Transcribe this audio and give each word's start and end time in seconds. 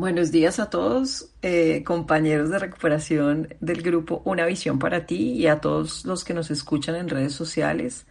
Buenos 0.00 0.32
días 0.32 0.58
a 0.60 0.70
todos, 0.70 1.28
eh, 1.42 1.82
compañeros 1.84 2.48
de 2.48 2.58
recuperación 2.58 3.54
del 3.60 3.82
grupo 3.82 4.22
Una 4.24 4.46
Visión 4.46 4.78
para 4.78 5.04
ti 5.04 5.32
y 5.32 5.46
a 5.46 5.60
todos 5.60 6.06
los 6.06 6.24
que 6.24 6.32
nos 6.32 6.50
escuchan 6.50 6.94
en 6.96 7.10
redes 7.10 7.34
sociales. 7.34 8.06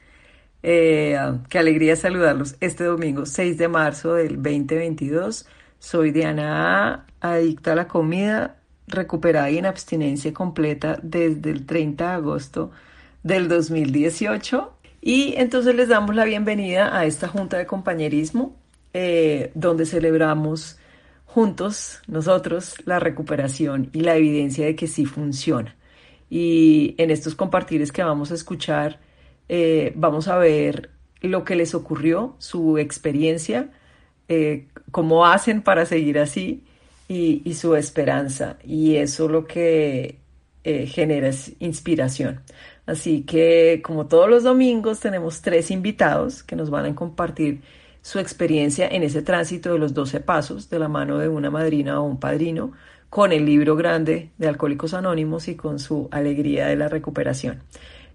Eh, 0.62 1.18
qué 1.50 1.58
alegría 1.58 1.96
saludarlos 1.96 2.58
este 2.60 2.84
domingo 2.84 3.26
6 3.26 3.58
de 3.58 3.68
marzo 3.70 4.14
del 4.14 4.36
2022. 4.36 5.48
Soy 5.80 6.12
Diana 6.12 7.08
adicta 7.22 7.72
a 7.72 7.76
la 7.76 7.88
comida, 7.88 8.58
recuperada 8.86 9.50
y 9.50 9.58
en 9.58 9.66
abstinencia 9.66 10.32
completa 10.32 11.00
desde 11.02 11.50
el 11.50 11.66
30 11.66 12.08
de 12.08 12.12
agosto 12.12 12.70
del 13.24 13.48
2018. 13.48 14.74
Y 15.02 15.34
entonces 15.38 15.74
les 15.74 15.90
damos 15.90 16.16
la 16.16 16.26
bienvenida 16.26 16.96
a 16.96 17.06
esta 17.06 17.28
junta 17.28 17.58
de 17.58 17.66
compañerismo 17.66 18.56
eh, 18.94 19.52
donde 19.56 19.88
celebramos 19.88 20.79
juntos, 21.30 22.02
nosotros, 22.08 22.76
la 22.86 23.00
recuperación 23.00 23.92
y 23.94 24.02
la 24.02 24.16
evidencia 24.16 24.66
de 24.66 24.76
que 24.76 24.88
sí 24.88 25.06
funciona. 25.06 25.76
Y 26.28 26.96
en 26.98 27.12
estos 27.12 27.36
compartires 27.36 27.92
que 27.92 28.04
vamos 28.04 28.32
a 28.32 28.34
escuchar, 28.34 29.00
eh, 29.48 29.94
vamos 29.96 30.28
a 30.28 30.38
ver 30.38 30.90
lo 31.22 31.44
que 31.44 31.56
les 31.56 31.76
ocurrió, 31.76 32.36
su 32.40 32.80
experiencia, 32.80 33.70
eh, 34.28 34.68
cómo 34.90 35.28
hacen 35.28 35.62
para 35.62 35.86
seguir 35.86 36.18
así 36.18 36.64
y, 37.08 37.54
su 37.54 37.76
esperanza. 37.76 38.58
Y 38.64 38.96
eso 38.96 39.28
lo 39.28 39.46
que 39.46 40.18
eh, 40.64 40.88
genera 40.88 41.28
es 41.28 41.54
inspiración. 41.60 42.42
Así 42.88 43.22
que 43.22 43.82
como 43.84 44.08
todos 44.08 44.30
los 44.30 44.44
domingos 44.44 45.00
tenemos 45.00 45.42
tres 45.42 45.70
invitados 45.70 46.42
que 46.42 46.56
nos 46.56 46.72
van 46.72 46.86
a 46.88 46.96
compartir 46.96 47.62
su 48.02 48.20
experiencia 48.20 48.88
en 48.88 49.04
ese 49.04 49.22
tránsito 49.22 49.74
de 49.74 49.80
los 49.80 49.94
12 49.94 50.20
pasos 50.22 50.70
de 50.70 50.80
la 50.80 50.88
mano 50.88 51.18
de 51.18 51.28
una 51.28 51.50
madrina 51.50 52.00
o 52.00 52.04
un 52.04 52.20
padrino 52.20 52.72
con 53.10 53.32
el 53.32 53.46
libro 53.46 53.76
grande 53.76 54.30
de 54.38 54.48
Alcohólicos 54.48 54.94
Anónimos 54.94 55.48
y 55.48 55.56
con 55.56 55.80
su 55.80 56.08
alegría 56.12 56.68
de 56.68 56.76
la 56.76 56.90
recuperación. 56.90 57.64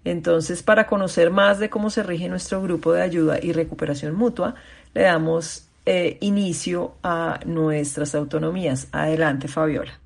Entonces, 0.03 0.63
para 0.63 0.87
conocer 0.87 1.31
más 1.31 1.59
de 1.59 1.69
cómo 1.69 1.89
se 1.89 2.03
rige 2.03 2.29
nuestro 2.29 2.61
grupo 2.61 2.93
de 2.93 3.01
ayuda 3.01 3.39
y 3.41 3.51
recuperación 3.51 4.15
mutua, 4.15 4.55
le 4.93 5.01
damos 5.01 5.67
eh, 5.85 6.17
inicio 6.21 6.93
a 7.03 7.39
nuestras 7.45 8.15
autonomías. 8.15 8.87
Adelante, 8.91 9.47
Fabiola. 9.47 9.99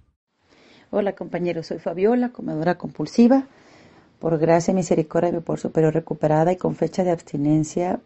Hola, 0.90 1.14
compañeros. 1.14 1.68
Soy 1.68 1.80
Fabiola, 1.80 2.30
comedora 2.30 2.78
compulsiva. 2.78 3.44
Por 4.20 4.38
gracia 4.40 4.72
y 4.72 4.76
misericordia 4.76 5.32
mi 5.32 5.40
por 5.40 5.60
superior 5.60 5.94
recuperada 5.94 6.52
y 6.52 6.58
con 6.58 6.76
fecha 6.76 7.04
de 7.04 7.12
abstinencia 7.12 8.00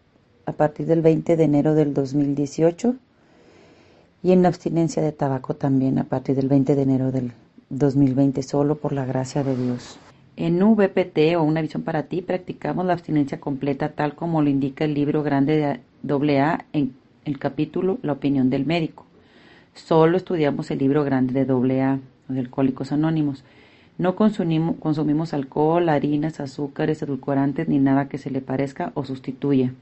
a 0.45 0.53
partir 0.53 0.85
del 0.85 1.01
20 1.01 1.37
de 1.37 1.43
enero 1.43 1.75
del 1.75 1.93
2018 1.93 2.95
y 4.23 4.31
en 4.31 4.45
abstinencia 4.45 5.01
de 5.01 5.11
tabaco 5.11 5.55
también 5.55 5.99
a 5.99 6.05
partir 6.05 6.35
del 6.35 6.47
20 6.47 6.75
de 6.75 6.81
enero 6.81 7.11
del 7.11 7.33
2020 7.69 8.41
solo 8.43 8.75
por 8.75 8.93
la 8.93 9.05
gracia 9.05 9.43
de 9.43 9.55
Dios. 9.55 9.97
En 10.35 10.59
VPT 10.59 11.35
o 11.37 11.43
Una 11.43 11.61
Visión 11.61 11.83
para 11.83 12.03
Ti 12.03 12.21
practicamos 12.21 12.85
la 12.85 12.93
abstinencia 12.93 13.39
completa 13.39 13.89
tal 13.89 14.15
como 14.15 14.41
lo 14.41 14.49
indica 14.49 14.85
el 14.85 14.93
libro 14.93 15.21
grande 15.21 15.79
de 16.01 16.13
AA 16.13 16.65
en 16.73 16.93
el 17.25 17.37
capítulo 17.37 17.99
La 18.01 18.13
opinión 18.13 18.49
del 18.49 18.65
médico. 18.65 19.05
Solo 19.75 20.17
estudiamos 20.17 20.71
el 20.71 20.79
libro 20.79 21.03
grande 21.03 21.45
de 21.45 21.51
AA, 21.51 21.99
de 22.27 22.39
Alcohólicos 22.39 22.91
Anónimos. 22.91 23.43
No 23.97 24.15
consumimos, 24.15 24.75
consumimos 24.77 25.33
alcohol, 25.33 25.87
harinas, 25.89 26.39
azúcares, 26.39 27.01
edulcorantes 27.01 27.67
ni 27.67 27.77
nada 27.77 28.09
que 28.09 28.17
se 28.17 28.31
le 28.31 28.41
parezca 28.41 28.91
o 28.95 29.05
sustituya. 29.05 29.73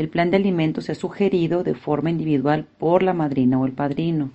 El 0.00 0.08
plan 0.08 0.30
de 0.30 0.38
alimentos 0.38 0.88
es 0.88 0.96
sugerido 0.96 1.62
de 1.62 1.74
forma 1.74 2.08
individual 2.08 2.64
por 2.78 3.02
la 3.02 3.12
madrina 3.12 3.60
o 3.60 3.66
el 3.66 3.72
padrino. 3.72 4.30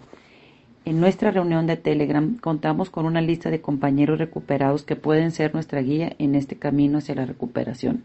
En 0.86 1.00
nuestra 1.00 1.32
reunión 1.32 1.66
de 1.66 1.76
Telegram 1.76 2.38
contamos 2.38 2.92
con 2.92 3.08
una 3.08 3.20
lista 3.20 3.50
de 3.50 3.62
compañeros 3.62 4.20
recuperados 4.20 4.84
que 4.84 4.96
pueden 4.96 5.32
ser 5.32 5.56
nuestra 5.56 5.82
guía 5.82 6.14
en 6.20 6.36
este 6.36 6.56
camino 6.56 7.00
hacia 7.00 7.16
la 7.16 7.26
recuperación. 7.26 8.04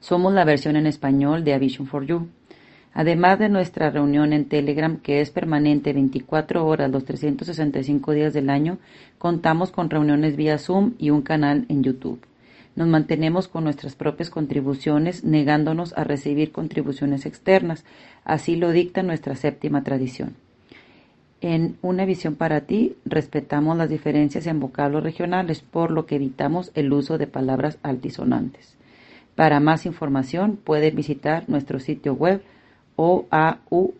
Somos 0.00 0.34
la 0.34 0.44
versión 0.44 0.76
en 0.76 0.86
español 0.86 1.44
de 1.44 1.54
A 1.54 1.58
Vision 1.58 1.86
for 1.86 2.04
You. 2.04 2.28
Además 2.92 3.38
de 3.38 3.48
nuestra 3.48 3.88
reunión 3.88 4.34
en 4.34 4.44
Telegram, 4.44 4.98
que 4.98 5.22
es 5.22 5.30
permanente 5.30 5.94
24 5.94 6.66
horas 6.66 6.90
los 6.90 7.06
365 7.06 8.12
días 8.12 8.34
del 8.34 8.50
año, 8.50 8.76
contamos 9.16 9.70
con 9.70 9.88
reuniones 9.88 10.36
vía 10.36 10.58
Zoom 10.58 10.92
y 10.98 11.08
un 11.08 11.22
canal 11.22 11.64
en 11.70 11.82
YouTube 11.82 12.20
nos 12.76 12.88
mantenemos 12.88 13.48
con 13.48 13.64
nuestras 13.64 13.94
propias 13.94 14.30
contribuciones, 14.30 15.24
negándonos 15.24 15.92
a 15.96 16.04
recibir 16.04 16.52
contribuciones 16.52 17.26
externas. 17.26 17.84
Así 18.24 18.56
lo 18.56 18.70
dicta 18.70 19.02
nuestra 19.02 19.36
séptima 19.36 19.84
tradición. 19.84 20.34
En 21.40 21.76
una 21.82 22.04
visión 22.04 22.36
para 22.36 22.62
ti, 22.62 22.96
respetamos 23.04 23.76
las 23.76 23.90
diferencias 23.90 24.46
en 24.46 24.60
vocablos 24.60 25.02
regionales, 25.02 25.60
por 25.60 25.90
lo 25.90 26.06
que 26.06 26.16
evitamos 26.16 26.70
el 26.74 26.92
uso 26.92 27.18
de 27.18 27.26
palabras 27.26 27.78
altisonantes. 27.82 28.76
Para 29.34 29.60
más 29.60 29.84
información, 29.84 30.56
pueden 30.56 30.96
visitar 30.96 31.44
nuestro 31.48 31.80
sitio 31.80 32.14
web 32.14 32.42
oauvpt.info. 32.96 33.94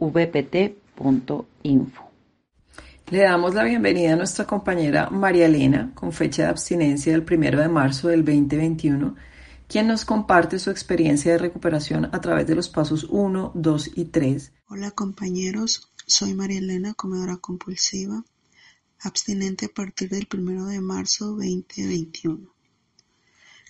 Le 3.10 3.19
damos 3.19 3.54
la 3.54 3.65
bienvenida 3.65 4.15
a 4.15 4.16
nuestra 4.16 4.47
compañera 4.47 5.10
María 5.10 5.44
Elena, 5.44 5.92
con 5.94 6.10
fecha 6.10 6.44
de 6.44 6.48
abstinencia 6.48 7.12
del 7.12 7.20
1 7.20 7.60
de 7.60 7.69
marzo 7.69 8.09
del 8.09 8.25
2021, 8.25 9.15
quien 9.69 9.88
nos 9.88 10.06
comparte 10.06 10.59
su 10.59 10.70
experiencia 10.70 11.32
de 11.32 11.38
recuperación 11.38 12.06
a 12.06 12.20
través 12.22 12.47
de 12.47 12.54
los 12.54 12.70
pasos 12.70 13.04
1, 13.04 13.53
2 13.54 13.91
y 13.97 14.06
3. 14.06 14.53
Hola 14.69 14.91
compañeros, 14.91 15.93
soy 16.06 16.32
María 16.32 16.60
Elena, 16.60 16.94
comedora 16.94 17.37
compulsiva, 17.37 18.25
abstinente 19.00 19.66
a 19.66 19.69
partir 19.69 20.09
del 20.09 20.26
1 20.32 20.69
de 20.69 20.81
marzo 20.81 21.26
2021. 21.32 22.54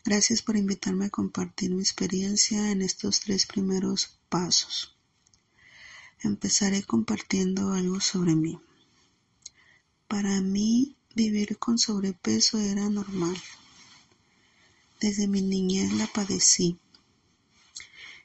Gracias 0.04 0.42
por 0.42 0.56
invitarme 0.56 1.06
a 1.06 1.10
compartir 1.10 1.72
mi 1.72 1.80
experiencia 1.80 2.70
en 2.70 2.82
estos 2.82 3.18
tres 3.18 3.46
primeros 3.46 4.16
pasos. 4.28 4.96
Empezaré 6.22 6.84
compartiendo 6.84 7.72
algo 7.72 7.98
sobre 7.98 8.36
mí. 8.36 8.60
Para 10.08 10.40
mí 10.40 10.96
vivir 11.14 11.58
con 11.58 11.78
sobrepeso 11.78 12.58
era 12.58 12.88
normal. 12.88 13.36
Desde 15.00 15.26
mi 15.26 15.42
niñez 15.42 15.92
la 15.92 16.06
padecí. 16.06 16.78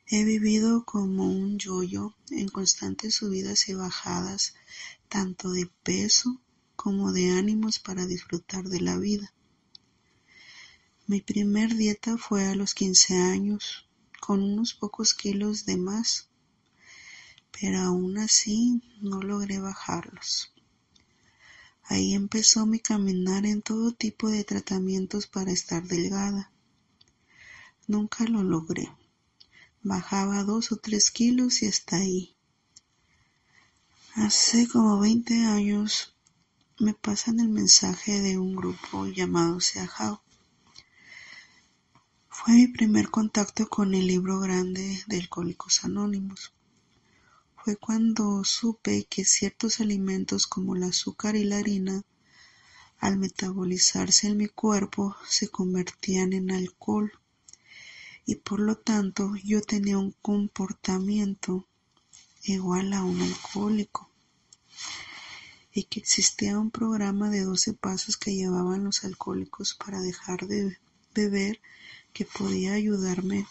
He 0.07 0.23
vivido 0.23 0.85
como 0.85 1.25
un 1.31 1.59
yoyo 1.59 2.15
en 2.31 2.49
constantes 2.49 3.15
subidas 3.15 3.69
y 3.69 3.75
bajadas, 3.75 4.55
tanto 5.07 5.51
de 5.51 5.69
peso 5.83 6.41
como 6.75 7.11
de 7.13 7.31
ánimos 7.31 7.79
para 7.79 8.05
disfrutar 8.05 8.65
de 8.65 8.81
la 8.81 8.97
vida. 8.97 9.31
Mi 11.07 11.21
primer 11.21 11.75
dieta 11.75 12.17
fue 12.17 12.45
a 12.45 12.55
los 12.55 12.73
15 12.73 13.15
años, 13.15 13.87
con 14.19 14.41
unos 14.43 14.73
pocos 14.73 15.13
kilos 15.13 15.65
de 15.65 15.77
más, 15.77 16.27
pero 17.51 17.79
aún 17.79 18.17
así 18.17 18.81
no 19.01 19.21
logré 19.21 19.59
bajarlos. 19.59 20.51
Ahí 21.91 22.13
empezó 22.13 22.67
mi 22.67 22.79
caminar 22.79 23.47
en 23.47 23.63
todo 23.63 23.91
tipo 23.93 24.29
de 24.29 24.43
tratamientos 24.43 25.25
para 25.25 25.51
estar 25.51 25.81
delgada. 25.83 26.51
Nunca 27.87 28.25
lo 28.25 28.43
logré. 28.43 28.93
Bajaba 29.81 30.43
dos 30.43 30.71
o 30.71 30.75
tres 30.75 31.09
kilos 31.09 31.63
y 31.63 31.65
hasta 31.65 31.95
ahí. 31.95 32.35
Hace 34.13 34.67
como 34.67 34.99
20 34.99 35.45
años 35.45 36.15
me 36.77 36.93
pasan 36.93 37.39
el 37.39 37.49
mensaje 37.49 38.21
de 38.21 38.37
un 38.37 38.55
grupo 38.55 39.07
llamado 39.07 39.59
Seahao. 39.59 40.21
Fue 42.29 42.53
mi 42.53 42.67
primer 42.67 43.09
contacto 43.09 43.67
con 43.67 43.95
el 43.95 44.05
libro 44.05 44.39
grande 44.39 45.03
de 45.07 45.17
Alcohólicos 45.17 45.83
Anónimos 45.83 46.53
fue 47.63 47.75
cuando 47.75 48.43
supe 48.43 49.05
que 49.09 49.25
ciertos 49.25 49.79
alimentos 49.79 50.47
como 50.47 50.75
el 50.75 50.83
azúcar 50.83 51.35
y 51.35 51.43
la 51.43 51.57
harina, 51.57 52.03
al 52.99 53.17
metabolizarse 53.17 54.27
en 54.27 54.37
mi 54.37 54.47
cuerpo, 54.47 55.15
se 55.27 55.49
convertían 55.49 56.33
en 56.33 56.51
alcohol 56.51 57.11
y 58.25 58.35
por 58.35 58.59
lo 58.59 58.77
tanto 58.77 59.33
yo 59.43 59.61
tenía 59.61 59.97
un 59.97 60.13
comportamiento 60.21 61.65
igual 62.43 62.93
a 62.93 63.03
un 63.03 63.21
alcohólico 63.21 64.09
y 65.73 65.83
que 65.83 65.99
existía 65.99 66.59
un 66.59 66.71
programa 66.71 67.29
de 67.29 67.43
12 67.43 67.73
pasos 67.73 68.17
que 68.17 68.35
llevaban 68.35 68.83
los 68.83 69.03
alcohólicos 69.03 69.75
para 69.75 70.01
dejar 70.01 70.47
de 70.47 70.77
beber 71.13 71.59
que 72.13 72.25
podía 72.25 72.73
ayudarme 72.73 73.45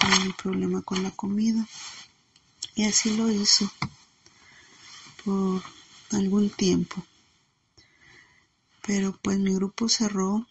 con 0.00 0.26
mi 0.26 0.32
problema 0.32 0.82
con 0.82 1.02
la 1.02 1.10
comida. 1.10 1.66
Y 2.78 2.84
así 2.84 3.16
lo 3.16 3.30
hizo 3.30 3.72
por 5.24 5.62
algún 6.10 6.50
tiempo. 6.50 7.02
Pero 8.86 9.18
pues 9.22 9.38
mi 9.38 9.54
grupo 9.54 9.88
cerró 9.88 10.46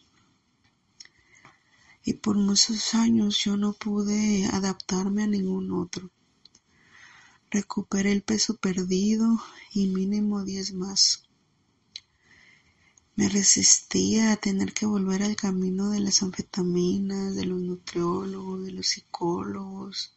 y 2.03 2.13
por 2.13 2.35
muchos 2.35 2.95
años 2.95 3.37
yo 3.43 3.57
no 3.57 3.73
pude 3.73 4.47
adaptarme 4.47 5.21
a 5.21 5.27
ningún 5.27 5.71
otro. 5.71 6.09
Recuperé 7.51 8.11
el 8.11 8.23
peso 8.23 8.57
perdido 8.57 9.39
y 9.71 9.85
mínimo 9.85 10.43
10 10.43 10.73
más. 10.73 11.21
Me 13.15 13.29
resistía 13.29 14.31
a 14.31 14.37
tener 14.37 14.73
que 14.73 14.87
volver 14.87 15.21
al 15.21 15.35
camino 15.35 15.91
de 15.91 15.99
las 15.99 16.23
anfetaminas, 16.23 17.35
de 17.35 17.45
los 17.45 17.61
nutriólogos, 17.61 18.65
de 18.65 18.71
los 18.71 18.87
psicólogos 18.87 20.14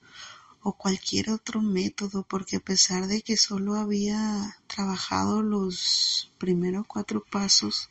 o 0.63 0.73
cualquier 0.73 1.31
otro 1.31 1.63
método, 1.63 2.25
porque 2.25 2.57
a 2.57 2.61
pesar 2.61 3.07
de 3.07 3.23
que 3.23 3.37
solo 3.37 3.75
había 3.75 4.59
trabajado 4.67 5.43
los 5.43 6.33
primeros 6.39 6.87
cuatro 6.87 7.25
pasos, 7.25 7.89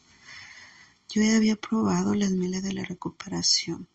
yo 1.10 1.22
ya 1.22 1.38
había 1.38 1.56
probado 1.56 2.14
las 2.14 2.32
miles 2.32 2.64
de 2.64 2.74
la 2.74 2.84
recuperación. 2.84 3.88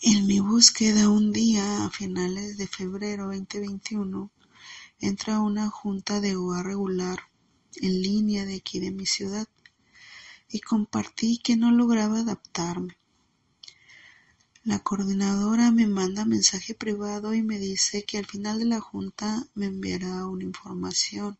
En 0.00 0.26
mi 0.26 0.38
búsqueda 0.38 1.08
un 1.08 1.32
día, 1.32 1.84
a 1.84 1.90
finales 1.90 2.56
de 2.56 2.68
febrero 2.68 3.26
2021, 3.26 4.30
entra 5.00 5.36
a 5.36 5.40
una 5.40 5.68
junta 5.70 6.20
de 6.20 6.36
OA 6.36 6.62
regular 6.62 7.18
en 7.76 8.02
línea 8.02 8.44
de 8.46 8.56
aquí 8.56 8.78
de 8.78 8.92
mi 8.92 9.06
ciudad 9.06 9.48
y 10.48 10.60
compartí 10.60 11.38
que 11.38 11.56
no 11.56 11.72
lograba 11.72 12.20
adaptarme. 12.20 12.96
La 14.68 14.80
coordinadora 14.80 15.70
me 15.70 15.86
manda 15.86 16.26
mensaje 16.26 16.74
privado 16.74 17.32
y 17.32 17.40
me 17.40 17.58
dice 17.58 18.04
que 18.04 18.18
al 18.18 18.26
final 18.26 18.58
de 18.58 18.66
la 18.66 18.80
junta 18.80 19.46
me 19.54 19.64
enviará 19.64 20.26
una 20.26 20.44
información. 20.44 21.38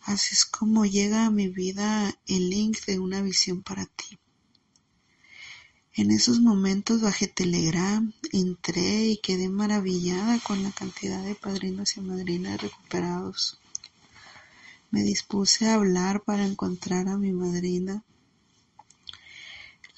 Así 0.00 0.34
es 0.34 0.44
como 0.44 0.84
llega 0.84 1.24
a 1.24 1.30
mi 1.30 1.46
vida 1.46 2.12
el 2.26 2.50
link 2.50 2.84
de 2.86 2.98
una 2.98 3.22
visión 3.22 3.62
para 3.62 3.86
ti. 3.86 4.18
En 5.94 6.10
esos 6.10 6.40
momentos 6.40 7.00
bajé 7.00 7.28
Telegram, 7.28 8.12
entré 8.32 9.06
y 9.06 9.18
quedé 9.18 9.48
maravillada 9.48 10.40
con 10.40 10.64
la 10.64 10.72
cantidad 10.72 11.22
de 11.22 11.36
padrinos 11.36 11.96
y 11.96 12.00
madrinas 12.00 12.60
recuperados. 12.60 13.60
Me 14.90 15.04
dispuse 15.04 15.68
a 15.68 15.74
hablar 15.74 16.24
para 16.24 16.44
encontrar 16.44 17.06
a 17.06 17.16
mi 17.16 17.30
madrina. 17.30 18.02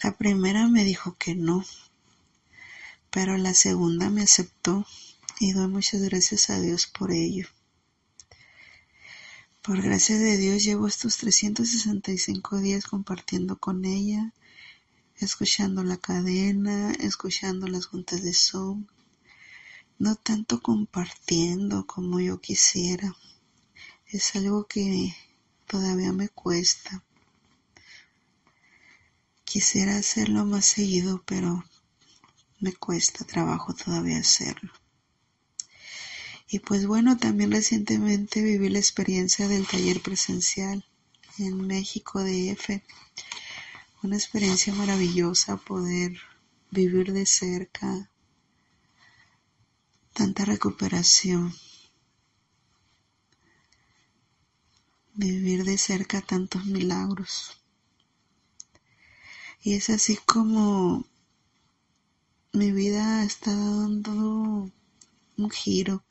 La 0.02 0.18
primera 0.18 0.68
me 0.68 0.84
dijo 0.84 1.16
que 1.18 1.34
no, 1.34 1.64
pero 3.12 3.38
la 3.38 3.54
segunda 3.54 4.10
me 4.10 4.22
aceptó 4.22 4.84
y 5.38 5.52
doy 5.52 5.68
muchas 5.68 6.02
gracias 6.02 6.50
a 6.50 6.60
Dios 6.60 6.88
por 6.88 7.12
ello. 7.12 7.46
Por 9.62 9.80
gracia 9.80 10.18
de 10.18 10.36
Dios 10.36 10.64
llevo 10.64 10.88
estos 10.88 11.18
365 11.18 12.58
días 12.58 12.86
compartiendo 12.86 13.58
con 13.58 13.84
ella 13.84 14.32
escuchando 15.24 15.84
la 15.84 15.96
cadena, 15.98 16.92
escuchando 16.92 17.68
las 17.68 17.86
juntas 17.86 18.22
de 18.22 18.34
Zoom, 18.34 18.86
no 19.98 20.16
tanto 20.16 20.60
compartiendo 20.60 21.86
como 21.86 22.20
yo 22.20 22.40
quisiera. 22.40 23.14
Es 24.06 24.34
algo 24.34 24.66
que 24.66 25.14
todavía 25.66 26.12
me 26.12 26.28
cuesta. 26.28 27.04
Quisiera 29.44 29.96
hacerlo 29.96 30.44
más 30.44 30.66
seguido, 30.66 31.22
pero 31.24 31.64
me 32.62 32.72
cuesta 32.72 33.26
trabajo 33.26 33.74
todavía 33.74 34.18
hacerlo. 34.18 34.72
Y 36.48 36.60
pues 36.60 36.86
bueno, 36.86 37.18
también 37.18 37.52
recientemente 37.52 38.42
viví 38.42 38.70
la 38.70 38.78
experiencia 38.78 39.48
del 39.48 39.66
taller 39.66 40.00
presencial 40.00 40.84
en 41.38 41.66
México 41.66 42.22
DF 42.22 42.82
una 44.02 44.16
experiencia 44.16 44.74
maravillosa 44.74 45.56
poder 45.56 46.18
vivir 46.72 47.12
de 47.12 47.24
cerca 47.24 48.10
tanta 50.12 50.44
recuperación, 50.44 51.54
vivir 55.14 55.64
de 55.64 55.78
cerca 55.78 56.20
tantos 56.20 56.64
milagros. 56.64 57.62
Y 59.62 59.74
es 59.74 59.88
así 59.90 60.16
como 60.16 61.06
mi 62.52 62.70
vida 62.70 63.24
está 63.24 63.50
dando 63.50 64.70
un 65.38 65.50
giro, 65.50 66.04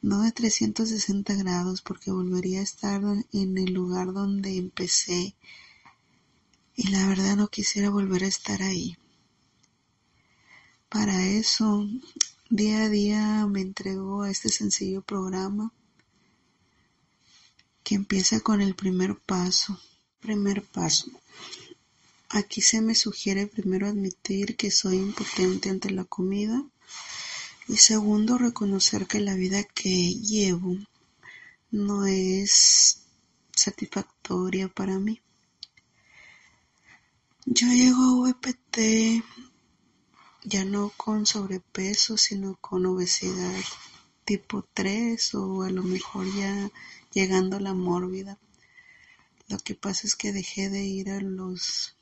no 0.00 0.22
de 0.22 0.30
360 0.30 1.34
grados, 1.34 1.82
porque 1.82 2.12
volvería 2.12 2.60
a 2.60 2.62
estar 2.62 3.02
en 3.32 3.58
el 3.58 3.72
lugar 3.72 4.12
donde 4.12 4.56
empecé 4.56 5.34
y 6.76 6.88
la 6.88 7.08
verdad 7.08 7.36
no 7.36 7.48
quisiera 7.48 7.90
volver 7.90 8.22
a 8.22 8.28
estar 8.28 8.62
ahí. 8.62 8.96
Para 10.88 11.26
eso, 11.26 11.84
día 12.48 12.84
a 12.84 12.88
día 12.88 13.46
me 13.46 13.60
entrego 13.60 14.22
a 14.22 14.30
este 14.30 14.50
sencillo 14.50 15.02
programa 15.02 15.72
que 17.82 17.96
empieza 17.96 18.38
con 18.40 18.60
el 18.60 18.76
primer 18.76 19.18
paso. 19.18 19.80
Primer 20.20 20.62
paso. 20.62 21.10
Aquí 22.28 22.60
se 22.60 22.80
me 22.80 22.94
sugiere 22.94 23.46
primero 23.46 23.86
admitir 23.86 24.56
que 24.56 24.70
soy 24.70 24.96
impotente 24.96 25.70
ante 25.70 25.90
la 25.90 26.04
comida 26.04 26.64
y 27.68 27.76
segundo 27.76 28.36
reconocer 28.36 29.06
que 29.06 29.20
la 29.20 29.34
vida 29.34 29.62
que 29.62 30.14
llevo 30.14 30.76
no 31.70 32.06
es 32.06 33.02
satisfactoria 33.54 34.68
para 34.68 34.98
mí. 34.98 35.20
Yo 37.44 37.68
llego 37.68 38.26
a 38.26 38.30
VPT 38.30 39.22
ya 40.42 40.64
no 40.64 40.92
con 40.96 41.26
sobrepeso, 41.26 42.16
sino 42.16 42.56
con 42.60 42.86
obesidad 42.86 43.60
tipo 44.24 44.64
3 44.74 45.34
o 45.34 45.62
a 45.62 45.70
lo 45.70 45.82
mejor 45.82 46.26
ya 46.34 46.70
llegando 47.12 47.56
a 47.56 47.60
la 47.60 47.74
mórbida. 47.74 48.38
Lo 49.48 49.58
que 49.58 49.74
pasa 49.74 50.06
es 50.06 50.16
que 50.16 50.32
dejé 50.32 50.70
de 50.70 50.84
ir 50.84 51.10
a 51.10 51.20
los 51.20 51.95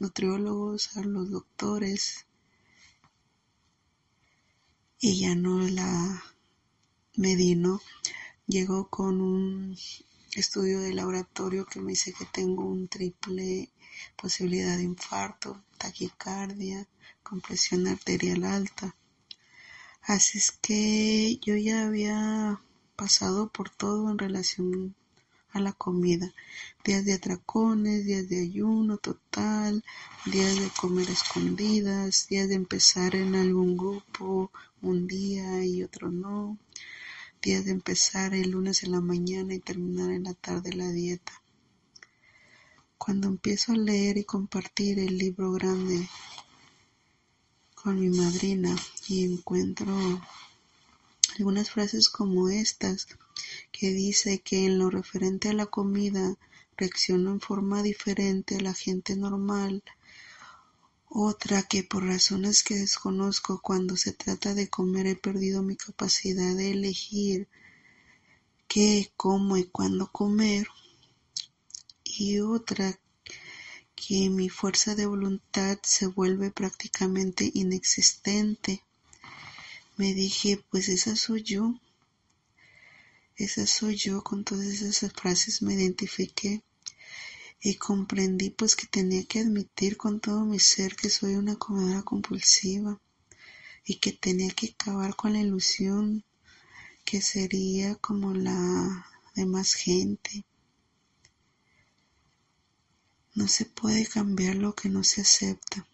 nutriólogos, 0.00 0.96
a 0.96 1.02
los 1.02 1.30
doctores 1.30 2.26
y 5.00 5.20
ya 5.20 5.34
no 5.34 5.60
la 5.60 6.22
medino. 7.16 7.80
Llegó 8.46 8.88
con 8.88 9.20
un 9.20 9.76
estudio 10.34 10.80
de 10.80 10.94
laboratorio 10.94 11.66
que 11.66 11.80
me 11.80 11.90
dice 11.90 12.12
que 12.12 12.24
tengo 12.24 12.64
un 12.64 12.88
triple 12.88 13.70
posibilidad 14.16 14.76
de 14.76 14.84
infarto, 14.84 15.62
taquicardia, 15.76 16.86
compresión 17.22 17.86
arterial 17.86 18.44
alta. 18.44 18.94
Así 20.02 20.38
es 20.38 20.50
que 20.52 21.38
yo 21.42 21.56
ya 21.56 21.86
había 21.86 22.60
pasado 22.96 23.50
por 23.50 23.70
todo 23.70 24.10
en 24.10 24.18
relación 24.18 24.94
la 25.60 25.72
comida. 25.72 26.32
Días 26.84 27.04
de 27.04 27.14
atracones, 27.14 28.04
días 28.04 28.28
de 28.28 28.40
ayuno 28.40 28.96
total, 28.98 29.84
días 30.26 30.56
de 30.58 30.70
comer 30.80 31.08
escondidas, 31.10 32.26
días 32.28 32.48
de 32.48 32.54
empezar 32.54 33.14
en 33.14 33.34
algún 33.34 33.76
grupo 33.76 34.50
un 34.82 35.06
día 35.06 35.64
y 35.64 35.82
otro 35.82 36.10
no, 36.10 36.58
días 37.42 37.64
de 37.64 37.72
empezar 37.72 38.34
el 38.34 38.50
lunes 38.50 38.82
en 38.82 38.92
la 38.92 39.00
mañana 39.00 39.54
y 39.54 39.60
terminar 39.60 40.10
en 40.10 40.24
la 40.24 40.34
tarde 40.34 40.72
la 40.72 40.90
dieta. 40.90 41.32
Cuando 42.96 43.28
empiezo 43.28 43.72
a 43.72 43.76
leer 43.76 44.18
y 44.18 44.24
compartir 44.24 44.98
el 44.98 45.18
libro 45.18 45.52
grande 45.52 46.08
con 47.74 48.00
mi 48.00 48.10
madrina 48.10 48.74
y 49.06 49.24
encuentro 49.24 49.96
algunas 51.38 51.70
frases 51.70 52.08
como 52.08 52.48
estas 52.48 53.06
que 53.72 53.90
dice 53.90 54.40
que 54.40 54.66
en 54.66 54.78
lo 54.78 54.90
referente 54.90 55.48
a 55.48 55.52
la 55.52 55.66
comida 55.66 56.36
reacciono 56.76 57.32
en 57.32 57.40
forma 57.40 57.82
diferente 57.82 58.56
a 58.56 58.60
la 58.60 58.74
gente 58.74 59.16
normal. 59.16 59.82
Otra 61.08 61.62
que 61.62 61.82
por 61.82 62.04
razones 62.04 62.62
que 62.62 62.74
desconozco 62.76 63.60
cuando 63.62 63.96
se 63.96 64.12
trata 64.12 64.54
de 64.54 64.68
comer 64.68 65.06
he 65.06 65.16
perdido 65.16 65.62
mi 65.62 65.76
capacidad 65.76 66.54
de 66.54 66.70
elegir 66.70 67.48
qué, 68.68 69.10
cómo 69.16 69.56
y 69.56 69.64
cuándo 69.64 70.12
comer 70.12 70.68
y 72.04 72.40
otra 72.40 72.98
que 73.94 74.30
mi 74.30 74.48
fuerza 74.48 74.94
de 74.94 75.06
voluntad 75.06 75.78
se 75.82 76.06
vuelve 76.06 76.50
prácticamente 76.50 77.50
inexistente. 77.54 78.84
Me 79.96 80.14
dije, 80.14 80.64
pues 80.70 80.88
esa 80.88 81.16
soy 81.16 81.42
yo. 81.42 81.74
Esa 83.38 83.66
soy 83.66 83.96
yo, 83.96 84.22
con 84.22 84.44
todas 84.44 84.66
esas 84.66 85.12
frases 85.12 85.62
me 85.62 85.72
identifiqué 85.72 86.62
y 87.60 87.76
comprendí 87.76 88.50
pues 88.50 88.76
que 88.76 88.86
tenía 88.86 89.24
que 89.24 89.40
admitir 89.40 89.96
con 89.96 90.20
todo 90.20 90.44
mi 90.44 90.58
ser 90.58 90.94
que 90.94 91.08
soy 91.08 91.36
una 91.36 91.56
comedora 91.56 92.02
compulsiva 92.02 93.00
y 93.84 93.94
que 94.00 94.12
tenía 94.12 94.50
que 94.50 94.74
acabar 94.74 95.16
con 95.16 95.32
la 95.32 95.40
ilusión 95.40 96.24
que 97.06 97.22
sería 97.22 97.94
como 97.94 98.34
la 98.34 99.06
demás 99.34 99.72
gente 99.72 100.44
no 103.38 103.46
se 103.46 103.66
puede 103.66 104.04
cambiar 104.04 104.56
lo 104.56 104.74
que 104.74 104.88
no 104.88 105.04
se 105.04 105.20
acepta. 105.20 105.86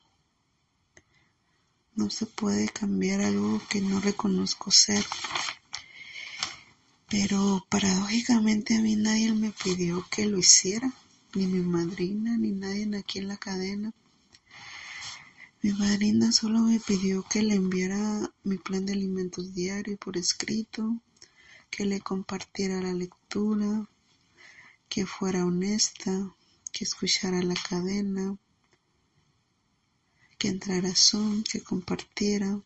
No 1.95 2.09
se 2.09 2.25
puede 2.25 2.71
cambiar 2.71 3.21
algo 3.21 3.61
que 3.69 3.83
no 3.83 4.01
reconozco 4.01 4.71
ser. 4.71 5.05
Pero 7.09 7.65
paradójicamente 7.69 8.77
a 8.77 8.81
mí 8.81 8.97
nadie 8.97 9.33
me 9.33 9.51
pidió 9.53 10.07
que 10.11 10.27
lo 10.27 10.39
hiciera, 10.39 10.93
ni 11.35 11.47
mi 11.47 11.61
madrina, 11.61 12.37
ni 12.37 12.53
nadie 12.53 12.89
aquí 12.97 13.19
en 13.19 13.29
la 13.29 13.37
cadena. 13.37 13.93
Mi 15.63 15.73
madrina 15.73 16.33
solo 16.33 16.61
me 16.61 16.81
pidió 16.81 17.23
que 17.23 17.43
le 17.43 17.55
enviara 17.55 18.31
mi 18.43 18.59
plan 18.59 18.85
de 18.85 18.93
alimentos 18.93 19.55
diario 19.55 19.97
por 19.97 20.17
escrito, 20.17 21.01
que 21.71 21.85
le 21.85 22.01
compartiera 22.01 22.81
la 22.81 22.93
lectura, 22.93 23.89
que 24.89 25.07
fuera 25.07 25.45
honesta, 25.45 26.35
que 26.71 26.85
escuchara 26.85 27.43
la 27.43 27.55
cadena, 27.55 28.37
que 30.39 30.49
entrara 30.49 30.95
Zoom, 30.95 31.43
que 31.43 31.63
compartiera. 31.63 32.61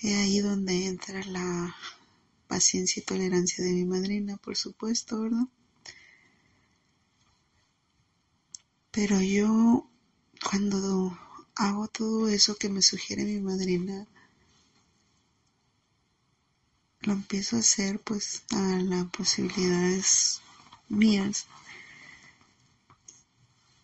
Es 0.00 0.14
ahí 0.14 0.38
donde 0.38 0.86
entra 0.86 1.24
la 1.24 1.74
paciencia 2.48 3.00
y 3.00 3.04
tolerancia 3.04 3.62
de 3.62 3.72
mi 3.72 3.84
madrina, 3.84 4.36
por 4.38 4.56
supuesto, 4.56 5.20
¿verdad? 5.20 5.46
Pero 8.90 9.20
yo 9.20 9.88
cuando 10.50 11.16
hago 11.54 11.88
todo 11.88 12.28
eso 12.28 12.56
que 12.56 12.68
me 12.68 12.82
sugiere 12.82 13.24
mi 13.24 13.40
madrina, 13.40 14.06
lo 17.02 17.12
empiezo 17.12 17.56
a 17.56 17.60
hacer 17.60 18.00
pues 18.00 18.42
a 18.50 18.60
las 18.82 19.04
posibilidades 19.10 20.40
mías. 20.88 21.46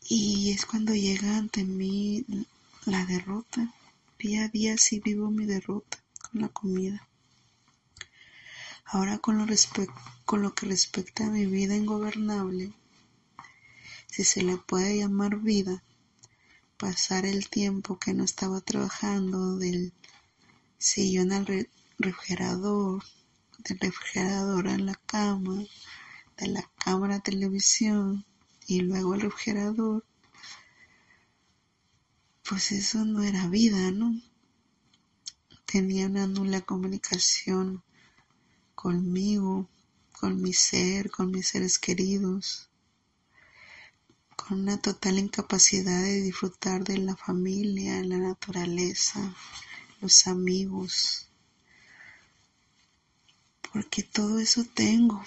Y 0.09 0.53
es 0.53 0.67
cuando 0.67 0.95
llega 0.95 1.37
ante 1.37 1.65
mí 1.65 2.25
la 2.87 3.05
derrota. 3.07 3.73
Día 4.19 4.45
a 4.45 4.49
día 4.49 4.77
sí 4.79 5.01
vivo 5.01 5.31
mi 5.31 5.47
derrota 5.47 5.99
con 6.23 6.43
la 6.43 6.49
comida. 6.49 7.07
Ahora 8.87 9.19
con 9.19 9.39
lo, 9.39 10.55
que 10.55 10.67
respecta 10.67 11.27
a 11.27 11.31
mi 11.31 11.47
vida 11.47 11.75
ingobernable, 11.75 12.73
si 14.09 14.25
se 14.25 14.43
le 14.43 14.57
puede 14.59 14.99
llamar 14.99 15.39
vida, 15.39 15.83
pasar 16.77 17.25
el 17.25 17.49
tiempo 17.49 17.99
que 17.99 18.13
no 18.13 18.25
estaba 18.25 18.61
trabajando 18.61 19.57
del 19.57 19.93
sillón 20.79 21.33
al 21.33 21.69
refrigerador, 21.99 23.03
del 23.59 23.79
refrigerador 23.79 24.69
a 24.69 24.77
la 24.77 24.95
cama, 25.07 25.65
de 26.37 26.49
la 26.49 26.71
cama 26.85 27.07
a 27.07 27.11
la 27.11 27.21
televisión 27.21 28.27
y 28.67 28.81
luego 28.81 29.15
al 29.15 29.23
refrigerador, 29.23 30.05
pues 32.47 32.71
eso 32.73 33.05
no 33.05 33.23
era 33.23 33.49
vida, 33.49 33.91
¿no? 33.93 34.15
Tenía 35.65 36.07
una 36.07 36.27
nula 36.27 36.61
comunicación 36.61 37.83
conmigo, 38.85 39.67
con 40.13 40.43
mi 40.43 40.53
ser, 40.53 41.11
con 41.11 41.31
mis 41.31 41.49
seres 41.49 41.79
queridos 41.79 42.69
con 44.37 44.61
una 44.61 44.77
total 44.77 45.19
incapacidad 45.19 46.03
de 46.03 46.21
disfrutar 46.21 46.85
de 46.85 46.99
la 46.99 47.17
familia, 47.17 48.05
la 48.05 48.19
naturaleza, 48.19 49.35
los 50.03 50.27
amigos, 50.27 51.29
porque 53.73 54.03
todo 54.03 54.41
eso 54.41 54.67
tengo 54.75 55.25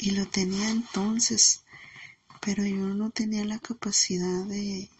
y 0.00 0.10
lo 0.10 0.26
tenía 0.26 0.68
entonces, 0.70 1.62
pero 2.40 2.66
yo 2.66 2.88
no 2.88 3.10
tenía 3.10 3.44
la 3.44 3.60
capacidad 3.60 4.44
de, 4.46 4.90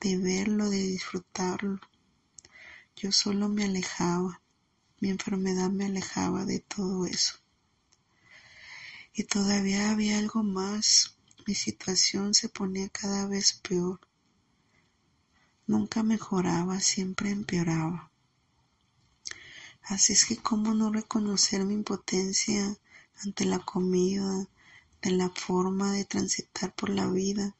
de 0.00 0.16
verlo, 0.16 0.70
de 0.70 0.78
disfrutarlo. 0.78 1.78
Yo 2.96 3.12
solo 3.12 3.50
me 3.50 3.64
alejaba, 3.64 4.40
mi 5.00 5.10
enfermedad 5.10 5.70
me 5.70 5.86
alejaba 5.86 6.44
de 6.44 6.60
todo 6.60 7.06
eso. 7.06 7.34
Y 9.12 9.24
todavía 9.24 9.90
había 9.90 10.18
algo 10.18 10.42
más 10.42 11.16
mi 11.46 11.54
situación 11.54 12.34
se 12.34 12.48
ponía 12.48 12.88
cada 12.90 13.26
vez 13.26 13.54
peor. 13.54 13.98
Nunca 15.66 16.02
mejoraba, 16.02 16.78
siempre 16.80 17.30
empeoraba. 17.30 18.10
Así 19.82 20.12
es 20.12 20.26
que 20.26 20.36
cómo 20.36 20.74
no 20.74 20.92
reconocer 20.92 21.64
mi 21.64 21.74
impotencia 21.74 22.76
ante 23.24 23.44
la 23.46 23.58
comida, 23.58 24.46
de 25.02 25.10
la 25.12 25.30
forma 25.30 25.92
de 25.92 26.04
transitar 26.04 26.74
por 26.74 26.90
la 26.90 27.08
vida. 27.08 27.56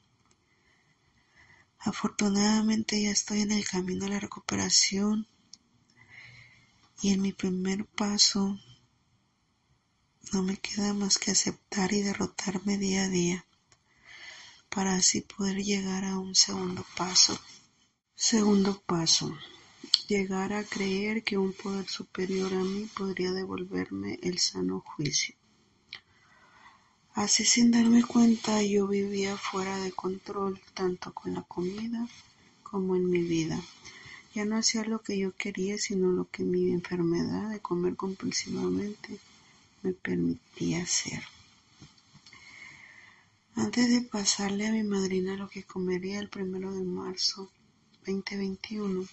Afortunadamente 1.79 3.03
ya 3.03 3.11
estoy 3.11 3.41
en 3.41 3.53
el 3.53 3.67
camino 3.67 4.05
de 4.05 4.13
la 4.13 4.21
recuperación 4.21 5.27
y 7.03 7.13
en 7.13 7.23
mi 7.23 7.33
primer 7.33 7.87
paso 7.87 8.59
no 10.33 10.43
me 10.43 10.57
queda 10.59 10.95
más 10.95 11.19
que 11.19 11.31
aceptar 11.31 11.93
y 11.93 12.03
derrotarme 12.03 12.79
día 12.79 13.05
a 13.05 13.09
día 13.09 13.45
para 14.69 14.95
así 14.95 15.23
poder 15.23 15.59
llegar 15.65 16.05
a 16.05 16.19
un 16.19 16.35
segundo 16.35 16.85
paso. 16.97 17.39
Segundo 18.15 18.81
paso. 18.87 19.37
Llegar 20.09 20.53
a 20.53 20.65
creer 20.65 21.25
que 21.25 21.39
un 21.39 21.53
poder 21.53 21.89
superior 21.89 22.53
a 22.53 22.63
mí 22.63 22.89
podría 22.97 23.33
devolverme 23.33 24.19
el 24.23 24.39
sano 24.39 24.81
juicio. 24.81 25.35
Así 27.15 27.45
sin 27.45 27.71
darme 27.71 28.05
cuenta 28.05 28.63
yo 28.63 28.87
vivía 28.87 29.37
fuera 29.37 29.77
de 29.79 29.93
control 29.93 30.61
tanto 30.75 31.13
con 31.13 31.35
la 31.35 31.43
comida 31.43 32.07
como 32.63 32.95
en 32.95 33.11
mi 33.11 33.23
vida. 33.23 33.61
Ya 34.33 34.45
no 34.45 34.57
hacía 34.57 34.85
lo 34.85 35.03
que 35.03 35.19
yo 35.19 35.35
quería, 35.35 35.77
sino 35.77 36.13
lo 36.13 36.31
que 36.31 36.45
mi 36.45 36.71
enfermedad 36.71 37.51
de 37.51 37.61
comer 37.61 37.97
compulsivamente 37.97 39.19
me 39.83 39.93
permitía 39.93 40.83
hacer. 40.83 41.23
Antes 43.57 43.91
de 43.91 44.03
pasarle 44.03 44.69
a 44.69 44.73
mi 44.73 44.85
madrina 44.85 45.37
lo 45.37 45.49
que 45.49 45.65
comería 45.65 46.21
el 46.21 46.29
primero 46.29 46.73
de 46.73 46.83
marzo 46.83 47.51
2021, 48.07 49.05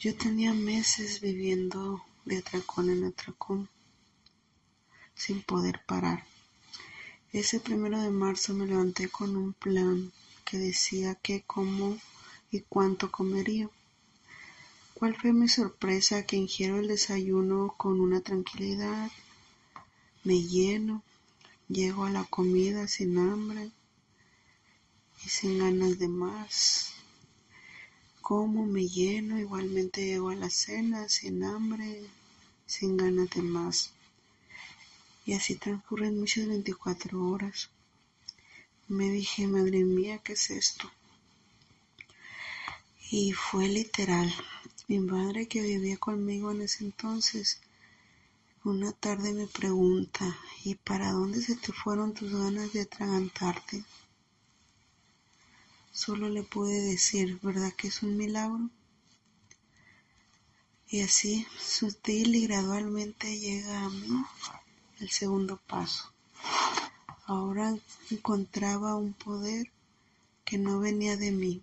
yo 0.00 0.16
tenía 0.16 0.54
meses 0.54 1.20
viviendo 1.20 2.02
de 2.24 2.38
atracón 2.38 2.90
en 2.90 3.04
atracón, 3.04 3.68
sin 5.14 5.42
poder 5.42 5.82
parar. 5.86 6.24
Ese 7.32 7.60
primero 7.60 8.00
de 8.00 8.10
marzo 8.10 8.54
me 8.54 8.66
levanté 8.66 9.08
con 9.08 9.36
un 9.36 9.52
plan 9.52 10.12
que 10.44 10.58
decía 10.58 11.14
qué, 11.14 11.44
cómo 11.46 11.98
y 12.50 12.60
cuánto 12.60 13.10
comería. 13.10 13.70
¿Cuál 15.02 15.16
fue 15.16 15.32
mi 15.32 15.48
sorpresa 15.48 16.24
que 16.24 16.36
ingiero 16.36 16.78
el 16.78 16.86
desayuno 16.86 17.74
con 17.76 18.00
una 18.00 18.20
tranquilidad? 18.20 19.10
Me 20.22 20.40
lleno, 20.40 21.02
Llego 21.68 22.04
a 22.04 22.10
la 22.10 22.22
comida 22.22 22.86
sin 22.86 23.18
hambre 23.18 23.72
y 25.24 25.28
sin 25.28 25.58
ganas 25.58 25.98
de 25.98 26.06
más. 26.06 26.92
Como 28.20 28.64
me 28.64 28.86
lleno, 28.86 29.40
igualmente 29.40 30.06
llego 30.06 30.28
a 30.28 30.36
la 30.36 30.50
cena 30.50 31.08
sin 31.08 31.42
hambre, 31.42 32.04
sin 32.66 32.96
ganas 32.96 33.28
de 33.30 33.42
más. 33.42 33.90
Y 35.26 35.32
así 35.32 35.56
transcurren 35.56 36.20
muchas 36.20 36.46
24 36.46 37.28
horas. 37.28 37.70
Me 38.86 39.10
dije, 39.10 39.48
madre 39.48 39.82
mía, 39.82 40.20
¿qué 40.22 40.34
es 40.34 40.50
esto? 40.50 40.88
Y 43.10 43.32
fue 43.32 43.66
literal. 43.66 44.32
Mi 44.92 44.98
madre 44.98 45.48
que 45.48 45.62
vivía 45.62 45.96
conmigo 45.96 46.50
en 46.50 46.60
ese 46.60 46.84
entonces 46.84 47.62
una 48.62 48.92
tarde 48.92 49.32
me 49.32 49.46
pregunta, 49.46 50.36
¿y 50.64 50.74
para 50.74 51.12
dónde 51.12 51.40
se 51.40 51.56
te 51.56 51.72
fueron 51.72 52.12
tus 52.12 52.30
ganas 52.30 52.74
de 52.74 52.82
atragantarte? 52.82 53.86
Solo 55.92 56.28
le 56.28 56.42
pude 56.42 56.78
decir, 56.82 57.38
¿verdad 57.40 57.72
que 57.72 57.88
es 57.88 58.02
un 58.02 58.18
milagro? 58.18 58.68
Y 60.90 61.00
así, 61.00 61.46
sutil 61.58 62.36
y 62.36 62.46
gradualmente 62.46 63.40
llega 63.40 63.86
a 63.86 63.88
mí 63.88 64.22
el 65.00 65.08
segundo 65.08 65.56
paso. 65.56 66.12
Ahora 67.24 67.74
encontraba 68.10 68.96
un 68.96 69.14
poder 69.14 69.72
que 70.44 70.58
no 70.58 70.80
venía 70.80 71.16
de 71.16 71.30
mí. 71.30 71.62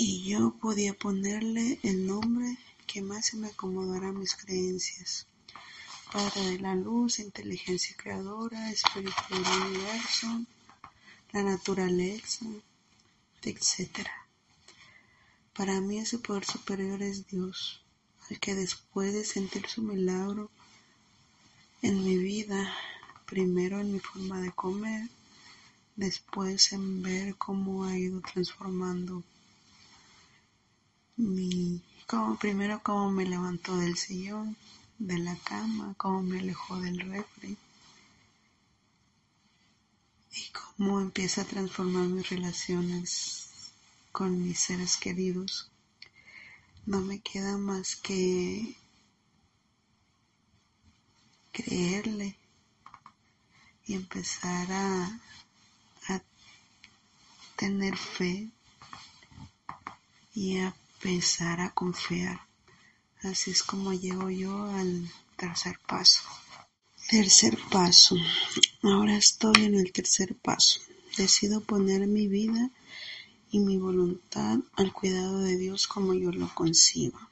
Y 0.00 0.22
yo 0.22 0.54
podía 0.60 0.94
ponerle 0.94 1.80
el 1.82 2.06
nombre 2.06 2.56
que 2.86 3.02
más 3.02 3.26
se 3.26 3.36
me 3.36 3.48
acomodará 3.48 4.10
a 4.10 4.12
mis 4.12 4.36
creencias. 4.36 5.26
Padre 6.12 6.52
de 6.52 6.58
la 6.60 6.76
luz, 6.76 7.18
inteligencia 7.18 7.96
creadora, 7.96 8.70
espíritu 8.70 9.20
del 9.28 9.44
universo, 9.66 10.28
la 11.32 11.42
naturaleza, 11.42 12.46
etc. 13.42 14.06
Para 15.52 15.80
mí 15.80 15.98
ese 15.98 16.20
poder 16.20 16.44
superior 16.44 17.02
es 17.02 17.26
Dios, 17.26 17.82
el 18.30 18.38
que 18.38 18.54
después 18.54 19.12
de 19.12 19.24
sentir 19.24 19.66
su 19.66 19.82
milagro 19.82 20.48
en 21.82 22.04
mi 22.04 22.16
vida, 22.16 22.72
primero 23.26 23.80
en 23.80 23.94
mi 23.94 23.98
forma 23.98 24.40
de 24.42 24.52
comer, 24.52 25.08
después 25.96 26.72
en 26.72 27.02
ver 27.02 27.34
cómo 27.34 27.84
ha 27.84 27.98
ido 27.98 28.20
transformando 28.20 29.24
mi, 31.18 31.82
como 32.06 32.38
primero 32.38 32.80
cómo 32.82 33.10
me 33.10 33.26
levantó 33.26 33.76
del 33.76 33.96
sillón, 33.96 34.56
de 34.98 35.18
la 35.18 35.36
cama, 35.36 35.94
cómo 35.96 36.22
me 36.22 36.38
alejó 36.38 36.78
del 36.80 37.00
refri 37.00 37.56
y 40.32 40.50
cómo 40.52 41.00
empieza 41.00 41.42
a 41.42 41.44
transformar 41.44 42.04
mis 42.06 42.28
relaciones 42.30 43.48
con 44.12 44.42
mis 44.42 44.60
seres 44.60 44.96
queridos. 44.96 45.68
No 46.86 47.00
me 47.00 47.18
queda 47.18 47.58
más 47.58 47.96
que 47.96 48.76
creerle 51.52 52.36
y 53.86 53.94
empezar 53.94 54.70
a, 54.70 55.20
a 56.08 56.22
tener 57.56 57.96
fe 57.96 58.48
y 60.32 60.58
a 60.58 60.74
empezar 60.98 61.60
a 61.60 61.70
confiar. 61.70 62.40
Así 63.22 63.52
es 63.52 63.62
como 63.62 63.92
llego 63.92 64.30
yo 64.30 64.64
al 64.64 65.08
tercer 65.36 65.78
paso. 65.86 66.22
Tercer 67.08 67.56
paso. 67.70 68.16
Ahora 68.82 69.16
estoy 69.16 69.64
en 69.64 69.74
el 69.76 69.92
tercer 69.92 70.34
paso. 70.36 70.80
Decido 71.16 71.60
poner 71.60 72.06
mi 72.08 72.26
vida 72.26 72.70
y 73.50 73.60
mi 73.60 73.78
voluntad 73.78 74.58
al 74.74 74.92
cuidado 74.92 75.40
de 75.40 75.56
Dios 75.56 75.86
como 75.86 76.14
yo 76.14 76.32
lo 76.32 76.52
conciba. 76.54 77.30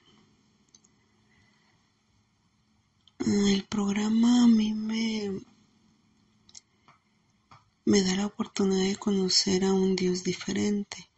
El 3.19 3.65
programa 3.65 4.45
a 4.45 4.47
mí 4.47 4.75
me, 4.75 5.41
me 7.85 8.03
da 8.03 8.15
la 8.15 8.27
oportunidad 8.27 8.85
de 8.85 8.97
conocer 8.97 9.65
a 9.65 9.73
un 9.73 9.97
Dios 9.97 10.23
diferente. 10.23 11.09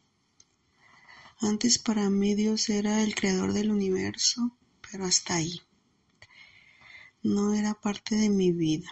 Antes 1.40 1.78
para 1.78 2.10
mí 2.10 2.34
Dios 2.34 2.68
era 2.68 3.00
el 3.04 3.14
creador 3.14 3.52
del 3.52 3.70
universo, 3.70 4.56
pero 4.80 5.04
hasta 5.04 5.36
ahí. 5.36 5.62
No 7.22 7.54
era 7.54 7.74
parte 7.74 8.16
de 8.16 8.28
mi 8.28 8.50
vida. 8.50 8.90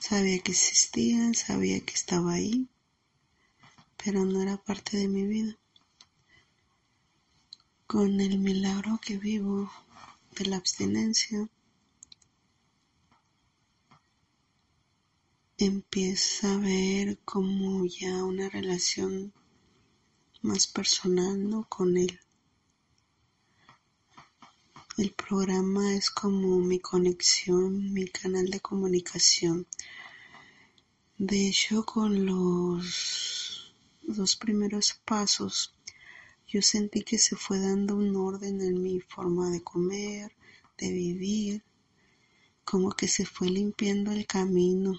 Sabía 0.00 0.38
que 0.40 0.52
existía, 0.52 1.34
sabía 1.34 1.78
que 1.80 1.92
estaba 1.92 2.32
ahí, 2.32 2.68
pero 4.02 4.24
no 4.24 4.40
era 4.40 4.56
parte 4.56 4.96
de 4.96 5.08
mi 5.08 5.26
vida. 5.26 5.58
Con 7.86 8.18
el 8.20 8.38
milagro 8.38 8.98
que 9.02 9.18
vivo 9.18 9.70
de 10.36 10.46
la 10.46 10.56
abstinencia, 10.56 11.50
empieza 15.58 16.54
a 16.54 16.56
ver 16.56 17.18
como 17.26 17.84
ya 17.84 18.24
una 18.24 18.48
relación 18.48 19.34
más 20.42 20.66
personal 20.66 21.48
¿no? 21.48 21.64
con 21.68 21.96
él. 21.96 22.20
El 24.96 25.12
programa 25.12 25.94
es 25.94 26.10
como 26.10 26.58
mi 26.58 26.78
conexión, 26.78 27.92
mi 27.92 28.06
canal 28.08 28.50
de 28.50 28.60
comunicación. 28.60 29.66
De 31.16 31.48
hecho, 31.48 31.84
con 31.84 32.26
los 32.26 33.74
dos 34.02 34.36
primeros 34.36 35.00
pasos, 35.04 35.74
yo 36.46 36.60
sentí 36.62 37.02
que 37.02 37.18
se 37.18 37.36
fue 37.36 37.60
dando 37.60 37.96
un 37.96 38.16
orden 38.16 38.60
en 38.60 38.82
mi 38.82 39.00
forma 39.00 39.50
de 39.50 39.62
comer, 39.62 40.32
de 40.76 40.90
vivir, 40.90 41.62
como 42.64 42.90
que 42.90 43.08
se 43.08 43.24
fue 43.24 43.48
limpiando 43.48 44.12
el 44.12 44.26
camino, 44.26 44.98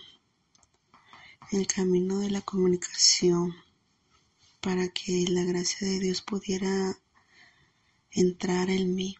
el 1.52 1.68
camino 1.68 2.20
de 2.20 2.32
la 2.32 2.42
comunicación, 2.42 3.54
para 4.62 4.88
que 4.90 5.26
la 5.28 5.44
gracia 5.44 5.88
de 5.88 6.00
Dios 6.00 6.22
pudiera 6.22 6.98
entrar 8.12 8.70
en 8.70 8.94
mí 8.94 9.18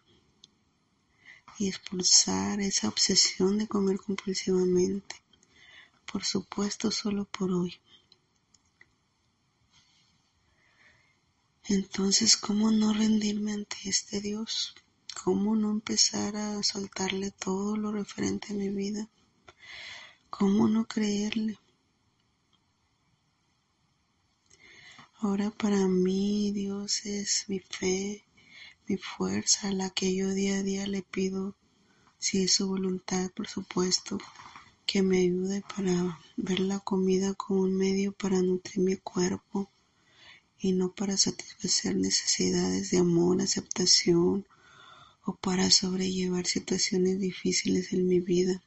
y 1.58 1.68
expulsar 1.68 2.60
esa 2.60 2.88
obsesión 2.88 3.58
de 3.58 3.66
comer 3.66 3.98
compulsivamente, 3.98 5.16
por 6.10 6.24
supuesto 6.24 6.90
solo 6.90 7.24
por 7.24 7.50
hoy. 7.52 7.74
Entonces, 11.64 12.36
¿cómo 12.36 12.70
no 12.70 12.92
rendirme 12.92 13.52
ante 13.52 13.76
este 13.84 14.20
Dios? 14.20 14.74
¿Cómo 15.24 15.56
no 15.56 15.70
empezar 15.70 16.36
a 16.36 16.62
soltarle 16.62 17.30
todo 17.32 17.76
lo 17.76 17.92
referente 17.92 18.52
a 18.52 18.56
mi 18.56 18.68
vida? 18.68 19.08
¿Cómo 20.30 20.68
no 20.68 20.86
creerle? 20.86 21.58
Ahora 25.24 25.52
para 25.52 25.86
mí 25.86 26.50
Dios 26.50 27.06
es 27.06 27.44
mi 27.46 27.60
fe, 27.60 28.24
mi 28.88 28.96
fuerza, 28.96 29.70
la 29.70 29.88
que 29.90 30.16
yo 30.16 30.34
día 30.34 30.56
a 30.56 30.62
día 30.64 30.84
le 30.88 31.02
pido, 31.02 31.54
si 32.18 32.42
es 32.42 32.54
su 32.54 32.66
voluntad, 32.66 33.30
por 33.30 33.46
supuesto, 33.46 34.18
que 34.84 35.00
me 35.00 35.18
ayude 35.20 35.62
para 35.76 36.18
ver 36.36 36.58
la 36.58 36.80
comida 36.80 37.34
como 37.34 37.60
un 37.60 37.76
medio 37.76 38.10
para 38.10 38.42
nutrir 38.42 38.84
mi 38.84 38.96
cuerpo 38.96 39.70
y 40.58 40.72
no 40.72 40.92
para 40.92 41.16
satisfacer 41.16 41.94
necesidades 41.94 42.90
de 42.90 42.98
amor, 42.98 43.40
aceptación 43.40 44.44
o 45.24 45.36
para 45.36 45.70
sobrellevar 45.70 46.46
situaciones 46.46 47.20
difíciles 47.20 47.92
en 47.92 48.08
mi 48.08 48.18
vida. 48.18 48.60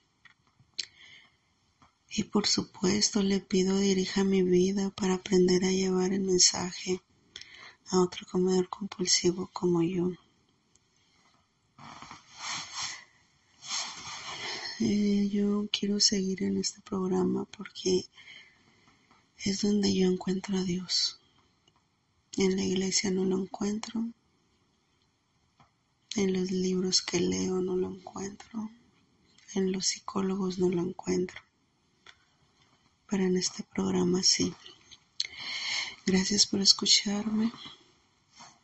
Y 2.18 2.24
por 2.24 2.48
supuesto 2.48 3.22
le 3.22 3.42
pido 3.42 3.78
dirija 3.78 4.24
mi 4.24 4.42
vida 4.42 4.90
para 4.90 5.16
aprender 5.16 5.66
a 5.66 5.72
llevar 5.72 6.14
el 6.14 6.22
mensaje 6.22 7.02
a 7.88 8.00
otro 8.00 8.26
comedor 8.32 8.70
compulsivo 8.70 9.50
como 9.52 9.84
yo. 9.84 10.12
Eh, 14.80 15.28
yo 15.30 15.68
quiero 15.74 16.00
seguir 16.00 16.44
en 16.44 16.56
este 16.56 16.80
programa 16.80 17.44
porque 17.44 18.06
es 19.40 19.62
donde 19.62 19.94
yo 19.94 20.08
encuentro 20.08 20.58
a 20.58 20.64
Dios. 20.64 21.20
En 22.38 22.56
la 22.56 22.64
iglesia 22.64 23.12
no 23.12 23.26
lo 23.26 23.42
encuentro. 23.42 24.08
En 26.16 26.32
los 26.32 26.50
libros 26.50 27.02
que 27.02 27.20
leo 27.20 27.60
no 27.60 27.76
lo 27.76 27.90
encuentro. 27.94 28.70
En 29.54 29.74
los 29.74 29.88
psicólogos 29.88 30.60
no 30.60 30.70
lo 30.70 30.82
encuentro 30.82 31.45
pero 33.10 33.24
en 33.24 33.38
este 33.38 33.64
programa 33.64 34.24
sí. 34.24 34.54
Gracias 36.06 36.46
por 36.46 36.62
escucharme. 36.62 37.52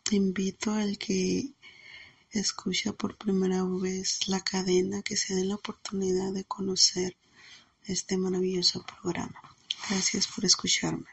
Te 0.03 0.15
invito 0.15 0.71
al 0.71 0.97
que 0.97 1.53
escucha 2.31 2.93
por 2.93 3.17
primera 3.17 3.63
vez 3.63 4.27
la 4.27 4.41
cadena 4.41 5.01
que 5.01 5.17
se 5.17 5.35
dé 5.35 5.45
la 5.45 5.55
oportunidad 5.55 6.33
de 6.33 6.43
conocer 6.45 7.15
este 7.85 8.17
maravilloso 8.17 8.85
programa. 8.85 9.41
Gracias 9.89 10.27
por 10.27 10.45
escucharme. 10.45 11.07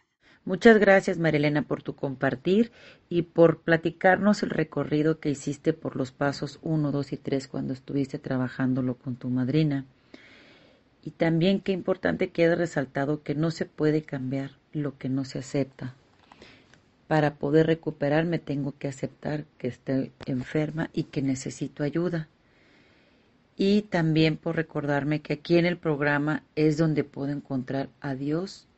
Muchas 0.44 0.78
gracias 0.78 1.18
Marilena 1.18 1.62
por 1.62 1.82
tu 1.82 1.94
compartir 1.94 2.72
y 3.10 3.22
por 3.22 3.60
platicarnos 3.60 4.42
el 4.42 4.50
recorrido 4.50 5.20
que 5.20 5.30
hiciste 5.30 5.74
por 5.74 5.96
los 5.96 6.12
pasos 6.12 6.58
1, 6.62 6.90
2 6.90 7.12
y 7.12 7.16
3 7.18 7.48
cuando 7.48 7.74
estuviste 7.74 8.18
trabajándolo 8.18 8.96
con 8.96 9.16
tu 9.16 9.28
madrina. 9.28 9.86
Y 11.08 11.12
también 11.12 11.60
qué 11.60 11.72
importante 11.72 12.32
queda 12.32 12.54
resaltado 12.54 13.22
que 13.22 13.34
no 13.34 13.50
se 13.50 13.64
puede 13.64 14.02
cambiar 14.02 14.50
lo 14.74 14.98
que 14.98 15.08
no 15.08 15.24
se 15.24 15.38
acepta. 15.38 15.94
Para 17.06 17.36
poder 17.36 17.66
recuperarme 17.66 18.38
tengo 18.38 18.74
que 18.76 18.88
aceptar 18.88 19.46
que 19.56 19.68
estoy 19.68 20.12
enferma 20.26 20.90
y 20.92 21.04
que 21.04 21.22
necesito 21.22 21.82
ayuda. 21.82 22.28
Y 23.56 23.84
también 23.88 24.36
por 24.36 24.56
recordarme 24.56 25.22
que 25.22 25.32
aquí 25.32 25.56
en 25.56 25.64
el 25.64 25.78
programa 25.78 26.42
es 26.56 26.76
donde 26.76 27.04
puedo 27.04 27.30
encontrar 27.30 27.88
a 28.02 28.14
Dios 28.14 28.68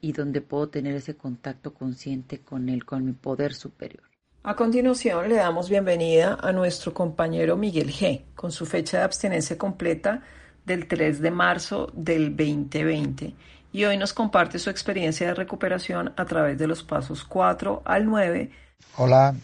y 0.00 0.10
donde 0.10 0.40
puedo 0.40 0.70
tener 0.70 0.96
ese 0.96 1.14
contacto 1.14 1.72
consciente 1.72 2.40
con 2.40 2.68
Él, 2.68 2.84
con 2.84 3.04
mi 3.04 3.12
poder 3.12 3.54
superior. 3.54 4.02
A 4.42 4.56
continuación 4.56 5.28
le 5.28 5.36
damos 5.36 5.70
bienvenida 5.70 6.36
a 6.40 6.50
nuestro 6.50 6.92
compañero 6.92 7.56
Miguel 7.56 7.92
G, 7.92 8.24
con 8.34 8.50
su 8.50 8.66
fecha 8.66 8.98
de 8.98 9.04
abstinencia 9.04 9.56
completa 9.56 10.20
del 10.64 10.86
3 10.88 11.20
de 11.20 11.30
marzo 11.30 11.90
del 11.94 12.36
2020 12.36 13.34
y 13.72 13.84
hoy 13.84 13.96
nos 13.96 14.12
comparte 14.12 14.58
su 14.58 14.70
experiencia 14.70 15.26
de 15.26 15.34
recuperación 15.34 16.12
a 16.16 16.24
través 16.24 16.56
de 16.56 16.68
los 16.68 16.84
pasos 16.84 17.24
4 17.24 17.82
al 17.84 18.06
9. 18.06 18.50
Hola, 18.96 19.34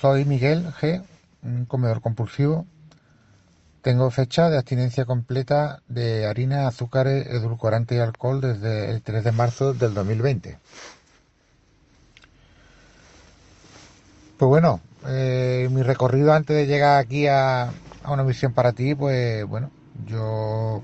soy 0.00 0.24
Miguel 0.24 0.66
G, 0.80 1.02
un 1.42 1.64
comedor 1.66 2.00
compulsivo. 2.00 2.66
Tengo 3.82 4.10
fecha 4.10 4.48
de 4.48 4.56
abstinencia 4.56 5.04
completa 5.04 5.82
de 5.88 6.24
harina, 6.24 6.68
azúcares, 6.68 7.26
edulcorante 7.26 7.96
y 7.96 7.98
alcohol 7.98 8.40
desde 8.40 8.90
el 8.90 9.02
3 9.02 9.24
de 9.24 9.32
marzo 9.32 9.74
del 9.74 9.92
2020. 9.92 10.56
Pues 14.38 14.48
bueno, 14.48 14.80
eh, 15.08 15.68
mi 15.72 15.82
recorrido 15.82 16.32
antes 16.32 16.56
de 16.56 16.66
llegar 16.66 16.98
aquí 16.98 17.26
a, 17.26 17.64
a 18.04 18.12
una 18.12 18.22
misión 18.22 18.52
para 18.52 18.72
ti, 18.72 18.94
pues 18.94 19.44
bueno, 19.46 19.70
yo 20.06 20.82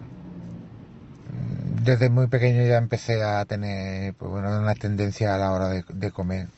desde 1.82 2.10
muy 2.10 2.26
pequeño 2.26 2.66
ya 2.66 2.76
empecé 2.76 3.22
a 3.22 3.44
tener 3.44 4.14
pues 4.14 4.30
bueno, 4.30 4.58
una 4.58 4.74
tendencia 4.74 5.34
a 5.34 5.38
la 5.38 5.52
hora 5.52 5.68
de, 5.68 6.10
comer 6.12 6.48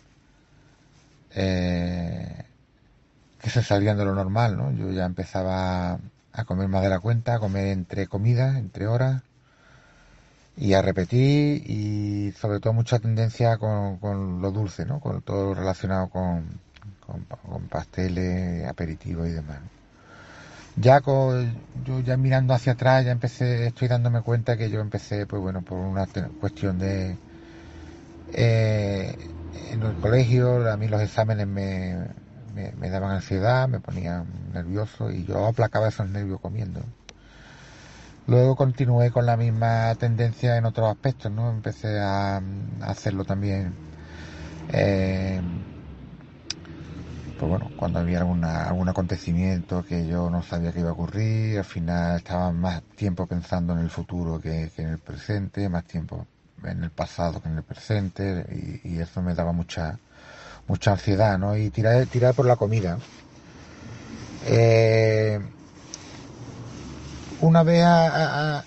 eh, 1.35 2.45
que 3.41 3.51
se 3.51 3.63
salían 3.63 3.97
de 3.97 4.05
lo 4.05 4.15
normal, 4.15 4.57
¿no? 4.57 4.73
Yo 4.73 4.91
ya 4.91 5.05
empezaba 5.05 5.99
a 6.33 6.45
comer 6.45 6.69
más 6.69 6.83
de 6.83 6.89
la 6.89 7.01
cuenta, 7.01 7.35
a 7.35 7.39
comer 7.39 7.69
entre 7.69 8.07
comidas, 8.07 8.57
entre 8.57 8.87
horas 8.87 9.23
y 10.57 10.75
a 10.75 10.83
repetir 10.83 11.63
y 11.69 12.33
sobre 12.33 12.61
todo 12.61 12.73
mucha 12.73 12.99
tendencia 12.99 13.57
con, 13.59 14.41
lo 14.41 14.51
dulce, 14.51 14.85
¿no? 14.85 15.01
Con 15.01 15.23
todo 15.23 15.47
lo 15.47 15.55
relacionado 15.55 16.09
con, 16.09 16.61
pasteles, 17.69 18.67
aperitivos 18.67 19.29
y 19.29 19.33
demás. 19.33 19.61
Ya 20.77 21.01
con, 21.01 21.55
yo 21.85 22.01
ya 22.01 22.17
mirando 22.17 22.55
hacia 22.55 22.73
atrás 22.73 23.05
ya 23.05 23.13
empecé, 23.13 23.67
estoy 23.67 23.89
dándome 23.89 24.23
cuenta 24.23 24.57
que 24.57 24.71
yo 24.71 24.81
empecé, 24.81 25.27
pues 25.27 25.43
bueno, 25.43 25.63
por 25.63 25.79
una 25.79 26.07
cuestión 26.41 26.79
de 26.79 27.19
eh, 28.33 29.17
en 29.71 29.83
el 29.83 29.97
colegio, 29.97 30.71
a 30.71 30.77
mí 30.77 30.89
los 30.89 31.03
exámenes 31.03 31.47
me, 31.47 31.97
me, 32.55 32.91
daban 32.91 33.13
ansiedad, 33.13 33.69
me 33.69 33.81
ponían 33.81 34.27
nervioso 34.53 35.11
y 35.11 35.25
yo 35.25 35.47
aplacaba 35.47 35.89
esos 35.89 36.09
nervios 36.09 36.41
comiendo. 36.41 36.81
Luego 38.27 38.57
continué 38.57 39.11
con 39.11 39.27
la 39.27 39.37
misma 39.37 39.95
tendencia 39.97 40.57
en 40.57 40.65
otros 40.65 40.89
aspectos, 40.91 41.31
¿no? 41.33 41.51
Empecé 41.51 41.99
a, 42.01 42.41
hacerlo 42.83 43.25
también, 43.25 43.75
eh, 44.69 45.41
pues 47.43 47.51
bueno, 47.51 47.73
cuando 47.75 47.99
había 47.99 48.19
alguna, 48.19 48.69
algún 48.69 48.89
acontecimiento 48.89 49.85
que 49.85 50.07
yo 50.07 50.31
no 50.31 50.45
sabía 50.45 50.71
que 50.73 50.79
iba 50.79 50.91
a 50.91 50.93
ocurrir, 50.93 51.59
al 51.59 51.65
final 51.65 52.19
estaba 52.19 52.53
más 52.53 52.83
tiempo 52.95 53.27
pensando 53.27 53.73
en 53.73 53.81
el 53.81 53.91
futuro 53.91 54.41
que, 54.41 54.71
en 54.77 54.87
el 54.87 54.99
presente, 54.99 55.69
más 55.69 55.83
tiempo 55.83 56.25
en 56.63 56.85
el 56.85 56.91
pasado 56.91 57.43
que 57.43 57.49
en 57.49 57.57
el 57.57 57.65
presente, 57.65 58.47
y, 58.85 58.97
eso 59.01 59.23
me 59.23 59.35
daba 59.35 59.51
mucha, 59.51 59.99
mucha 60.69 60.93
ansiedad, 60.93 61.37
¿no? 61.37 61.57
Y 61.57 61.71
tirar, 61.71 62.07
tirar 62.07 62.33
por 62.33 62.47
la 62.47 62.55
comida. 62.55 62.97
Eh, 64.47 65.41
una 67.43 67.65
vez 67.65 67.85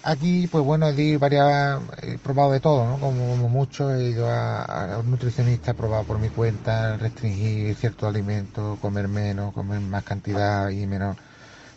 aquí, 0.03 0.47
pues 0.47 0.63
bueno, 0.63 0.89
he 0.89 1.17
varias, 1.17 1.81
he 2.01 2.17
probado 2.17 2.51
de 2.51 2.59
todo, 2.59 2.85
¿no? 2.85 2.99
Como, 2.99 3.37
mucho, 3.49 3.93
he 3.93 4.09
ido 4.09 4.29
a, 4.29 4.99
un 4.99 5.11
nutricionista, 5.11 5.71
he 5.71 5.73
probado 5.73 6.03
por 6.03 6.19
mi 6.19 6.29
cuenta, 6.29 6.97
restringir 6.97 7.73
ciertos 7.75 8.09
alimentos, 8.09 8.77
comer 8.79 9.07
menos, 9.07 9.53
comer 9.53 9.79
más 9.79 10.03
cantidad 10.03 10.69
y 10.69 10.85
menos, 10.87 11.15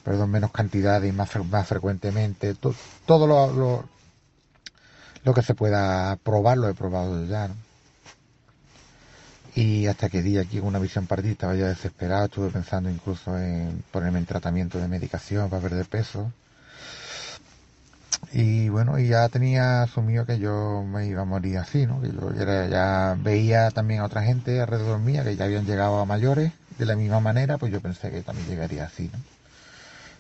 perdón, 0.04 0.30
menos 0.30 0.50
cantidad 0.50 1.00
y 1.02 1.12
más, 1.12 1.30
más 1.46 1.68
frecuentemente. 1.68 2.54
todo 3.06 3.26
lo, 3.28 3.84
lo, 5.22 5.34
que 5.34 5.42
se 5.42 5.54
pueda 5.54 6.16
probar 6.16 6.58
lo 6.58 6.68
he 6.68 6.74
probado 6.74 7.24
ya. 7.26 7.48
Y 9.54 9.86
hasta 9.86 10.08
que 10.08 10.22
di 10.22 10.38
aquí 10.38 10.58
una 10.58 10.80
visión 10.80 11.06
partida, 11.06 11.32
estaba 11.32 11.54
ya 11.54 11.68
desesperado, 11.68 12.24
estuve 12.24 12.50
pensando 12.50 12.90
incluso 12.90 13.38
en 13.38 13.84
ponerme 13.92 14.18
en 14.18 14.26
tratamiento 14.26 14.78
de 14.78 14.88
medicación 14.88 15.48
para 15.48 15.62
perder 15.62 15.86
peso 15.86 16.32
y 18.32 18.68
bueno, 18.68 18.98
y 18.98 19.08
ya 19.08 19.28
tenía 19.28 19.82
asumido 19.82 20.26
que 20.26 20.38
yo 20.38 20.84
me 20.84 21.06
iba 21.06 21.22
a 21.22 21.24
morir 21.24 21.58
así, 21.58 21.86
¿no? 21.86 22.00
Que 22.00 22.08
yo 22.08 22.32
ya, 22.34 23.16
veía 23.18 23.70
también 23.70 24.00
a 24.00 24.04
otra 24.04 24.22
gente 24.22 24.60
alrededor 24.60 25.00
mía 25.00 25.24
que 25.24 25.36
ya 25.36 25.46
habían 25.46 25.64
llegado 25.64 25.98
a 25.98 26.04
mayores 26.04 26.52
de 26.78 26.86
la 26.86 26.96
misma 26.96 27.20
manera, 27.20 27.58
pues 27.58 27.72
yo 27.72 27.80
pensé 27.80 28.10
que 28.10 28.22
también 28.22 28.48
llegaría 28.48 28.84
así, 28.84 29.10
¿no? 29.12 29.18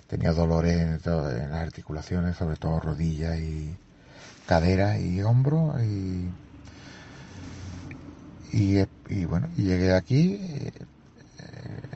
Tenía 0.08 0.32
dolores 0.32 0.74
en, 0.76 1.00
en 1.04 1.50
las 1.50 1.60
articulaciones, 1.60 2.36
sobre 2.36 2.56
todo 2.56 2.80
rodillas 2.80 3.38
y 3.38 3.76
caderas 4.46 4.98
y 4.98 5.20
hombros 5.22 5.80
y, 5.82 6.30
y, 8.52 9.24
bueno, 9.26 9.48
y 9.56 9.64
llegué 9.64 9.92
aquí, 9.92 10.40
eh, 10.40 10.72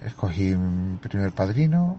escogí 0.07 0.55
mi 0.55 0.99
primer 0.99 1.33
padrino, 1.33 1.99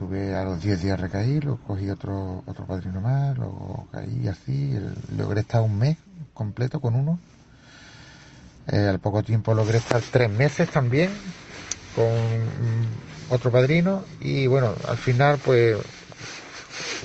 Estuve 0.00 0.34
a 0.34 0.44
los 0.44 0.62
10 0.62 0.80
días 0.80 0.98
recaí, 0.98 1.40
luego 1.40 1.58
cogí 1.66 1.90
otro, 1.90 2.42
otro 2.46 2.64
padrino 2.64 3.02
más, 3.02 3.36
luego 3.36 3.86
caí 3.92 4.28
así, 4.28 4.74
logré 5.14 5.40
estar 5.42 5.60
un 5.60 5.78
mes 5.78 5.98
completo 6.32 6.80
con 6.80 6.94
uno. 6.94 7.18
Eh, 8.68 8.88
al 8.88 8.98
poco 8.98 9.22
tiempo 9.22 9.52
logré 9.52 9.76
estar 9.76 10.00
tres 10.10 10.30
meses 10.30 10.70
también 10.70 11.10
con 11.94 12.06
otro 13.28 13.50
padrino 13.50 14.02
y 14.22 14.46
bueno, 14.46 14.74
al 14.88 14.96
final 14.96 15.38
pues 15.44 15.76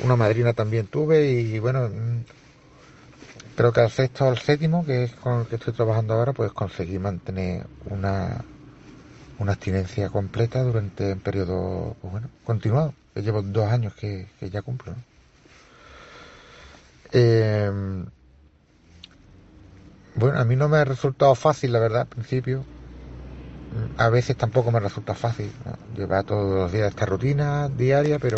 una 0.02 0.16
madrina 0.16 0.54
también 0.54 0.88
tuve 0.88 1.30
y 1.30 1.60
bueno, 1.60 1.90
creo 3.58 3.74
que 3.74 3.82
al 3.82 3.92
sexto 3.92 4.24
o 4.24 4.30
al 4.30 4.38
séptimo, 4.38 4.86
que 4.86 5.04
es 5.04 5.12
con 5.16 5.42
el 5.42 5.48
que 5.48 5.56
estoy 5.56 5.74
trabajando 5.74 6.14
ahora, 6.14 6.32
pues 6.32 6.54
conseguí 6.54 6.98
mantener 6.98 7.68
una, 7.90 8.46
una 9.40 9.54
abstinencia 9.54 10.10
completa 10.10 10.64
durante 10.64 11.14
un 11.14 11.20
periodo, 11.20 11.96
pues 12.02 12.12
bueno, 12.12 12.30
continuado. 12.44 12.94
llevo 13.16 13.42
dos 13.42 13.72
años 13.72 13.94
que, 13.94 14.28
ya 14.42 14.62
cumplo. 14.62 14.96
Em, 17.12 18.06
bueno, 20.16 20.40
a 20.40 20.46
mí 20.46 20.56
no 20.56 20.70
me 20.70 20.78
ha 20.78 20.86
resultado 20.86 21.36
fácil, 21.36 21.72
la 21.74 21.80
verdad, 21.80 22.02
al 22.02 22.08
principio. 22.08 22.64
A 23.98 24.10
veces 24.10 24.38
tampoco 24.38 24.72
me 24.72 24.80
resulta 24.80 25.16
fácil 25.16 25.52
llevar 25.98 26.24
todos 26.24 26.56
los 26.56 26.72
días 26.72 26.90
esta 26.90 27.06
rutina 27.06 27.68
diaria, 27.68 28.20
pero 28.20 28.38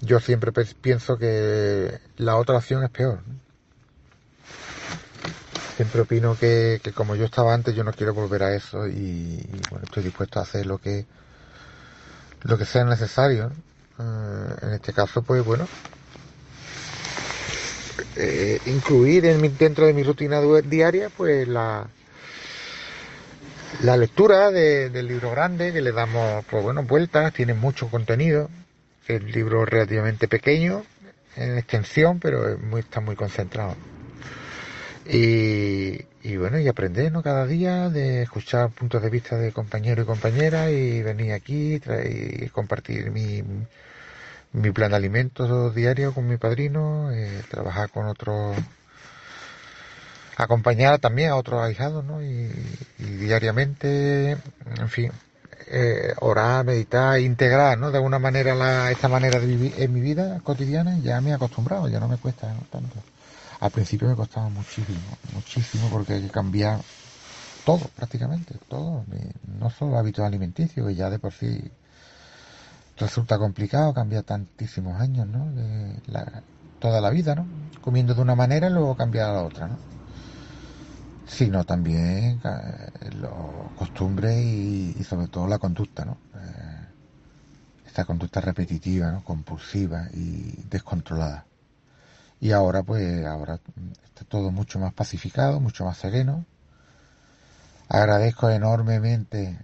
yo 0.00 0.18
siempre 0.18 0.52
pienso 0.80 1.16
que 1.18 2.00
la 2.16 2.36
otra 2.36 2.56
opción 2.56 2.82
es 2.82 2.90
peor. 2.90 3.20
Siempre 5.76 6.02
opino 6.02 6.36
que, 6.36 6.80
como 6.94 7.16
yo 7.16 7.24
estaba 7.24 7.52
antes, 7.52 7.74
yo 7.74 7.82
no 7.82 7.92
quiero 7.92 8.14
volver 8.14 8.42
a 8.44 8.54
eso 8.54 8.86
y, 8.86 9.44
bueno, 9.70 9.84
estoy 9.84 10.04
dispuesto 10.04 10.38
a 10.38 10.42
hacer 10.42 10.66
lo 10.66 10.78
que 10.78 11.04
lo 12.42 12.58
que 12.58 12.64
sea 12.64 12.84
necesario. 12.84 13.50
Eh, 13.98 14.54
en 14.62 14.72
este 14.74 14.92
caso, 14.92 15.22
pues 15.22 15.44
bueno, 15.44 15.66
eh, 18.16 18.60
incluir 18.66 19.22
dentro 19.58 19.86
de 19.86 19.92
mi 19.92 20.02
rutina 20.02 20.40
diaria, 20.62 21.10
pues 21.10 21.48
la 21.48 21.86
la 23.82 23.96
lectura 23.96 24.50
del 24.52 25.06
libro 25.08 25.32
grande 25.32 25.72
que 25.72 25.80
le 25.80 25.90
damos, 25.90 26.44
pues 26.48 26.62
bueno, 26.62 26.84
vueltas, 26.84 27.32
tiene 27.32 27.54
mucho 27.54 27.88
contenido. 27.88 28.48
El 29.08 29.30
libro 29.32 29.64
es 29.64 29.68
relativamente 29.68 30.28
pequeño 30.28 30.84
en 31.36 31.58
extensión, 31.58 32.20
pero 32.20 32.56
muy, 32.58 32.80
está 32.80 33.00
muy 33.00 33.16
concentrado. 33.16 33.74
Y, 35.06 36.36
bueno, 36.36 36.58
y 36.58 36.68
aprender 36.68 37.12
¿no? 37.12 37.22
cada 37.22 37.46
día 37.46 37.90
de 37.90 38.22
escuchar 38.22 38.70
puntos 38.70 39.02
de 39.02 39.10
vista 39.10 39.36
de 39.36 39.52
compañeros 39.52 40.04
y 40.04 40.06
compañeras 40.06 40.70
y 40.70 41.02
venir 41.02 41.32
aquí 41.32 41.80
y 42.04 42.48
compartir 42.48 43.10
mi, 43.10 43.42
mi 44.54 44.70
plan 44.70 44.90
de 44.90 44.96
alimentos 44.96 45.74
diario 45.74 46.14
con 46.14 46.28
mi 46.28 46.36
padrino, 46.36 47.10
eh, 47.12 47.42
trabajar 47.50 47.90
con 47.90 48.06
otros, 48.06 48.56
acompañar 50.36 50.98
también 51.00 51.30
a 51.30 51.36
otros 51.36 51.60
ahijados, 51.60 52.04
¿no? 52.04 52.22
Y, 52.22 52.48
diariamente, 52.98 54.38
en 54.78 54.88
fin, 54.88 55.10
eh, 55.66 56.14
orar, 56.20 56.64
meditar, 56.64 57.18
integrar, 57.20 57.76
¿no? 57.78 57.90
De 57.90 57.98
alguna 57.98 58.20
manera 58.20 58.54
la, 58.54 58.90
esta 58.92 59.08
manera 59.08 59.40
de 59.40 59.46
vivir 59.46 59.74
en 59.76 59.92
mi 59.92 60.00
vida 60.00 60.40
cotidiana 60.44 60.98
ya 60.98 61.20
me 61.20 61.30
he 61.30 61.34
acostumbrado, 61.34 61.88
ya 61.88 61.98
no 61.98 62.08
me 62.08 62.16
cuesta 62.16 62.54
tanto. 62.70 62.96
Al 63.64 63.70
principio 63.70 64.06
me 64.08 64.14
costaba 64.14 64.50
muchísimo, 64.50 65.00
muchísimo 65.32 65.88
porque 65.90 66.12
hay 66.12 66.20
que 66.20 66.28
cambiar 66.28 66.82
todo, 67.64 67.88
prácticamente, 67.96 68.58
todo, 68.68 69.02
no 69.58 69.70
solo 69.70 69.96
hábitos 69.96 70.22
alimenticios, 70.22 70.86
que 70.86 70.94
ya 70.94 71.08
de 71.08 71.18
por 71.18 71.32
sí 71.32 71.62
resulta 72.98 73.38
complicado 73.38 73.94
cambiar 73.94 74.24
tantísimos 74.24 75.00
años, 75.00 75.26
¿no? 75.28 75.46
toda 76.78 77.00
la 77.00 77.08
vida, 77.08 77.34
¿no? 77.34 77.46
Comiendo 77.80 78.12
de 78.12 78.20
una 78.20 78.34
manera 78.34 78.68
y 78.68 78.70
luego 78.70 78.94
cambiar 78.96 79.30
a 79.30 79.32
la 79.32 79.42
otra, 79.44 79.66
¿no? 79.68 79.78
Sino 81.26 81.64
también 81.64 82.42
eh, 82.44 83.10
los 83.14 83.72
costumbres 83.78 84.44
y, 84.44 85.02
sobre 85.04 85.28
todo 85.28 85.46
la 85.48 85.58
conducta, 85.58 86.04
¿no? 86.04 86.18
Eh, 86.34 86.86
esta 87.86 88.04
conducta 88.04 88.42
repetitiva, 88.42 89.22
compulsiva 89.24 90.06
y 90.12 90.52
descontrolada. 90.68 91.46
Y 92.44 92.52
ahora 92.52 92.82
pues 92.82 93.24
ahora 93.24 93.58
está 94.04 94.26
todo 94.28 94.50
mucho 94.50 94.78
más 94.78 94.92
pacificado, 94.92 95.60
mucho 95.60 95.86
más 95.86 95.96
sereno. 95.96 96.44
Agradezco 97.88 98.50
enormemente 98.50 99.56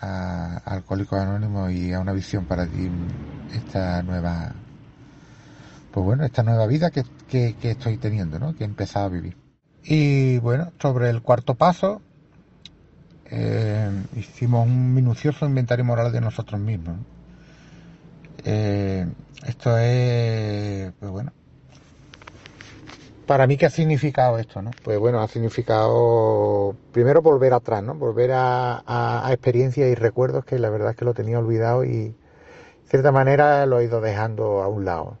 a, 0.00 0.58
Alcohólicos 0.58 1.18
Anónimos 1.18 1.72
y 1.72 1.92
a 1.92 1.98
una 1.98 2.12
visión 2.12 2.44
para 2.44 2.68
ti 2.68 2.88
esta 3.52 4.04
nueva 4.04 4.54
pues 5.90 6.06
bueno, 6.06 6.24
esta 6.24 6.44
nueva 6.44 6.68
vida 6.68 6.92
que, 6.92 7.04
estoy 7.62 7.96
teniendo, 7.96 8.38
¿no? 8.38 8.54
Que 8.54 8.62
he 8.62 8.66
empezado 8.68 9.06
a 9.06 9.08
vivir. 9.08 9.36
Y 9.82 10.38
bueno, 10.38 10.70
sobre 10.80 11.10
el 11.10 11.22
cuarto 11.22 11.56
paso, 11.56 12.00
eh, 13.24 13.90
hicimos 14.14 14.68
un 14.68 14.94
minucioso 14.94 15.46
inventario 15.46 15.84
moral 15.84 16.12
de 16.12 16.20
nosotros 16.20 16.60
mismos. 16.60 16.96
Eh, 18.44 19.04
esto 19.48 19.76
es, 19.76 20.92
pues 21.00 21.10
bueno, 21.10 21.32
para 23.30 23.46
mí, 23.46 23.56
¿qué 23.56 23.66
ha 23.66 23.70
significado 23.70 24.40
esto? 24.40 24.60
¿no? 24.60 24.72
Pues 24.82 24.98
bueno, 24.98 25.20
ha 25.20 25.28
significado 25.28 26.74
primero 26.90 27.22
volver 27.22 27.52
atrás, 27.52 27.80
¿no? 27.80 27.94
volver 27.94 28.32
a, 28.34 29.24
experiencias 29.30 29.88
y 29.88 29.94
recuerdos 29.94 30.44
que 30.44 30.58
la 30.58 30.68
verdad 30.68 30.90
es 30.90 30.96
que 30.96 31.04
lo 31.04 31.14
tenía 31.14 31.38
olvidado 31.38 31.84
y 31.84 32.08
de 32.08 32.14
cierta 32.88 33.12
manera 33.12 33.66
lo 33.66 33.78
he 33.78 33.84
ido 33.84 34.00
dejando 34.00 34.64
a 34.64 34.66
un 34.66 34.84
lado. 34.84 35.16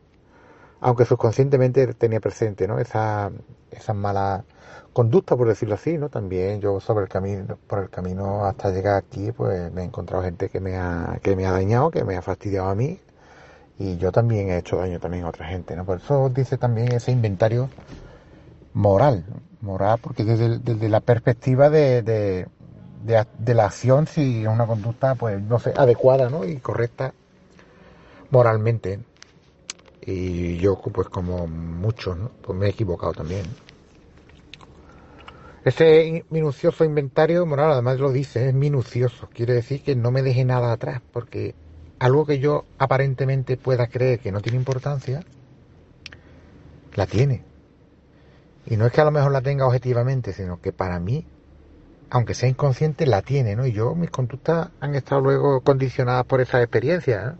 Aunque 0.80 1.04
subconscientemente 1.04 1.94
tenía 1.94 2.18
presente 2.18 2.66
¿no? 2.66 2.80
esa, 2.80 3.30
esas 3.70 3.94
malas 3.94 4.42
conductas, 4.92 5.38
por 5.38 5.46
decirlo 5.46 5.76
así, 5.76 5.96
¿no? 5.96 6.08
También 6.08 6.60
yo 6.60 6.80
sobre 6.80 7.04
el 7.04 7.08
camino, 7.08 7.58
por 7.68 7.78
el 7.78 7.90
camino 7.90 8.44
hasta 8.44 8.72
llegar 8.72 8.96
aquí, 8.96 9.30
pues 9.30 9.70
me 9.72 9.82
he 9.82 9.84
encontrado 9.84 10.24
gente 10.24 10.48
que 10.48 10.58
me 10.58 10.76
ha, 10.76 11.20
que 11.22 11.36
me 11.36 11.46
ha 11.46 11.52
dañado, 11.52 11.92
que 11.92 12.02
me 12.02 12.16
ha 12.16 12.22
fastidiado 12.22 12.70
a 12.70 12.74
mí, 12.74 12.98
y 13.80 13.96
yo 13.96 14.12
también 14.12 14.50
he 14.50 14.58
hecho 14.58 14.76
daño 14.76 15.00
también 15.00 15.24
a 15.24 15.30
otra 15.30 15.46
gente, 15.46 15.74
¿no? 15.74 15.86
Por 15.86 15.96
eso 15.96 16.28
dice 16.28 16.58
también 16.58 16.92
ese 16.92 17.12
inventario 17.12 17.70
moral, 18.74 19.24
moral, 19.62 19.98
porque 20.02 20.22
desde, 20.22 20.88
la 20.90 21.00
perspectiva 21.00 21.70
de, 21.70 22.02
de, 22.02 22.46
de, 23.02 23.54
la 23.54 23.64
acción, 23.64 24.06
si 24.06 24.42
es 24.42 24.48
una 24.48 24.66
conducta, 24.66 25.14
pues, 25.14 25.40
no 25.40 25.58
sé, 25.58 25.72
adecuada, 25.74 26.28
¿no? 26.28 26.44
Y 26.44 26.58
correcta 26.58 27.14
moralmente. 28.30 29.00
Y 30.02 30.58
yo, 30.58 30.78
pues 30.78 31.08
como 31.08 31.46
muchos, 31.46 32.18
¿no? 32.18 32.30
Pues 32.42 32.58
me 32.58 32.66
he 32.66 32.70
equivocado 32.70 33.14
también. 33.14 33.46
Ese 35.64 36.26
minucioso 36.28 36.84
inventario 36.84 37.46
moral, 37.46 37.72
además 37.72 37.98
lo 37.98 38.12
dice, 38.12 38.48
es 38.48 38.54
minucioso. 38.54 39.30
Quiere 39.32 39.54
decir 39.54 39.82
que 39.82 39.96
no 39.96 40.10
me 40.10 40.20
deje 40.20 40.44
nada 40.44 40.70
atrás, 40.70 41.00
porque 41.12 41.54
algo 42.00 42.24
que 42.24 42.38
yo 42.38 42.64
aparentemente 42.78 43.56
pueda 43.56 43.86
creer 43.86 44.18
que 44.18 44.32
no 44.32 44.40
tiene 44.40 44.56
importancia, 44.58 45.22
la 46.94 47.06
tiene. 47.06 47.44
Y 48.66 48.76
no 48.76 48.86
es 48.86 48.92
que 48.92 49.02
a 49.02 49.04
lo 49.04 49.10
mejor 49.10 49.32
la 49.32 49.42
tenga 49.42 49.66
objetivamente, 49.66 50.32
sino 50.32 50.60
que 50.60 50.72
para 50.72 50.98
mí, 50.98 51.26
aunque 52.08 52.34
sea 52.34 52.48
inconsciente, 52.48 53.06
la 53.06 53.20
tiene, 53.20 53.54
¿no? 53.54 53.66
Y 53.66 53.72
yo, 53.72 53.94
mis 53.94 54.10
conductas 54.10 54.70
han 54.80 54.94
estado 54.94 55.20
luego 55.20 55.60
condicionadas 55.60 56.24
por 56.24 56.40
esa 56.40 56.62
experiencia. 56.62 57.36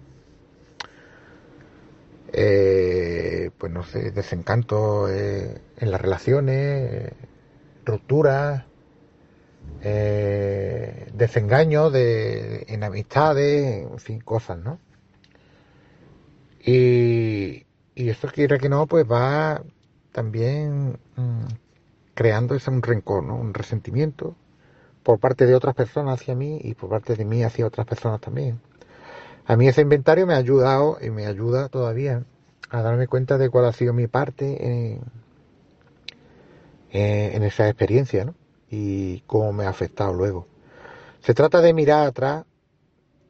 Eh, 2.32 3.50
pues 3.56 3.72
no 3.72 3.82
sé, 3.82 4.10
desencanto 4.10 5.08
eh, 5.08 5.58
en 5.78 5.90
las 5.90 6.00
relaciones, 6.00 7.12
rupturas, 7.86 8.64
eh, 9.83 11.11
desengaño 11.14 11.90
de, 11.90 12.66
en 12.68 12.85
amistades, 12.85 13.87
en 13.90 13.98
fin, 13.98 14.20
cosas, 14.20 14.59
¿no? 14.59 14.78
Y, 16.64 17.66
eso 17.96 18.28
quiere 18.28 18.59
que 18.59 18.68
no, 18.68 18.87
pues 18.87 19.04
va 19.11 19.62
también 20.12 20.98
mm, 21.16 21.44
creando 22.14 22.54
ese 22.54 22.70
un 22.70 22.83
rencor, 22.83 23.22
¿no? 23.24 23.37
Un 23.37 23.54
resentimiento 23.54 24.37
por 25.02 25.18
parte 25.18 25.46
de 25.46 25.54
otras 25.54 25.74
personas 25.74 26.20
hacia 26.20 26.35
mí 26.35 26.61
y 26.62 26.74
por 26.74 26.90
parte 26.90 27.16
de 27.16 27.24
mí 27.24 27.42
hacia 27.42 27.66
otras 27.66 27.87
personas 27.87 28.20
también. 28.20 28.61
A 29.46 29.56
mí 29.56 29.68
ese 29.68 29.83
inventario 29.83 30.26
me 30.26 30.35
ha 30.35 30.38
ayudado 30.38 30.98
y 31.00 31.11
me 31.11 31.26
ayuda 31.26 31.68
todavía 31.68 32.24
a 32.70 32.83
darme 32.83 33.06
cuenta 33.09 33.38
de 33.38 33.50
cuál 33.50 33.66
ha 33.66 33.72
sido 33.72 33.92
mi 33.92 34.06
parte 34.06 34.66
en, 34.66 35.00
en 36.90 37.42
esa 37.42 37.68
experiencia, 37.68 38.24
¿no? 38.24 38.35
Y 38.70 39.20
cómo 39.26 39.52
me 39.52 39.64
ha 39.64 39.70
afectado 39.70 40.14
luego. 40.14 40.46
Se 41.22 41.35
trata 41.35 41.61
de 41.61 41.74
mirar 41.74 42.06
atrás, 42.06 42.44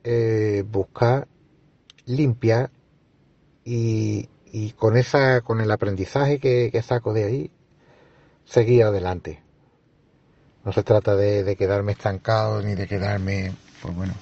eh, 0.05 0.65
buscar, 0.71 1.27
limpiar 2.07 2.71
y, 3.65 4.29
y, 4.53 4.73
con 4.73 4.97
esa, 4.97 5.41
con 5.41 5.61
el 5.61 5.71
aprendizaje 5.71 6.39
que, 6.39 6.83
saco 6.83 7.13
de 7.13 7.25
ahí, 7.25 7.51
seguir 8.45 8.85
adelante. 8.85 9.43
No 10.65 10.73
se 10.73 10.83
trata 10.83 11.17
de, 11.17 11.57
quedarme 11.57 11.93
estancado 11.93 12.63
ni 12.63 12.75
de 12.75 12.87
quedarme, 12.87 13.53
pues 13.81 13.95
bueno, 13.95 14.13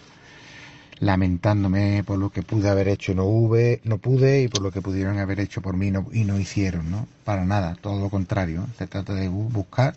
lamentándome 1.00 2.04
por 2.04 2.18
lo 2.18 2.30
que 2.30 2.42
pude 2.42 2.68
haber 2.68 2.88
hecho 2.88 3.14
no 3.14 3.24
hube, 3.24 3.80
no 3.84 3.98
pude 3.98 4.42
y 4.42 4.48
por 4.48 4.62
lo 4.62 4.70
que 4.70 4.80
pudieron 4.80 5.18
haber 5.18 5.40
hecho 5.40 5.60
por 5.62 5.76
mí 5.76 5.90
no, 5.90 6.06
y 6.12 6.24
no 6.24 6.38
hicieron, 6.38 6.90
¿no? 6.90 7.08
Para 7.24 7.44
nada, 7.44 7.76
todo 7.80 8.00
lo 8.00 8.08
contrario. 8.08 8.66
Se 8.78 8.86
trata 8.86 9.14
de 9.14 9.28
buscar 9.28 9.94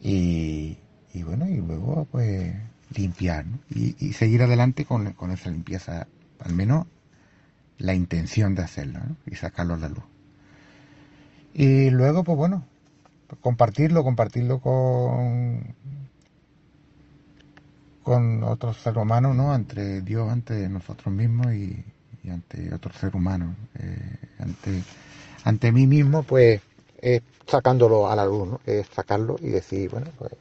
y, 0.00 0.78
y 1.12 1.22
bueno, 1.22 1.48
y 1.48 1.56
luego 1.56 2.06
pues 2.10 2.54
limpiar 2.94 3.44
y, 3.68 4.12
seguir 4.12 4.42
adelante 4.42 4.84
con, 4.84 5.12
con, 5.12 5.30
esa 5.30 5.50
limpieza, 5.50 6.06
al 6.40 6.52
menos 6.54 6.86
la 7.78 7.94
intención 7.94 8.54
de 8.54 8.62
hacerlo 8.62 9.00
y 9.26 9.36
sacarlo 9.36 9.74
a 9.74 9.78
la 9.78 9.88
luz. 9.88 10.04
Y 11.54 11.90
luego, 11.90 12.24
pues 12.24 12.36
bueno, 12.36 12.64
compartirlo, 13.40 14.02
compartirlo 14.04 14.60
con 14.60 15.74
con 18.02 18.42
otros 18.42 18.78
seres 18.78 19.02
humanos, 19.02 19.36
¿no? 19.36 19.54
Entre 19.54 20.00
Dios, 20.00 20.30
ante 20.30 20.68
nosotros 20.68 21.14
mismos 21.14 21.52
y, 21.54 21.84
ante 22.28 22.74
otros 22.74 22.96
seres 22.96 23.14
humanos. 23.14 23.54
Eh, 23.78 24.16
ante, 24.38 24.82
ante 25.44 25.70
mí 25.70 25.86
mismo, 25.86 26.22
pues 26.22 26.60
es 27.00 27.22
sacándolo 27.46 28.08
a 28.08 28.16
la 28.16 28.26
luz, 28.26 28.48
¿no? 28.48 28.60
Es 28.66 28.86
sacarlo 28.88 29.36
y 29.40 29.48
decir, 29.48 29.90
bueno, 29.90 30.08
pues 30.18 30.32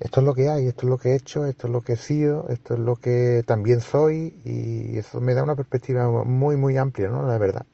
esto 0.00 0.20
es 0.20 0.26
lo 0.26 0.34
que 0.34 0.48
hay, 0.48 0.66
esto 0.66 0.82
es 0.82 0.90
lo 0.90 0.98
que 0.98 1.10
he 1.10 1.16
hecho, 1.16 1.46
esto 1.46 1.66
es 1.66 1.72
lo 1.72 1.80
que 1.80 1.94
he 1.94 1.96
sido, 1.96 2.48
esto 2.48 2.74
es 2.74 2.80
lo 2.80 2.96
que 2.96 3.42
también 3.46 3.80
soy 3.80 4.38
y 4.44 4.98
eso 4.98 5.20
me 5.20 5.34
da 5.34 5.42
una 5.42 5.54
perspectiva 5.54 6.24
muy, 6.24 6.56
muy 6.56 6.76
amplia, 6.76 7.08
¿no? 7.08 7.26
La 7.26 7.38
verdad. 7.38 7.64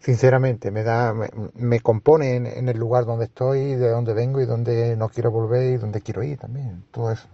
Sinceramente, 0.00 0.72
me 0.72 0.82
da, 0.82 1.14
me, 1.54 1.80
compone 1.80 2.34
en, 2.34 2.68
el 2.68 2.76
lugar 2.76 3.04
donde 3.04 3.26
estoy, 3.26 3.76
de 3.76 3.88
donde 3.88 4.14
vengo 4.14 4.40
y 4.40 4.46
donde 4.46 4.96
no 4.96 5.08
quiero 5.08 5.30
volver 5.30 5.74
y 5.74 5.76
donde 5.76 6.00
quiero 6.00 6.24
ir 6.24 6.38
también, 6.38 6.84
todo 6.90 7.12
eso. 7.12 7.28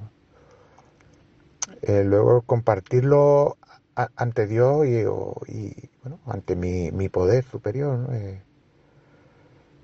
Eh, 1.82 2.04
luego 2.04 2.42
compartirlo 2.42 3.56
ante 3.94 4.46
Dios 4.46 4.86
y, 4.86 4.98
y 5.50 5.90
bueno, 6.02 6.18
ante 6.26 6.56
mi, 6.56 6.90
mi 6.92 7.08
poder 7.08 7.44
superior, 7.44 7.98
¿no? 7.98 8.14
Eh, 8.14 8.42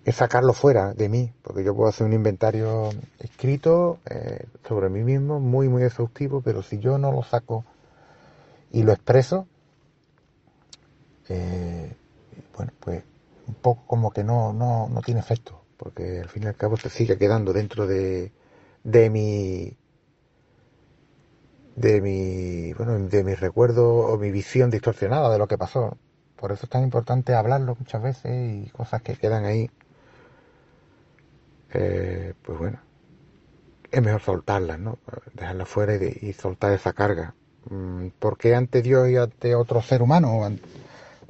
es 0.04 0.16
sacarlo 0.16 0.52
fuera 0.52 0.92
de 0.92 1.08
mí, 1.08 1.32
porque 1.42 1.64
yo 1.64 1.74
puedo 1.74 1.88
hacer 1.88 2.06
un 2.06 2.12
inventario 2.12 2.90
escrito 3.18 3.98
eh, 4.10 4.46
sobre 4.68 4.90
mí 4.90 5.02
mismo, 5.02 5.40
muy, 5.40 5.68
muy 5.68 5.82
exhaustivo, 5.82 6.42
pero 6.42 6.62
si 6.62 6.78
yo 6.78 6.98
no 6.98 7.10
lo 7.10 7.22
saco 7.22 7.64
y 8.70 8.82
lo 8.82 8.92
expreso, 8.92 9.46
eh, 11.28 11.96
bueno, 12.54 12.72
pues 12.80 13.02
un 13.46 13.54
poco 13.54 13.84
como 13.86 14.10
que 14.10 14.24
no, 14.24 14.52
no, 14.52 14.88
no 14.88 15.00
tiene 15.00 15.20
efecto, 15.20 15.62
porque 15.78 16.20
al 16.20 16.28
fin 16.28 16.42
y 16.42 16.46
al 16.46 16.56
cabo 16.56 16.76
se 16.76 16.90
sigue 16.90 17.16
quedando 17.16 17.54
dentro 17.54 17.86
de, 17.86 18.30
de 18.82 19.10
mi 19.10 19.76
de 21.76 22.00
mi 22.00 22.72
bueno 22.74 22.96
de 23.08 23.24
mi 23.24 23.34
recuerdo 23.34 23.96
o 24.06 24.16
mi 24.16 24.30
visión 24.30 24.70
distorsionada 24.70 25.30
de 25.32 25.38
lo 25.38 25.48
que 25.48 25.58
pasó. 25.58 25.96
Por 26.36 26.52
eso 26.52 26.66
es 26.66 26.70
tan 26.70 26.82
importante 26.84 27.34
hablarlo 27.34 27.76
muchas 27.78 28.02
veces 28.02 28.66
y 28.66 28.70
cosas 28.70 29.02
que 29.02 29.16
quedan 29.16 29.44
ahí 29.44 29.70
eh, 31.74 32.34
pues 32.42 32.58
bueno, 32.58 32.78
es 33.90 34.02
mejor 34.02 34.22
soltarlas, 34.22 34.78
¿no? 34.78 34.98
Dejarlas 35.34 35.68
fuera 35.68 35.94
y, 35.96 36.32
soltar 36.32 36.72
esa 36.72 36.92
carga. 36.92 37.34
Mm, 37.68 38.08
¿Por 38.18 38.38
qué 38.38 38.54
ante 38.54 38.82
Dios 38.82 39.08
y 39.08 39.16
ante 39.16 39.54
otro 39.54 39.82
ser 39.82 40.02
humano? 40.02 40.40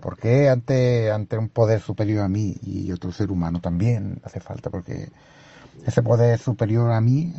¿Por 0.01 0.19
qué 0.19 0.51
ante, 0.51 1.11
ante 1.11 1.39
un 1.39 1.49
poder 1.49 1.81
superior 1.81 2.25
a 2.25 2.29
mí 2.29 2.57
y 2.63 2.93
otro 2.93 3.11
ser 3.11 3.31
humano 3.31 3.61
también 3.61 4.21
hace 4.23 4.41
falta? 4.41 4.71
Porque 4.71 5.09
ese 5.87 6.03
poder 6.03 6.39
superior 6.39 6.93
a 6.93 7.01
mí, 7.01 7.33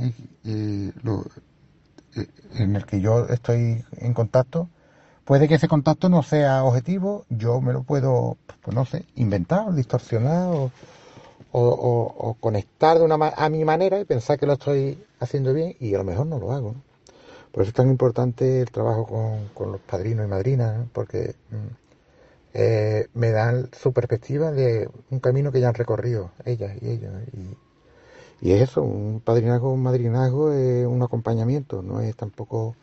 eh, 0.43 0.91
eh, 1.05 2.27
en 2.55 2.75
el 2.75 2.85
que 2.85 3.01
yo 3.01 3.27
estoy 3.27 3.83
en 3.97 4.13
contacto, 4.13 4.69
puede 5.25 5.47
que 5.47 5.55
ese 5.55 5.67
contacto 5.67 6.09
no 6.09 6.23
sea 6.23 6.63
objetivo, 6.63 7.25
yo 7.29 7.61
me 7.61 7.73
lo 7.73 7.83
puedo, 7.83 8.37
pues 8.61 8.75
no 8.75 8.85
sé, 8.85 9.05
inventar, 9.15 9.73
distorsionar 9.73 10.47
o 10.47 10.71
o, 11.57 12.37
conectar 12.39 12.97
de 12.97 13.05
una 13.05 13.15
a 13.15 13.49
mi 13.49 13.63
manera 13.63 13.99
y 13.99 14.05
pensar 14.05 14.39
que 14.39 14.45
lo 14.45 14.53
estoy 14.53 15.03
haciendo 15.19 15.53
bien 15.53 15.75
y 15.79 15.93
a 15.95 15.99
lo 15.99 16.03
mejor 16.03 16.27
no 16.27 16.39
lo 16.39 16.51
hago. 16.51 16.75
Por 17.51 17.63
eso 17.63 17.69
es 17.69 17.75
tan 17.75 17.89
importante 17.89 18.61
el 18.61 18.71
trabajo 18.71 19.49
con, 19.53 19.71
los 19.71 19.81
padrinos 19.81 20.25
y 20.25 20.29
madrinas, 20.29 20.87
porque 20.91 21.35
mm, 21.51 21.55
eh, 22.53 23.07
me 23.13 23.31
dan 23.31 23.69
su 23.71 23.93
perspectiva 23.93 24.51
de 24.51 24.89
un 25.09 25.19
camino 25.19 25.51
que 25.51 25.61
ya 25.61 25.69
han 25.69 25.75
recorrido 25.75 26.31
ellas 26.43 26.75
y 26.81 26.89
ellos. 26.89 27.13
Y, 27.33 28.49
y 28.49 28.51
es 28.53 28.61
eso, 28.63 28.81
un 28.81 29.21
padrinazgo, 29.23 29.71
un 29.71 29.83
madrinazgo 29.83 30.51
es 30.51 30.85
un 30.85 31.01
acompañamiento, 31.01 31.81
no 31.81 32.01
es 32.01 32.15
tampoco 32.15 32.75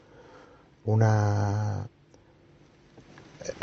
una 0.87 1.89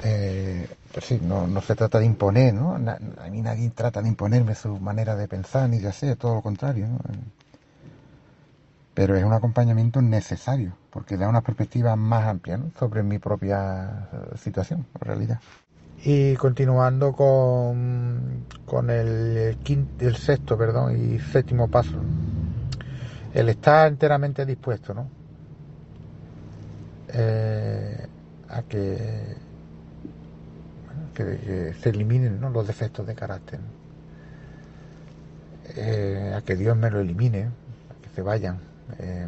eh, 0.04 0.68
pues 0.94 1.06
sí, 1.06 1.20
no, 1.22 1.48
no 1.48 1.62
se 1.62 1.76
trata 1.76 2.00
de 2.00 2.06
imponer, 2.06 2.54
¿no? 2.54 2.76
A 2.76 3.30
mí 3.30 3.42
nadie 3.42 3.70
trata 3.70 4.02
de 4.02 4.10
imponerme 4.10 4.56
su 4.56 4.80
manera 4.80 5.16
de 5.16 5.28
pensar 5.28 5.70
ni 5.70 5.80
de 5.80 5.90
hacer, 5.90 6.16
todo 6.16 6.36
lo 6.36 6.42
contrario, 6.42 6.88
¿no? 6.88 7.00
Pero 8.94 9.16
es 9.16 9.24
un 9.24 9.34
acompañamiento 9.34 10.02
necesario, 10.02 10.74
porque 10.90 11.16
da 11.16 11.30
una 11.30 11.42
perspectiva 11.42 11.96
más 11.96 12.28
amplia 12.28 12.60
sobre 12.78 13.04
mi 13.04 13.18
propia 13.18 14.10
situación, 14.36 14.86
en 15.00 15.08
realidad. 15.08 15.40
Y 16.04 16.36
continuando 16.36 17.14
con, 17.14 18.46
con 18.66 18.90
el, 18.90 19.58
quinto, 19.64 20.06
el 20.06 20.16
sexto 20.16 20.58
perdón, 20.58 20.98
y 20.98 21.20
séptimo 21.20 21.68
paso, 21.68 21.98
el 23.34 23.50
estar 23.50 23.88
enteramente 23.88 24.46
dispuesto 24.46 24.94
¿no? 24.94 25.08
Eh, 27.14 28.08
a 28.50 28.62
que, 28.64 29.36
que, 31.26 31.74
se 31.82 31.90
eliminen 31.90 32.40
los 32.42 32.66
defectos 32.66 33.06
de 33.06 33.16
carácter, 33.16 33.60
eh, 35.76 36.34
a 36.36 36.42
que 36.42 36.56
Dios 36.56 36.78
me 36.78 36.90
lo 36.90 37.00
elimine, 37.00 37.44
a 37.44 38.02
que 38.02 38.10
se 38.16 38.22
vayan. 38.22 38.60
Eh, 39.00 39.28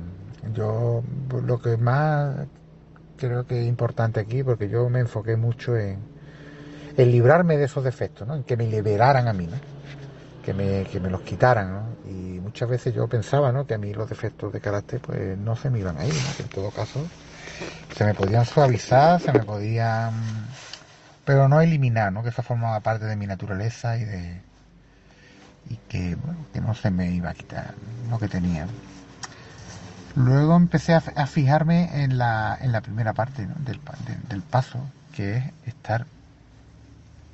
yo 0.54 1.04
lo 1.46 1.62
que 1.62 1.78
más 1.78 2.48
creo 3.18 3.46
que 3.46 3.62
es 3.62 3.68
importante 3.68 4.20
aquí, 4.20 4.44
porque 4.44 4.70
yo 4.70 4.90
me 4.90 5.00
enfoqué 5.00 5.36
mucho 5.36 5.78
en, 5.78 6.00
el 6.98 7.12
librarme 7.12 7.58
de 7.58 7.66
esos 7.66 7.84
defectos, 7.84 8.28
¿no? 8.28 8.36
en 8.36 8.44
que 8.44 8.58
me 8.58 8.68
liberaran 8.68 9.28
a 9.28 9.34
mí, 9.34 9.48
¿no? 9.48 9.58
que, 10.44 10.54
me, 10.54 10.86
que 10.86 11.00
me 11.00 11.10
los 11.10 11.22
quitaran. 11.22 11.72
¿no? 11.72 11.82
Y 12.10 12.40
muchas 12.40 12.70
veces 12.70 12.94
yo 12.94 13.08
pensaba 13.08 13.52
¿no? 13.52 13.66
que 13.66 13.76
a 13.76 13.78
mí 13.78 13.94
los 13.94 14.10
defectos 14.10 14.52
de 14.52 14.60
carácter 14.60 15.00
pues 15.00 15.38
no 15.38 15.56
se 15.56 15.70
me 15.70 15.80
iban 15.80 15.98
a 15.98 16.06
ir, 16.06 16.14
¿no? 16.14 16.44
en 16.44 16.50
todo 16.50 16.72
caso 16.72 17.06
se 17.96 18.06
me 18.06 18.14
podían 18.14 18.46
suavizar, 18.46 19.22
se 19.22 19.32
me 19.32 19.44
podían... 19.44 20.14
pero 21.26 21.48
no 21.48 21.62
eliminar, 21.62 22.12
¿no? 22.12 22.24
que 22.24 22.30
esa 22.30 22.44
formaba 22.44 22.80
parte 22.80 23.06
de 23.06 23.16
mi 23.16 23.28
naturaleza 23.28 23.98
y 23.98 24.06
de 24.06 24.42
y 25.70 25.76
que, 25.88 26.16
bueno, 26.16 26.40
que 26.54 26.60
no 26.60 26.74
se 26.74 26.92
me 26.92 27.12
iba 27.12 27.30
a 27.30 27.34
quitar 27.34 27.76
lo 28.10 28.20
que 28.20 28.28
tenía. 28.28 28.68
Luego 30.16 30.58
empecé 30.58 30.94
a, 30.94 31.02
fijarme 31.28 32.04
en 32.04 32.18
la, 32.18 32.58
en 32.60 32.72
la 32.72 32.82
primera 32.82 33.14
parte 33.14 33.46
del, 33.46 33.80
del 34.28 34.42
paso, 34.42 34.80
que 35.14 35.38
es 35.38 35.44
estar 35.68 36.06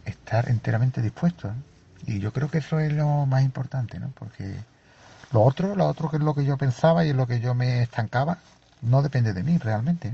estar 0.08 0.50
enteramente 0.50 1.02
dispuesto. 1.02 1.52
Y 2.06 2.20
yo 2.20 2.32
creo 2.32 2.50
que 2.50 2.60
eso 2.60 2.80
es 2.80 2.94
lo 2.94 3.26
más 3.26 3.44
importante, 3.44 4.00
¿no? 4.00 4.10
Porque 4.18 4.56
lo 5.32 5.42
otro, 5.42 5.76
lo 5.76 5.88
otro 5.88 6.10
que 6.10 6.18
es 6.18 6.24
lo 6.24 6.34
que 6.34 6.46
yo 6.46 6.58
pensaba 6.58 7.06
y 7.06 7.10
es 7.10 7.16
lo 7.16 7.28
que 7.28 7.40
yo 7.40 7.54
me 7.54 7.82
estancaba, 7.82 8.38
no 8.82 9.02
depende 9.02 9.34
de 9.34 9.44
mí 9.44 9.58
realmente. 9.58 10.14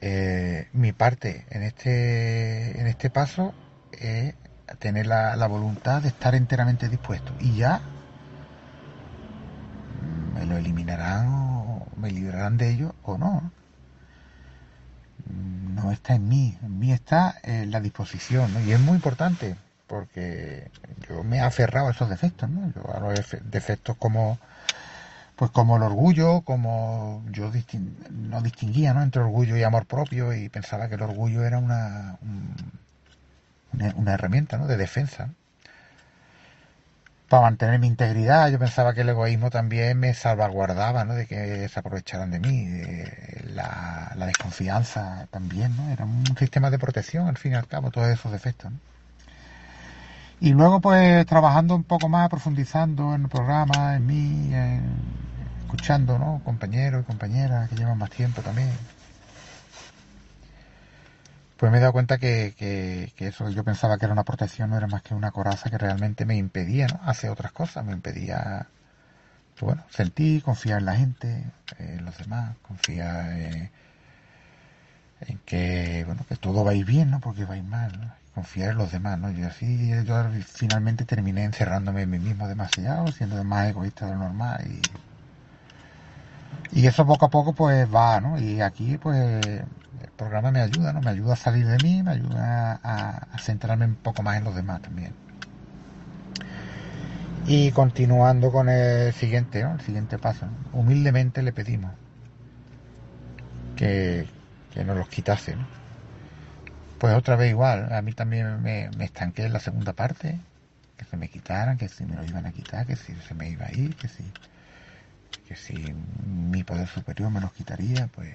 Eh, 0.00 0.68
mi 0.72 0.92
parte 0.92 1.44
en 1.50 1.62
este, 1.62 2.80
en 2.80 2.86
este 2.86 3.10
paso 3.10 3.52
es 3.92 4.34
tener 4.78 5.06
la, 5.06 5.34
la 5.36 5.46
voluntad 5.46 6.02
de 6.02 6.08
estar 6.08 6.34
enteramente 6.34 6.88
dispuesto. 6.88 7.32
Y 7.40 7.56
ya 7.56 7.80
me 10.34 10.46
lo 10.46 10.56
eliminarán 10.56 11.28
o 11.28 11.86
me 11.96 12.10
librarán 12.10 12.56
de 12.56 12.70
ello 12.70 12.94
o 13.02 13.18
no 13.18 13.50
no 15.28 15.92
está 15.92 16.14
en 16.14 16.28
mí, 16.28 16.58
en 16.62 16.78
mí 16.78 16.92
está 16.92 17.36
en 17.42 17.70
la 17.70 17.80
disposición. 17.80 18.50
Y 18.66 18.72
es 18.72 18.80
muy 18.80 18.96
importante, 18.96 19.56
porque 19.86 20.70
yo 21.08 21.22
me 21.24 21.38
he 21.38 21.40
aferrado 21.40 21.88
a 21.88 21.90
esos 21.92 22.08
defectos, 22.08 22.48
¿no? 22.48 22.72
Yo 22.74 22.94
a 22.94 23.00
los 23.00 23.36
defectos 23.44 23.96
como 23.96 24.38
pues 25.38 25.50
como 25.52 25.76
el 25.76 25.82
orgullo, 25.84 26.42
como 26.42 27.24
yo 27.30 27.50
no 28.10 28.42
distinguía 28.42 28.92
¿no? 28.92 29.02
entre 29.02 29.22
orgullo 29.22 29.56
y 29.56 29.62
amor 29.62 29.86
propio 29.86 30.34
y 30.34 30.48
pensaba 30.48 30.88
que 30.88 30.96
el 30.96 31.02
orgullo 31.02 31.44
era 31.44 31.58
una, 31.58 32.18
una, 33.72 33.94
una 33.94 34.14
herramienta 34.14 34.58
¿no? 34.58 34.66
de 34.66 34.76
defensa 34.76 35.30
para 37.28 37.42
mantener 37.42 37.78
mi 37.78 37.86
integridad. 37.86 38.50
Yo 38.50 38.58
pensaba 38.58 38.94
que 38.94 39.02
el 39.02 39.10
egoísmo 39.10 39.50
también 39.50 39.98
me 39.98 40.14
salvaguardaba, 40.14 41.04
¿no? 41.04 41.14
De 41.14 41.26
que 41.26 41.68
se 41.68 41.78
aprovecharan 41.80 42.30
de 42.30 42.40
mí. 42.40 42.66
la, 43.54 44.14
desconfianza 44.26 45.26
también, 45.30 45.76
¿no? 45.76 45.90
Era 45.90 46.04
un 46.04 46.24
sistema 46.38 46.70
de 46.70 46.78
protección, 46.78 47.28
al 47.28 47.36
fin 47.36 47.52
y 47.52 47.54
al 47.56 47.66
cabo, 47.66 47.90
todos 47.90 48.08
esos 48.08 48.32
defectos, 48.32 48.72
Y 50.40 50.52
luego, 50.52 50.80
pues, 50.80 51.26
trabajando 51.26 51.74
un 51.74 51.84
poco 51.84 52.08
más, 52.08 52.28
profundizando 52.28 53.14
en 53.14 53.22
el 53.22 53.28
programa, 53.28 53.96
en 53.96 54.06
mí, 54.06 54.52
escuchando, 55.60 56.18
¿no? 56.18 56.40
Compañeros 56.44 57.02
y 57.02 57.04
compañeras 57.06 57.68
que 57.68 57.76
llevan 57.76 57.98
más 57.98 58.10
tiempo 58.10 58.40
también 58.42 58.70
pues 61.58 61.72
me 61.72 61.78
he 61.78 61.80
dado 61.80 61.92
cuenta 61.92 62.18
que, 62.18 62.54
que, 62.56 63.12
que, 63.16 63.26
eso 63.26 63.50
yo 63.50 63.64
pensaba 63.64 63.98
que 63.98 64.04
era 64.04 64.12
una 64.12 64.22
protección 64.22 64.70
no 64.70 64.76
era 64.76 64.86
más 64.86 65.02
que 65.02 65.14
una 65.14 65.32
coraza 65.32 65.68
que 65.68 65.76
realmente 65.76 66.24
me 66.24 66.36
impedía 66.36 66.86
¿no? 66.86 67.00
hacer 67.02 67.30
otras 67.30 67.50
cosas, 67.50 67.84
me 67.84 67.92
impedía 67.92 68.68
pues 69.58 69.74
bueno, 69.74 69.84
sentir, 69.90 70.44
confiar 70.44 70.78
en 70.78 70.84
la 70.84 70.94
gente, 70.94 71.44
en 71.78 72.04
los 72.04 72.16
demás, 72.16 72.56
confiar 72.62 73.32
en, 73.32 73.70
que 75.44 76.04
bueno 76.06 76.24
que 76.28 76.36
todo 76.36 76.64
va 76.64 76.72
bien, 76.72 77.10
¿no? 77.10 77.20
porque 77.20 77.44
va 77.44 77.56
mal, 77.62 78.14
confiar 78.34 78.72
en 78.72 78.78
los 78.78 78.92
demás, 78.92 79.18
¿no? 79.18 79.30
Y 79.32 79.42
así 79.42 79.90
yo 80.04 80.24
finalmente 80.46 81.04
terminé 81.04 81.44
encerrándome 81.44 82.02
en 82.02 82.10
mí 82.10 82.18
mismo 82.18 82.48
demasiado, 82.48 83.08
siendo 83.12 83.42
más 83.44 83.68
egoísta 83.68 84.06
de 84.06 84.12
lo 84.12 84.18
normal 84.18 84.64
y 84.66 84.80
y 86.72 86.86
eso 86.86 87.06
poco 87.06 87.26
a 87.26 87.30
poco 87.30 87.52
pues 87.54 87.92
va, 87.92 88.20
¿no? 88.20 88.38
Y 88.38 88.60
aquí 88.60 88.98
pues 88.98 89.16
el 89.16 90.10
programa 90.16 90.50
me 90.50 90.60
ayuda, 90.60 90.92
¿no? 90.92 91.00
Me 91.00 91.10
ayuda 91.10 91.32
a 91.34 91.36
salir 91.36 91.66
de 91.66 91.78
mí, 91.78 92.02
me 92.02 92.12
ayuda 92.12 92.80
a, 92.82 93.38
centrarme 93.38 93.86
un 93.86 93.94
poco 93.96 94.22
más 94.22 94.36
en 94.36 94.44
los 94.44 94.54
demás 94.54 94.82
también. 94.82 95.12
Y 97.46 97.72
continuando 97.72 98.52
con 98.52 98.68
el 98.68 99.12
siguiente, 99.14 99.62
¿no? 99.62 99.74
El 99.74 99.80
siguiente 99.80 100.18
paso. 100.18 100.46
Humildemente 100.72 101.42
le 101.42 101.52
pedimos 101.52 101.92
que, 103.76 104.28
que 104.72 104.84
nos 104.84 104.96
los 104.96 105.08
quitase, 105.08 105.56
¿no? 105.56 105.66
Pues 106.98 107.14
otra 107.14 107.36
vez 107.36 107.50
igual, 107.50 107.92
a 107.92 108.02
mí 108.02 108.12
también 108.12 108.60
me, 108.62 108.90
me, 108.96 109.04
estanqué 109.04 109.44
en 109.44 109.52
la 109.52 109.60
segunda 109.60 109.92
parte, 109.92 110.38
que 110.96 111.04
se 111.04 111.16
me 111.16 111.28
quitaran, 111.28 111.78
que 111.78 111.88
si 111.88 112.04
me 112.04 112.16
lo 112.16 112.24
iban 112.24 112.46
a 112.46 112.52
quitar, 112.52 112.86
que 112.86 112.96
si 112.96 113.14
se 113.14 113.34
me 113.34 113.48
iba 113.48 113.66
a 113.66 113.72
ir, 113.72 113.94
que 113.94 114.08
si, 114.08 114.24
que 115.46 115.54
si 115.54 115.94
mi 116.26 116.64
poder 116.64 116.88
superior 116.88 117.30
me 117.30 117.40
los 117.40 117.52
quitaría, 117.52 118.08
pues 118.08 118.34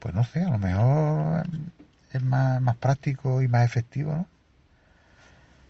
pues 0.00 0.14
no 0.14 0.24
sé, 0.24 0.42
a 0.42 0.50
lo 0.50 0.58
mejor 0.58 1.46
es 2.12 2.22
más, 2.22 2.60
más 2.60 2.76
práctico 2.76 3.42
y 3.42 3.48
más 3.48 3.64
efectivo, 3.64 4.14
¿no? 4.14 4.26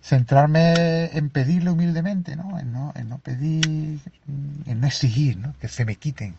Centrarme 0.03 1.07
en 1.17 1.31
pedirle 1.31 1.71
humildemente, 1.71 2.37
¿no? 2.37 2.59
En 2.61 2.73
no, 2.73 2.93
en 2.95 3.09
no 3.09 3.19
pedir, 3.19 3.99
en 4.67 4.81
no 4.81 4.87
exigir, 4.87 5.37
¿no? 5.37 5.55
Que 5.59 5.69
se 5.69 5.85
me 5.85 5.97
quiten. 5.97 6.35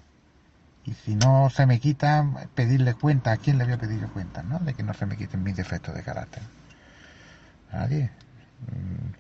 Y 0.88 0.93
si 0.93 1.15
no 1.15 1.50
se 1.50 1.65
me 1.65 1.80
quitan, 1.80 2.50
pedirle 2.56 2.95
cuenta. 2.95 3.34
¿A 3.34 3.38
quién 3.38 3.58
le 3.58 3.65
voy 3.65 3.73
a 3.73 3.78
pedir 3.78 4.00
yo 4.00 4.12
cuenta, 4.12 4.41
no? 4.41 4.58
De 4.60 4.73
que 4.73 4.84
no 4.84 4.93
se 4.93 5.06
me 5.06 5.17
quiten 5.17 5.43
mis 5.43 5.56
defectos 5.56 5.93
de 5.93 6.02
carácter. 6.02 6.41
nadie. 7.71 8.10
Mm, 8.71 9.13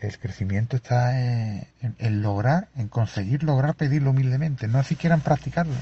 el 0.00 0.18
crecimiento 0.18 0.76
está 0.76 1.18
en, 1.18 2.22
lograr, 2.22 2.68
en 2.76 2.88
conseguir 2.88 3.42
lograr 3.42 3.74
pedirlo 3.74 4.10
humildemente, 4.10 4.68
no 4.68 4.82
siquiera 4.82 5.14
en 5.14 5.22
practicarlo 5.22 5.72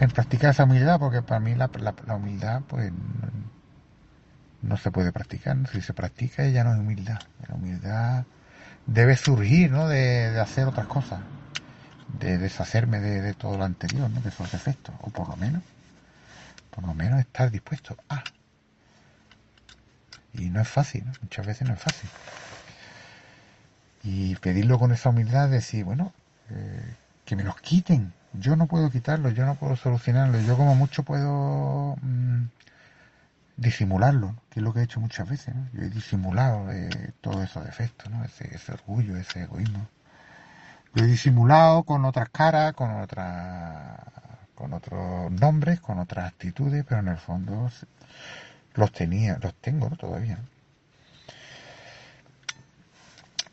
en 0.00 0.10
practicar 0.10 0.50
esa 0.50 0.64
humildad, 0.64 0.98
porque 0.98 1.22
para 1.22 1.40
mí 1.40 1.54
la, 1.54 1.70
humildad 2.14 2.62
pues 2.66 2.92
no, 4.62 4.76
se 4.76 4.90
puede 4.90 5.12
practicar, 5.12 5.56
si 5.72 5.80
se 5.80 5.94
practica 5.94 6.46
ya 6.48 6.64
no 6.64 6.74
es 6.74 6.78
humildad, 6.78 7.18
la 7.48 7.54
humildad 7.54 8.24
debe 8.86 9.16
surgir 9.16 9.70
¿no? 9.70 9.88
de, 9.88 10.38
hacer 10.38 10.66
otras 10.66 10.86
cosas, 10.86 11.20
de 12.08 12.38
deshacerme 12.38 13.00
de, 13.00 13.34
todo 13.34 13.58
lo 13.58 13.64
anterior, 13.64 14.08
¿no? 14.10 14.20
de 14.20 14.28
esos 14.28 14.50
defectos, 14.50 14.94
o 15.00 15.10
por 15.10 15.28
lo 15.28 15.36
menos, 15.36 15.62
por 16.70 16.84
lo 16.84 16.94
menos 16.94 17.20
estar 17.20 17.50
dispuesto 17.50 17.96
a. 18.08 18.22
Y 20.32 20.50
no 20.50 20.60
es 20.60 20.68
fácil, 20.68 21.04
muchas 21.22 21.46
veces 21.46 21.66
no 21.66 21.74
es 21.74 21.80
fácil. 21.80 22.08
Y 24.02 24.36
pedirlo 24.36 24.78
con 24.78 24.92
esa 24.92 25.08
humildad, 25.08 25.48
decir, 25.48 25.84
bueno, 25.84 26.12
eh, 26.50 26.94
que 27.24 27.36
me 27.36 27.42
los 27.42 27.56
quiten, 27.60 28.12
yo 28.34 28.54
no 28.56 28.66
puedo 28.66 28.90
quitarlo, 28.90 29.30
yo 29.30 29.46
no 29.46 29.54
puedo 29.56 29.76
solucionarlo, 29.76 30.38
yo 30.40 30.56
como 30.56 30.74
mucho 30.74 31.02
puedo 31.02 31.96
mm, 32.02 32.44
disimularlo, 33.56 34.36
que 34.50 34.60
es 34.60 34.64
lo 34.64 34.72
que 34.72 34.80
he 34.80 34.84
hecho 34.84 35.00
muchas 35.00 35.28
veces, 35.28 35.54
yo 35.72 35.82
he 35.82 35.88
disimulado 35.88 36.70
eh, 36.70 37.12
todos 37.20 37.42
esos 37.42 37.64
defectos, 37.64 38.10
¿no? 38.10 38.24
ese, 38.24 38.54
ese 38.54 38.72
orgullo, 38.72 39.16
ese 39.16 39.42
egoísmo. 39.42 39.88
Lo 40.96 41.04
he 41.04 41.06
disimulado 41.08 41.82
con 41.84 42.06
otras 42.06 42.30
caras, 42.30 42.72
con 42.72 42.90
otras 43.02 44.00
con 44.54 44.72
otros 44.72 45.30
nombres, 45.30 45.78
con 45.78 45.98
otras 45.98 46.28
actitudes, 46.28 46.86
pero 46.88 47.02
en 47.02 47.08
el 47.08 47.18
fondo 47.18 47.70
los 48.74 48.92
tenía, 48.92 49.38
los 49.42 49.52
tengo 49.56 49.90
todavía. 49.90 50.38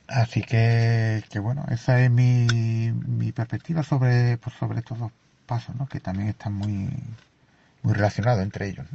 Así 0.08 0.42
que, 0.42 1.22
que 1.30 1.40
bueno, 1.40 1.66
esa 1.70 2.00
es 2.00 2.10
mi, 2.10 2.94
mi 2.94 3.34
perspectiva 3.34 3.84
sobre, 3.84 4.38
pues, 4.38 4.56
sobre 4.56 4.80
estos 4.80 4.98
dos 5.00 5.12
pasos, 5.46 5.76
¿no? 5.76 5.88
que 5.88 6.00
también 6.00 6.30
están 6.30 6.54
muy, 6.54 6.90
muy 7.82 7.94
relacionados 7.94 8.42
entre 8.42 8.70
ellos. 8.70 8.88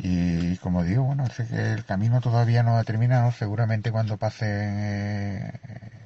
Y 0.00 0.58
como 0.58 0.82
digo, 0.84 1.04
bueno, 1.04 1.26
sé 1.28 1.46
que 1.46 1.72
el 1.72 1.86
camino 1.86 2.20
todavía 2.20 2.62
no 2.62 2.76
ha 2.76 2.84
terminado, 2.84 3.32
seguramente 3.32 3.90
cuando 3.90 4.18
pase 4.18 4.46
eh, 4.46 5.97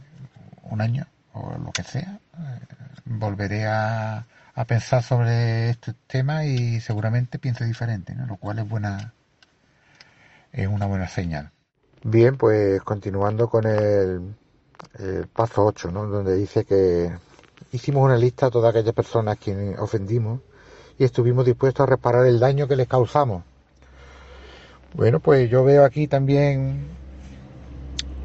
un 0.62 0.80
año 0.80 1.06
o 1.32 1.56
lo 1.58 1.72
que 1.72 1.82
sea, 1.82 2.20
eh, 2.38 2.60
volveré 3.04 3.66
a, 3.66 4.26
a 4.54 4.64
pensar 4.66 5.02
sobre 5.02 5.70
este 5.70 5.94
tema 6.06 6.44
y 6.44 6.80
seguramente 6.80 7.38
piense 7.38 7.64
diferente, 7.64 8.14
lo 8.14 8.36
cual 8.36 8.58
es 8.58 8.68
buena 8.68 9.14
es 10.52 10.68
una 10.68 10.86
buena 10.86 11.08
señal. 11.08 11.50
Bien, 12.04 12.36
pues 12.36 12.82
continuando 12.82 13.48
con 13.48 13.66
el, 13.66 14.34
paso 15.32 15.64
8, 15.64 15.90
¿no? 15.90 16.06
donde 16.06 16.34
dice 16.34 16.64
que 16.64 17.10
hicimos 17.72 18.04
una 18.04 18.16
lista 18.16 18.46
de 18.46 18.52
todas 18.52 18.70
aquellas 18.70 18.94
personas 18.94 19.38
que 19.38 19.76
ofendimos 19.78 20.40
y 20.98 21.04
estuvimos 21.04 21.46
dispuestos 21.46 21.84
a 21.84 21.90
reparar 21.90 22.26
el 22.26 22.38
daño 22.38 22.68
que 22.68 22.76
les 22.76 22.88
causamos. 22.88 23.44
Bueno, 24.94 25.20
pues 25.20 25.48
yo 25.48 25.64
veo 25.64 25.84
aquí 25.84 26.06
también 26.06 26.86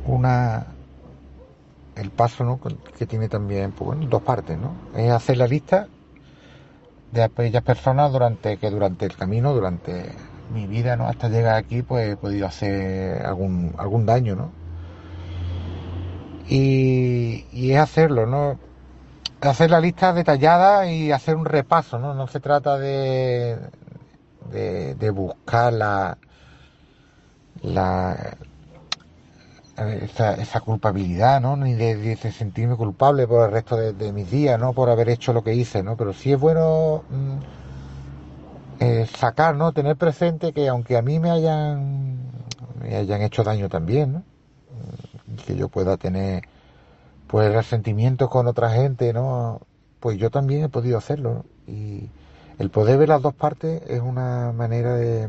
una 0.06 0.66
el 1.98 2.12
paso 2.12 2.44
¿no? 2.44 2.60
que 2.98 3.06
tiene 3.06 3.30
también 3.30 3.72
pues, 3.72 3.98
dos 4.10 4.22
partes, 4.22 4.58
¿no? 4.58 4.76
Es 4.96 5.12
hacer 5.12 5.38
la 5.38 5.48
lista 5.48 5.88
de 7.12 7.24
aquellas 7.24 7.64
personas 7.64 8.12
durante 8.12 8.58
que 8.58 8.70
durante 8.70 9.06
el 9.06 9.16
camino, 9.16 9.54
durante 9.54 10.12
mi 10.54 10.68
vida, 10.68 10.96
¿no? 10.96 11.08
Hasta 11.08 11.30
llegar 11.30 11.56
aquí, 11.56 11.82
pues 11.82 12.14
he 12.14 12.18
podido 12.18 12.48
hacer 12.48 13.26
algún, 13.26 13.74
algún 13.78 14.06
daño, 14.06 14.36
¿no? 14.36 14.52
Y, 16.48 17.46
y 17.52 17.72
es 17.72 17.80
hacerlo, 17.80 18.26
¿no? 18.26 18.60
Hacer 19.42 19.72
la 19.72 19.80
lista 19.80 20.14
detallada 20.14 20.90
y 20.92 21.12
hacer 21.12 21.36
un 21.36 21.46
repaso, 21.46 22.00
¿no? 22.00 22.14
No 22.14 22.28
se 22.28 22.40
trata 22.40 22.78
de, 22.78 23.58
de, 24.52 24.96
de 24.96 25.10
buscar 25.10 25.74
la, 25.74 26.18
la, 27.62 28.38
esa, 29.78 30.34
esa 30.36 30.60
culpabilidad, 30.62 31.40
¿no? 31.40 31.56
Ni 31.56 31.74
de, 31.76 32.16
sentirme 32.16 32.76
culpable 32.76 33.28
por 33.28 33.46
el 33.46 33.52
resto 33.52 33.76
de, 33.76 34.12
mis 34.12 34.30
días, 34.30 34.60
¿no? 34.60 34.74
Por 34.74 34.90
haber 34.90 35.10
hecho 35.10 35.34
lo 35.34 35.44
que 35.44 35.54
hice, 35.54 35.84
¿no? 35.84 35.96
Pero 35.96 36.14
sí 36.14 36.34
es 36.34 36.40
bueno 36.40 37.04
mm, 37.10 37.38
eh, 38.80 39.08
sacar, 39.16 39.56
¿no? 39.56 39.72
Tener 39.74 39.96
presente 39.96 40.52
que 40.54 40.68
aunque 40.68 40.98
a 40.98 41.02
mí 41.02 41.20
me 41.20 41.30
hayan, 41.30 42.18
me 42.82 42.96
hayan 42.96 43.22
hecho 43.22 43.44
daño 43.44 43.70
también, 43.70 44.14
¿no? 44.14 44.24
Que 45.46 45.56
yo 45.56 45.70
pueda 45.70 45.98
tener, 45.98 46.44
pues, 47.28 47.54
resentimientos 47.54 48.30
con 48.30 48.48
otra 48.48 48.72
gente, 48.72 49.14
¿no? 49.14 49.62
Pues 50.00 50.18
yo 50.18 50.30
también 50.32 50.64
he 50.64 50.70
podido 50.70 50.98
hacerlo, 50.98 51.46
Y 51.68 52.10
el 52.60 52.70
poder 52.72 52.98
ver 52.98 53.10
las 53.10 53.22
dos 53.22 53.36
partes 53.36 53.82
es 53.88 54.02
una 54.02 54.52
manera 54.54 54.96
de 54.96 55.28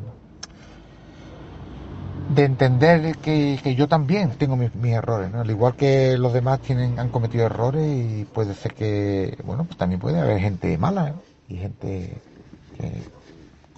de 2.29 2.45
entender 2.45 3.17
que, 3.19 3.59
que 3.63 3.75
yo 3.75 3.89
también 3.89 4.31
tengo 4.33 4.57
mis, 4.57 4.71
errores, 4.85 5.31
¿no? 5.31 5.41
Al 5.41 5.51
igual 5.51 5.75
que 5.75 6.19
los 6.19 6.33
demás 6.33 6.61
tienen, 6.61 6.99
han 6.99 7.09
cometido 7.09 7.47
errores 7.47 7.87
y 7.87 8.25
puede 8.25 8.55
ser 8.55 8.75
que, 8.75 9.39
bueno, 9.45 9.65
pues 9.65 9.79
también 9.79 10.01
puede 10.01 10.21
haber 10.21 10.41
gente 10.41 10.77
mala 10.79 11.15
y 11.49 11.57
gente 11.57 12.21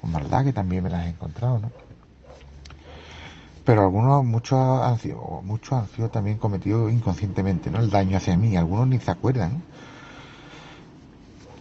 con 0.01 0.13
maldad 0.13 0.45
que 0.45 0.53
también 0.53 0.83
me 0.83 0.91
las 0.91 1.07
he 1.07 1.11
encontrado, 1.11 1.59
¿no? 1.59 1.71
Pero 3.65 3.83
algunos, 3.83 4.25
muchos 4.25 4.59
han 4.59 4.99
sido, 4.99 5.43
muchos 5.45 5.73
han 5.73 5.89
sido 5.89 6.09
también 6.09 6.39
cometidos 6.39 6.93
inconscientemente, 6.93 7.71
¿no? 7.71 7.79
El 7.79 7.91
daño 7.91 8.17
hacia 8.17 8.37
mí, 8.37 8.57
algunos 8.57 8.89
ni 8.89 8.99
se 8.99 9.11
acuerdan. 9.11 9.63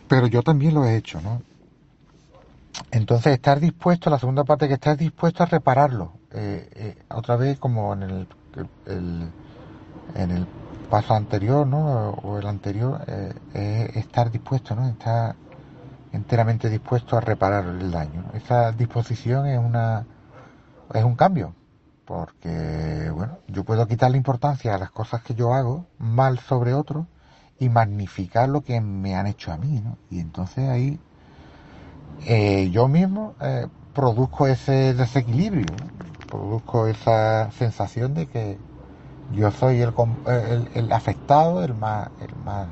Pero 0.07 0.27
yo 0.27 0.41
también 0.41 0.73
lo 0.73 0.85
he 0.85 0.95
hecho, 0.95 1.21
¿no? 1.21 1.41
Entonces, 2.91 3.33
estar 3.33 3.59
dispuesto, 3.59 4.09
la 4.09 4.17
segunda 4.17 4.43
parte, 4.43 4.67
que 4.67 4.75
estar 4.75 4.97
dispuesto 4.97 5.43
a 5.43 5.45
repararlo, 5.45 6.13
eh, 6.31 6.69
eh, 6.75 7.03
otra 7.09 7.35
vez 7.37 7.57
como 7.57 7.93
en 7.93 8.03
el, 8.03 8.27
en 8.85 10.31
el 10.31 10.47
paso 10.89 11.15
anterior, 11.15 11.65
¿no? 11.65 12.09
O 12.11 12.37
el 12.37 12.45
anterior, 12.45 13.03
eh, 13.07 13.33
es 13.53 13.95
estar 13.97 14.29
dispuesto, 14.29 14.75
¿no? 14.75 14.87
Estar 14.87 15.35
enteramente 16.11 16.69
dispuesto 16.69 17.17
a 17.17 17.21
reparar 17.21 17.65
el 17.65 17.91
daño. 17.91 18.25
Esa 18.33 18.71
disposición 18.71 19.47
es 19.47 19.59
una 19.59 20.05
es 20.93 21.03
un 21.03 21.15
cambio, 21.15 21.53
porque 22.05 23.11
bueno, 23.13 23.39
yo 23.47 23.63
puedo 23.63 23.87
quitar 23.87 24.11
la 24.11 24.17
importancia 24.17 24.75
a 24.75 24.77
las 24.79 24.91
cosas 24.91 25.21
que 25.21 25.35
yo 25.35 25.53
hago 25.53 25.85
mal 25.99 26.39
sobre 26.39 26.73
otros 26.73 27.05
y 27.59 27.69
magnificar 27.69 28.49
lo 28.49 28.61
que 28.61 28.81
me 28.81 29.15
han 29.15 29.27
hecho 29.27 29.51
a 29.51 29.57
mí, 29.57 29.81
¿no? 29.81 29.97
Y 30.09 30.19
entonces 30.19 30.69
ahí 30.69 30.99
yo 32.71 32.87
mismo 32.87 33.35
produzco 33.93 34.47
ese 34.47 34.93
desequilibrio, 34.93 35.65
produzco 36.29 36.87
esa 36.87 37.51
sensación 37.51 38.13
de 38.13 38.27
que 38.27 38.57
yo 39.33 39.51
soy 39.51 39.81
el, 39.81 39.93
el, 40.73 40.91
afectado, 40.91 41.63
el 41.63 41.75
más, 41.75 42.09
el 42.21 42.35
más 42.43 42.67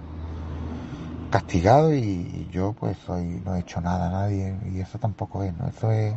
castigado 1.30 1.94
y, 1.94 2.48
yo 2.52 2.74
pues 2.74 2.98
soy 3.06 3.42
no 3.46 3.56
he 3.56 3.60
hecho 3.60 3.82
nada 3.82 4.08
a 4.08 4.12
nadie 4.12 4.58
y 4.72 4.80
eso 4.80 4.98
tampoco 4.98 5.44
es, 5.44 5.56
¿no? 5.58 5.68
Eso 5.68 5.92
es 5.92 6.16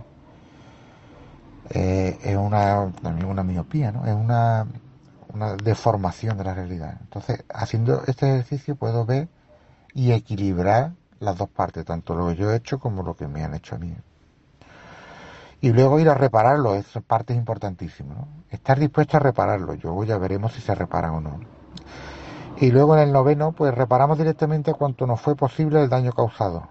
eh, 1.71 2.19
es 2.23 2.37
una 2.37 2.91
también 3.03 3.29
una 3.29 3.43
miopía, 3.43 3.93
¿no? 3.93 4.07
Es 4.07 4.15
una, 4.15 4.67
una 5.33 5.55
deformación 5.57 6.39
de 6.39 6.45
la 6.45 6.55
realidad. 6.55 6.97
Entonces, 7.01 7.45
haciendo 7.53 8.03
este 8.07 8.27
ejercicio 8.31 8.77
puedo 8.77 9.05
ver 9.05 9.29
y 9.95 10.13
equilibrar 10.13 10.93
las 11.21 11.37
dos 11.37 11.49
partes, 11.51 11.85
tanto 11.85 12.15
lo 12.15 12.29
que 12.29 12.37
yo 12.37 12.51
he 12.53 12.57
hecho 12.57 12.79
como 12.81 13.03
lo 13.03 13.15
que 13.17 13.29
me 13.29 13.45
han 13.45 13.55
hecho 13.55 13.77
a 13.77 13.79
mí 13.79 13.95
y 15.61 15.73
luego 15.73 16.01
ir 16.01 16.09
a 16.09 16.15
repararlo, 16.15 16.75
esa 16.75 17.01
parte 17.01 17.33
es 17.33 17.39
importantísima. 17.39 18.15
¿no? 18.15 18.29
Estar 18.51 18.79
dispuesto 18.79 19.17
a 19.17 19.21
repararlo, 19.21 19.75
yo 19.75 20.03
ya 20.05 20.17
veremos 20.19 20.53
si 20.53 20.61
se 20.61 20.75
repara 20.75 21.13
o 21.13 21.21
no. 21.21 21.41
Y 22.59 22.71
luego 22.71 22.97
en 22.97 23.03
el 23.03 23.13
noveno, 23.13 23.53
pues 23.53 23.75
reparamos 23.75 24.19
directamente 24.19 24.75
cuanto 24.75 25.07
nos 25.07 25.21
fue 25.21 25.35
posible 25.35 25.83
el 25.83 25.89
daño 25.89 26.13
causado, 26.13 26.69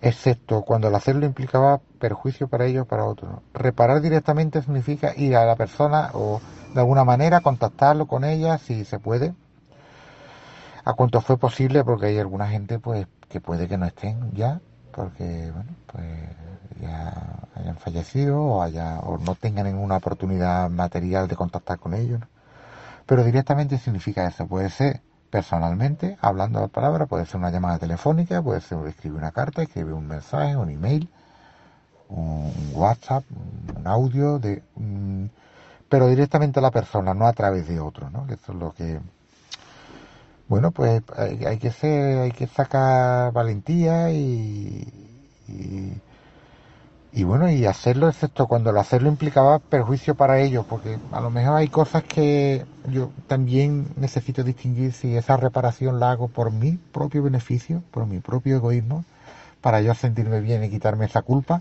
excepto 0.00 0.62
cuando 0.62 0.88
el 0.88 0.94
hacerlo 0.94 1.24
implicaba 1.24 1.80
perjuicio 1.98 2.48
para 2.48 2.66
ellos 2.66 2.82
o 2.82 2.88
para 2.88 3.04
otros. 3.04 3.40
Reparar 3.54 4.00
directamente 4.00 4.60
significa 4.60 5.14
ir 5.16 5.36
a 5.36 5.46
la 5.46 5.56
persona 5.56 6.10
o 6.12 6.40
de 6.74 6.80
alguna 6.80 7.04
manera 7.04 7.40
contactarlo 7.40 8.06
con 8.06 8.24
ella 8.24 8.58
si 8.58 8.84
se 8.84 8.98
puede, 8.98 9.34
a 10.84 10.94
cuanto 10.94 11.20
fue 11.20 11.38
posible, 11.38 11.84
porque 11.84 12.06
hay 12.06 12.18
alguna 12.18 12.48
gente 12.48 12.78
pues 12.78 13.06
que 13.28 13.40
puede 13.40 13.68
que 13.68 13.78
no 13.78 13.86
estén 13.86 14.32
ya, 14.32 14.60
porque 14.92 15.50
bueno, 15.52 15.70
pues 15.86 16.06
ya 16.80 17.48
hayan 17.54 17.76
fallecido 17.76 18.40
o, 18.40 18.62
haya, 18.62 19.00
o 19.00 19.18
no 19.18 19.34
tengan 19.34 19.66
ninguna 19.66 19.96
oportunidad 19.96 20.70
material 20.70 21.28
de 21.28 21.36
contactar 21.36 21.78
con 21.78 21.94
ellos. 21.94 22.20
Pero 23.06 23.24
directamente 23.24 23.78
significa 23.78 24.26
eso. 24.26 24.46
Puede 24.46 24.70
ser 24.70 25.00
personalmente, 25.30 26.18
hablando 26.20 26.60
la 26.60 26.68
palabra, 26.68 27.06
puede 27.06 27.26
ser 27.26 27.36
una 27.36 27.50
llamada 27.50 27.78
telefónica, 27.78 28.42
puede 28.42 28.60
ser 28.60 28.78
escribir 28.86 29.18
una 29.18 29.32
carta, 29.32 29.62
escribir 29.62 29.94
un 29.94 30.06
mensaje, 30.06 30.56
un 30.56 30.70
email, 30.70 31.08
un 32.08 32.52
WhatsApp, 32.74 33.24
un 33.76 33.86
audio, 33.86 34.38
de, 34.38 34.62
pero 35.88 36.08
directamente 36.08 36.58
a 36.58 36.62
la 36.62 36.70
persona, 36.70 37.14
no 37.14 37.26
a 37.26 37.32
través 37.32 37.66
de 37.66 37.80
otro, 37.80 38.10
¿no? 38.10 38.26
Eso 38.28 38.52
es 38.52 38.58
lo 38.58 38.72
que 38.72 39.00
bueno, 40.48 40.70
pues 40.70 41.02
hay, 41.16 41.58
que 41.58 41.70
ser, 41.70 42.18
hay 42.18 42.32
que 42.32 42.46
sacar 42.46 43.32
valentía 43.32 44.10
y 47.14 47.24
bueno, 47.24 47.50
y 47.50 47.66
hacerlo, 47.66 48.08
excepto 48.08 48.46
cuando 48.46 48.70
el 48.70 48.78
hacerlo 48.78 49.08
implicaba 49.08 49.58
perjuicio 49.58 50.14
para 50.14 50.40
ellos, 50.40 50.64
porque 50.68 50.98
a 51.12 51.20
lo 51.20 51.28
mejor 51.30 51.56
hay 51.56 51.68
cosas 51.68 52.02
que 52.04 52.64
yo 52.90 53.10
también 53.26 53.88
necesito 53.96 54.42
distinguir 54.42 54.92
si 54.92 55.16
esa 55.16 55.36
reparación 55.36 56.00
la 56.00 56.10
hago 56.10 56.28
por 56.28 56.50
mi 56.52 56.78
propio 56.92 57.22
beneficio, 57.22 57.82
por 57.90 58.06
mi 58.06 58.20
propio 58.20 58.56
egoísmo, 58.56 59.04
para 59.60 59.82
yo 59.82 59.94
sentirme 59.94 60.40
bien 60.40 60.64
y 60.64 60.70
quitarme 60.70 61.04
esa 61.04 61.20
culpa, 61.20 61.60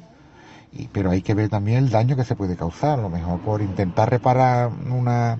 y, 0.72 0.88
pero 0.88 1.12
hay 1.12 1.22
que 1.22 1.34
ver 1.34 1.50
también 1.50 1.80
el 1.80 1.90
daño 1.90 2.16
que 2.16 2.24
se 2.24 2.36
puede 2.36 2.56
causar, 2.56 3.00
a 3.00 3.02
lo 3.02 3.10
mejor 3.10 3.40
por 3.42 3.62
intentar 3.62 4.10
reparar 4.10 4.72
una, 4.90 5.38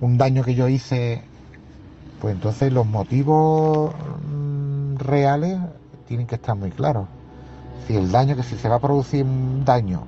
un 0.00 0.18
daño 0.18 0.44
que 0.44 0.54
yo 0.54 0.68
hice, 0.68 1.22
pues 2.22 2.36
entonces 2.36 2.72
los 2.72 2.86
motivos 2.86 3.92
mm, 4.24 4.94
reales 4.98 5.58
tienen 6.06 6.28
que 6.28 6.36
estar 6.36 6.54
muy 6.54 6.70
claros 6.70 7.08
si 7.88 7.96
el 7.96 8.12
daño, 8.12 8.36
que 8.36 8.44
si 8.44 8.56
se 8.56 8.68
va 8.68 8.76
a 8.76 8.78
producir 8.78 9.24
un 9.24 9.64
daño, 9.64 10.06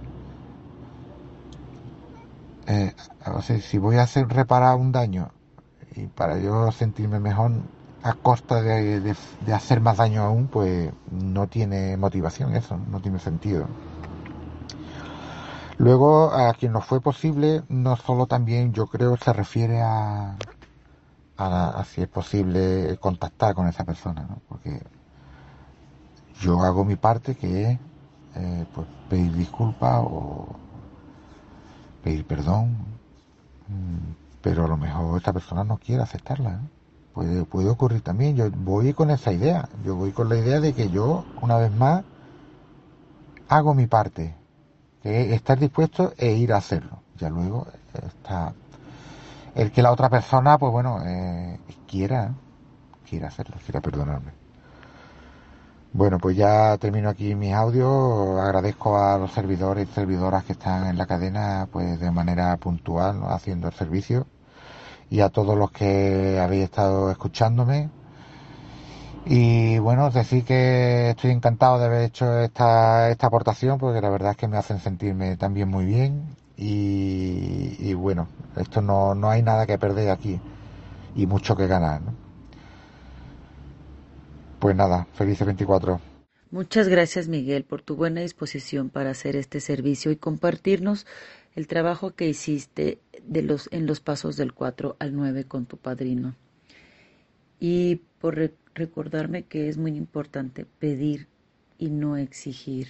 eh, 2.68 2.94
o 3.26 3.42
sea, 3.42 3.58
si 3.58 3.78
voy 3.78 3.96
a 3.96 4.02
hacer 4.02 4.28
reparar 4.28 4.76
un 4.76 4.92
daño 4.92 5.32
y 5.96 6.06
para 6.06 6.38
yo 6.38 6.70
sentirme 6.70 7.18
mejor 7.18 7.50
a 8.04 8.12
costa 8.12 8.62
de, 8.62 9.00
de, 9.00 9.52
hacer 9.52 9.80
más 9.80 9.96
daño 9.96 10.22
aún, 10.22 10.46
pues 10.46 10.92
no 11.10 11.48
tiene 11.48 11.96
motivación 11.96 12.54
eso, 12.54 12.78
no 12.92 13.00
tiene 13.00 13.18
sentido. 13.18 13.66
Luego, 15.78 16.32
a 16.32 16.54
quien 16.54 16.70
no 16.70 16.80
fue 16.80 17.00
posible, 17.00 17.64
no 17.68 17.96
solo 17.96 18.26
también, 18.26 18.72
yo 18.72 18.86
creo, 18.86 19.16
se 19.16 19.32
refiere 19.32 19.82
a, 19.82 20.36
a, 21.36 21.70
a 21.70 21.84
si 21.84 22.02
es 22.02 22.08
posible 22.08 22.96
contactar 23.00 23.54
con 23.54 23.68
esa 23.68 23.84
persona, 23.84 24.22
¿no? 24.28 24.40
Porque 24.48 24.80
yo 26.40 26.60
hago 26.62 26.84
mi 26.84 26.96
parte 26.96 27.34
que 27.36 27.70
es 27.70 27.78
eh, 28.36 28.66
pues 28.74 28.86
pedir 29.08 29.32
disculpas 29.34 30.02
o 30.04 30.46
pedir 32.02 32.26
perdón, 32.26 32.76
mm, 33.68 34.12
pero 34.42 34.64
a 34.64 34.68
lo 34.68 34.76
mejor 34.76 35.16
esta 35.18 35.32
persona 35.32 35.64
no 35.64 35.78
quiere 35.78 36.02
aceptarla. 36.02 36.60
puede, 37.14 37.44
puede 37.44 37.70
ocurrir 37.70 38.02
también. 38.02 38.36
Yo 38.36 38.50
voy 38.50 38.92
con 38.92 39.10
esa 39.10 39.32
idea. 39.32 39.68
Yo 39.84 39.96
voy 39.96 40.12
con 40.12 40.28
la 40.28 40.36
idea 40.36 40.60
de 40.60 40.74
que 40.74 40.90
yo, 40.90 41.24
una 41.40 41.56
vez 41.56 41.72
más, 41.72 42.04
hago 43.48 43.74
mi 43.74 43.86
parte. 43.86 44.34
Que 45.02 45.34
estar 45.34 45.58
dispuesto 45.58 46.12
e 46.18 46.32
ir 46.32 46.52
a 46.52 46.58
hacerlo. 46.58 47.02
Ya 47.16 47.30
luego 47.30 47.66
está 47.94 48.54
el 49.54 49.70
que 49.72 49.82
la 49.82 49.92
otra 49.92 50.08
persona, 50.08 50.58
pues 50.58 50.72
bueno, 50.72 51.00
eh, 51.04 51.58
quiera, 51.86 52.34
quiera 53.08 53.28
hacerlo, 53.28 53.56
quiera 53.64 53.80
perdonarme. 53.80 54.32
Bueno, 55.92 56.18
pues 56.18 56.36
ya 56.36 56.76
termino 56.78 57.08
aquí 57.08 57.34
mis 57.36 57.54
audios. 57.54 58.40
Agradezco 58.40 58.98
a 58.98 59.16
los 59.16 59.30
servidores 59.32 59.88
y 59.88 59.92
servidoras 59.92 60.44
que 60.44 60.52
están 60.52 60.86
en 60.88 60.98
la 60.98 61.06
cadena, 61.06 61.68
pues 61.70 62.00
de 62.00 62.10
manera 62.10 62.56
puntual, 62.56 63.22
haciendo 63.28 63.68
el 63.68 63.74
servicio 63.74 64.26
y 65.10 65.20
a 65.20 65.28
todos 65.30 65.56
los 65.56 65.70
que 65.70 66.40
habéis 66.40 66.64
estado 66.64 67.10
escuchándome. 67.10 67.90
Y 69.26 69.78
bueno, 69.78 70.10
decir 70.10 70.44
que 70.44 71.10
estoy 71.10 71.30
encantado 71.30 71.78
de 71.78 71.86
haber 71.86 72.02
hecho 72.02 72.40
esta, 72.40 73.10
esta 73.10 73.28
aportación 73.28 73.78
porque 73.78 74.00
la 74.00 74.10
verdad 74.10 74.32
es 74.32 74.36
que 74.36 74.48
me 74.48 74.56
hacen 74.58 74.80
sentirme 74.80 75.36
también 75.36 75.68
muy 75.68 75.84
bien 75.86 76.24
y, 76.56 77.92
bueno, 77.94 78.28
esto 78.56 78.80
no, 78.80 79.14
no 79.14 79.30
hay 79.30 79.42
nada 79.42 79.66
que 79.66 79.78
perder 79.78 80.10
aquí 80.10 80.40
y 81.16 81.26
mucho 81.26 81.56
que 81.56 81.66
ganar. 81.66 82.00
Pues 84.58 84.76
nada, 84.76 85.06
felices 85.14 85.46
24. 85.46 86.00
Muchas 86.50 86.88
gracias 86.88 87.26
Miguel 87.26 87.64
por 87.64 87.82
tu 87.82 87.96
buena 87.96 88.20
disposición 88.20 88.88
para 88.88 89.10
hacer 89.10 89.34
este 89.34 89.60
servicio 89.60 90.12
y 90.12 90.16
compartirnos 90.16 91.04
el 91.56 91.66
trabajo 91.66 92.14
que 92.14 92.28
hiciste 92.28 93.00
de 93.26 93.42
los, 93.42 93.68
en 93.72 93.86
los 93.86 94.00
pasos 94.00 94.36
del 94.36 94.54
4 94.54 94.96
al 94.98 95.14
9 95.14 95.44
con 95.44 95.66
tu 95.66 95.76
padrino. 95.78 96.36
Y 97.58 98.02
por 98.20 98.52
recordarme 98.74 99.44
que 99.44 99.68
es 99.68 99.78
muy 99.78 99.96
importante 99.96 100.64
pedir 100.78 101.28
y 101.78 101.90
no 101.90 102.16
exigir. 102.16 102.88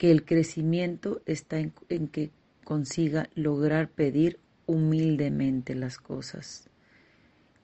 Que 0.00 0.10
el 0.10 0.24
crecimiento 0.24 1.20
está 1.26 1.58
en, 1.58 1.72
que 2.08 2.30
consiga 2.64 3.28
lograr 3.34 3.90
pedir 3.90 4.38
humildemente 4.64 5.74
las 5.74 5.98
cosas. 5.98 6.70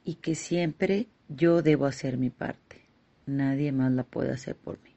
Y 0.04 0.16
que 0.16 0.34
siempre 0.34 1.06
yo 1.30 1.62
debo 1.62 1.86
hacer 1.86 2.18
mi 2.18 2.28
parte. 2.28 2.82
Nadie 3.24 3.72
más 3.72 3.90
la 3.90 4.02
puede 4.02 4.32
hacer 4.32 4.54
por 4.54 4.78
mí. 4.82 4.90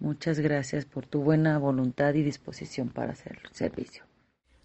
Muchas 0.00 0.40
gracias 0.40 0.84
por 0.84 1.06
tu 1.06 1.22
buena 1.22 1.58
voluntad 1.58 2.12
y 2.14 2.24
disposición 2.24 2.88
para 2.88 3.12
hacer 3.12 3.38
servicio. 3.52 4.02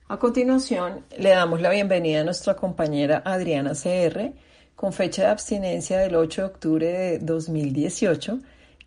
A 0.07 0.17
continuación, 0.17 1.05
le 1.15 1.29
damos 1.29 1.61
la 1.61 1.69
bienvenida 1.69 2.21
a 2.21 2.23
nuestra 2.23 2.55
compañera 2.55 3.21
Adriana 3.23 3.73
CR, 3.73 4.33
con 4.75 4.93
fecha 4.93 5.21
de 5.21 5.27
abstinencia 5.27 5.99
del 5.99 6.15
8 6.15 6.41
de 6.41 6.47
octubre 6.47 6.87
de 6.87 7.19
2018, 7.19 8.39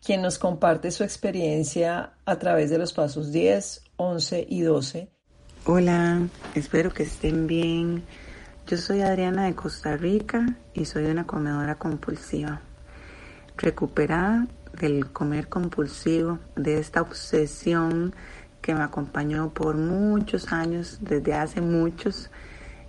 quien 0.04 0.20
nos 0.20 0.38
comparte 0.38 0.90
su 0.90 1.04
experiencia 1.04 2.14
a 2.24 2.36
través 2.36 2.70
de 2.70 2.78
los 2.78 2.92
pasos 2.92 3.30
10, 3.30 3.84
11 3.96 4.46
y 4.48 4.62
12. 4.62 5.08
Hola, 5.64 6.22
espero 6.56 6.92
que 6.92 7.04
estén 7.04 7.46
bien. 7.46 8.02
Yo 8.66 8.76
soy 8.78 9.02
Adriana 9.02 9.44
de 9.44 9.54
Costa 9.54 9.96
Rica 9.96 10.56
y 10.74 10.86
soy 10.86 11.04
una 11.04 11.24
comedora 11.24 11.76
compulsiva. 11.76 12.60
Recuperada 13.56 14.48
del 14.72 15.12
comer 15.12 15.48
compulsivo, 15.48 16.40
de 16.56 16.78
esta 16.78 17.02
obsesión 17.02 18.12
que 18.60 18.74
me 18.74 18.82
acompañó 18.82 19.54
por 19.54 19.76
muchos 19.76 20.52
años, 20.52 20.98
desde 21.00 21.34
hace 21.34 21.60
muchos. 21.60 22.28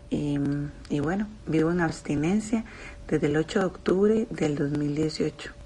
Y, 0.10 1.00
bueno, 1.00 1.28
vivo 1.48 1.72
en 1.72 1.82
abstinencia 1.82 2.66
desde 3.08 3.28
el 3.28 3.38
8 3.38 3.60
de 3.60 3.66
octubre 3.66 4.28
del 4.30 4.56
2018. 4.56 5.63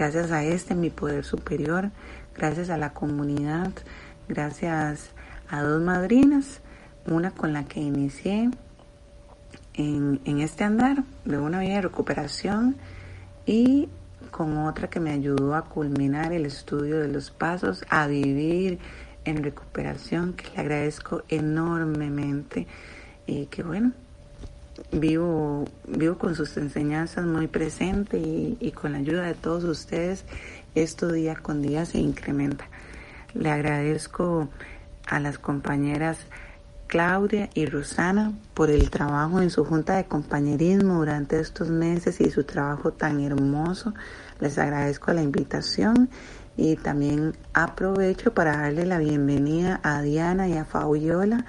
Gracias 0.00 0.30
a 0.30 0.42
este, 0.42 0.74
mi 0.74 0.88
poder 0.88 1.26
superior, 1.26 1.90
gracias 2.34 2.70
a 2.70 2.78
la 2.78 2.94
comunidad, 2.94 3.70
gracias 4.30 5.10
a 5.50 5.60
dos 5.60 5.82
madrinas, 5.82 6.62
una 7.04 7.32
con 7.32 7.52
la 7.52 7.64
que 7.64 7.80
inicié 7.80 8.48
en, 9.74 10.20
este 10.24 10.64
andar 10.64 11.04
de 11.26 11.36
una 11.36 11.60
vida 11.60 11.74
de 11.74 11.80
recuperación 11.82 12.76
y 13.44 13.90
con 14.30 14.56
otra 14.56 14.88
que 14.88 15.00
me 15.00 15.10
ayudó 15.10 15.54
a 15.54 15.66
culminar 15.66 16.32
el 16.32 16.46
estudio 16.46 16.98
de 16.98 17.08
los 17.08 17.30
pasos, 17.30 17.84
a 17.90 18.06
vivir 18.06 18.78
en 19.26 19.44
recuperación, 19.44 20.32
que 20.32 20.48
le 20.54 20.60
agradezco 20.62 21.24
enormemente. 21.28 22.66
Y 23.26 23.48
que 23.48 23.62
bueno, 23.62 23.92
vivo, 24.92 25.64
vivo 25.86 26.18
con 26.18 26.34
sus 26.34 26.56
enseñanzas 26.56 27.24
muy 27.26 27.46
presente 27.46 28.18
y, 28.18 28.72
con 28.72 28.92
la 28.92 28.98
ayuda 28.98 29.22
de 29.22 29.34
todos 29.34 29.64
ustedes, 29.64 30.24
esto 30.74 31.10
día 31.10 31.34
con 31.36 31.62
día 31.62 31.84
se 31.86 31.98
incrementa. 31.98 32.68
Le 33.34 33.50
agradezco 33.50 34.48
a 35.06 35.20
las 35.20 35.38
compañeras 35.38 36.18
Claudia 36.86 37.48
y 37.54 37.66
Rosana 37.66 38.32
por 38.52 38.70
el 38.70 38.90
trabajo 38.90 39.40
en 39.40 39.50
su 39.50 39.64
junta 39.64 39.96
de 39.96 40.06
compañerismo 40.06 40.98
durante 40.98 41.38
estos 41.38 41.68
meses 41.68 42.20
y 42.20 42.30
su 42.30 42.44
trabajo 42.44 42.92
tan 42.92 43.20
hermoso. 43.20 43.94
Les 44.40 44.58
agradezco 44.58 45.12
la 45.12 45.22
invitación 45.22 46.10
y 46.56 46.76
también 46.76 47.36
aprovecho 47.54 48.34
para 48.34 48.56
darle 48.56 48.86
la 48.86 48.98
bienvenida 48.98 49.80
a 49.82 50.02
Diana 50.02 50.48
y 50.48 50.56
a 50.56 50.64
Fabiola 50.64 51.46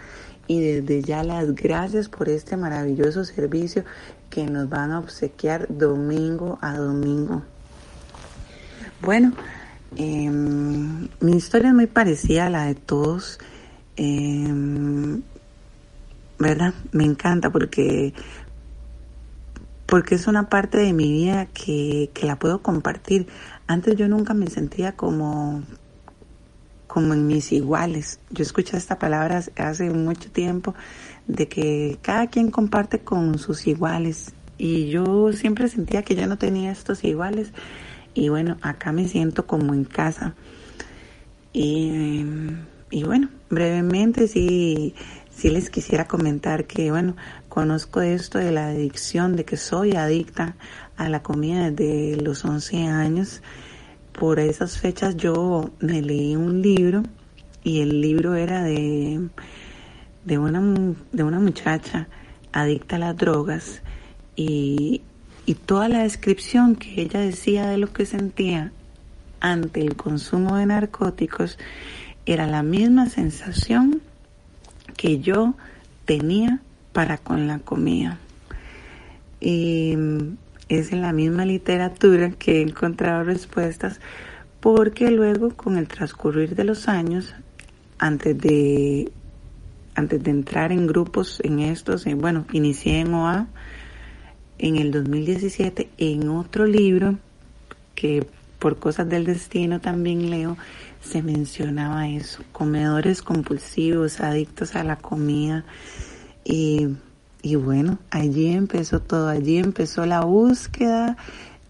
y 0.52 0.60
desde 0.60 1.02
ya 1.02 1.24
las 1.24 1.56
gracias 1.56 2.10
por 2.10 2.28
este 2.28 2.58
maravilloso 2.58 3.24
servicio 3.24 3.86
que 4.30 4.45
nos 4.47 4.68
van 4.68 4.91
a 4.91 4.99
obsequiar 4.99 5.66
domingo 5.70 6.60
a 6.62 6.76
domingo. 6.76 7.41
Bueno, 9.02 9.32
em, 9.95 11.08
mi 11.22 11.38
historia 11.38 11.70
es 11.70 11.74
muy 11.74 11.88
parecida 11.88 12.47
a 12.47 12.49
la 12.49 12.66
de 12.66 12.76
todos. 12.76 13.39
Em, 13.95 15.22
¿Verdad? 16.38 16.74
Me 16.91 17.06
encanta 17.06 17.49
porque 17.49 18.14
porque 19.86 20.16
es 20.16 20.28
una 20.28 20.49
parte 20.49 20.80
de 20.80 20.91
mi 20.91 21.12
vida 21.12 21.47
que, 21.47 22.12
que 22.14 22.26
la 22.26 22.38
puedo 22.38 22.62
compartir. 22.62 23.28
Antes 23.68 23.95
yo 23.95 24.08
nunca 24.10 24.34
me 24.34 24.47
sentía 24.47 24.93
como, 24.97 25.64
como 26.92 27.14
en 27.14 27.26
mis 27.26 27.54
iguales. 27.54 28.20
Yo 28.32 28.44
escuché 28.44 28.76
esta 28.76 29.00
palabra 29.00 29.42
hace 29.56 29.89
mucho 29.92 30.30
tiempo 30.30 30.76
de 31.26 31.48
que 31.48 31.98
cada 32.02 32.28
quien 32.28 32.52
comparte 32.52 33.00
con 33.00 33.39
sus 33.39 33.66
iguales 33.66 34.34
y 34.58 34.89
yo 34.89 35.32
siempre 35.32 35.70
sentía 35.70 36.04
que 36.04 36.16
ya 36.16 36.28
no 36.28 36.38
tenía 36.38 36.70
estos 36.70 37.06
iguales 37.06 37.54
y 38.14 38.28
bueno, 38.28 38.58
acá 38.62 38.92
me 38.92 39.08
siento 39.08 39.48
como 39.48 39.74
en 39.74 39.86
casa. 39.86 40.36
Y, 41.54 42.26
y 42.89 43.04
bueno, 43.04 43.30
brevemente 43.50 44.28
sí, 44.28 44.94
sí 45.34 45.50
les 45.50 45.70
quisiera 45.70 46.10
comentar 46.10 46.66
que 46.66 46.92
bueno, 46.92 47.16
conozco 47.48 48.02
esto 48.02 48.38
de 48.38 48.52
la 48.52 48.68
adicción, 48.68 49.38
de 49.38 49.46
que 49.46 49.56
soy 49.56 49.94
adicta 49.96 50.58
a 50.98 51.08
la 51.08 51.24
comida 51.24 51.72
desde 51.72 52.22
los 52.22 52.44
11 52.44 52.84
años. 52.88 53.42
Por 54.12 54.39
esas 54.39 54.78
fechas 54.78 55.16
yo 55.18 55.72
me 55.80 56.01
leí 56.01 56.36
un 56.36 56.62
libro 56.62 57.03
y 57.64 57.82
el 57.82 58.01
libro 58.01 58.36
era 58.36 58.64
de, 58.64 59.30
de, 60.26 60.38
una, 60.38 60.62
de 61.12 61.24
una 61.24 61.39
muchacha 61.39 62.07
adicta 62.51 62.97
a 62.97 62.99
las 62.99 63.18
drogas 63.18 63.82
y, 64.36 65.01
y 65.45 65.55
toda 65.55 65.89
la 65.89 66.03
descripción 66.03 66.76
que 66.76 67.01
ella 67.01 67.20
decía 67.20 67.68
de 67.68 67.78
lo 67.78 67.91
que 67.93 68.05
sentía 68.05 68.72
ante 69.39 69.82
el 69.82 69.95
consumo 69.95 70.55
de 70.55 70.66
narcóticos 70.68 71.57
era 72.26 72.47
la 72.47 72.64
misma 72.64 73.09
sensación 73.09 74.01
que 74.95 75.20
yo 75.20 75.55
tenía 76.05 76.59
para 76.93 77.18
con 77.18 77.47
la 77.47 77.59
comida. 77.59 78.20
Y 79.39 79.95
es 80.80 80.93
en 80.93 81.01
la 81.01 81.11
misma 81.11 81.45
literatura 81.45 82.32
que 82.32 82.59
he 82.59 82.61
encontrado 82.61 83.24
respuestas 83.24 83.99
porque 84.61 85.11
luego 85.11 85.49
con 85.55 85.78
el 85.78 85.88
transcurrir 85.88 86.55
de 86.55 86.63
los 86.63 86.88
años, 86.88 87.34
antes 87.97 88.38
de, 88.38 89.11
antes 89.95 90.24
de 90.24 90.32
entrar 90.32 90.72
en 90.72 90.88
grupos 90.88 91.41
en 91.43 91.59
estos, 91.59 92.05
bueno, 92.15 92.45
inicié 92.53 93.01
en 93.01 93.13
OA 93.13 93.47
en 94.59 94.78
el 94.78 94.91
2017 94.91 95.89
en 95.97 96.30
otro 96.30 96.65
libro 96.65 97.17
que 97.95 98.26
por 98.59 98.78
cosas 98.78 99.09
del 99.09 99.26
destino 99.26 99.82
también 99.82 100.30
leo, 100.30 100.55
se 101.01 101.24
mencionaba 101.24 102.07
eso, 102.07 102.43
comedores 102.51 103.24
compulsivos, 103.24 104.22
adictos 104.22 104.76
a 104.76 104.84
la 104.84 104.97
comida 104.97 105.65
y 106.45 106.89
y 107.42 107.56
bueno, 107.56 108.00
allí 108.10 108.48
empezó 108.48 109.02
todo, 109.02 109.28
allí 109.28 109.58
empezó 109.58 110.06
la 110.06 110.22
búsqueda 110.22 111.18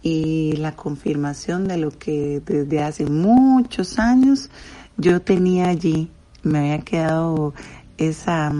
y 0.01 0.53
la 0.57 0.75
confirmación 0.75 1.67
de 1.67 1.77
lo 1.77 1.91
que 1.91 2.41
desde 2.45 2.81
hace 2.81 3.05
muchos 3.05 3.99
años 3.99 4.49
yo 4.97 5.21
tenía 5.21 5.67
allí. 5.69 6.11
Me 6.43 6.59
había 6.59 6.79
quedado 6.79 7.53
esa, 7.97 8.51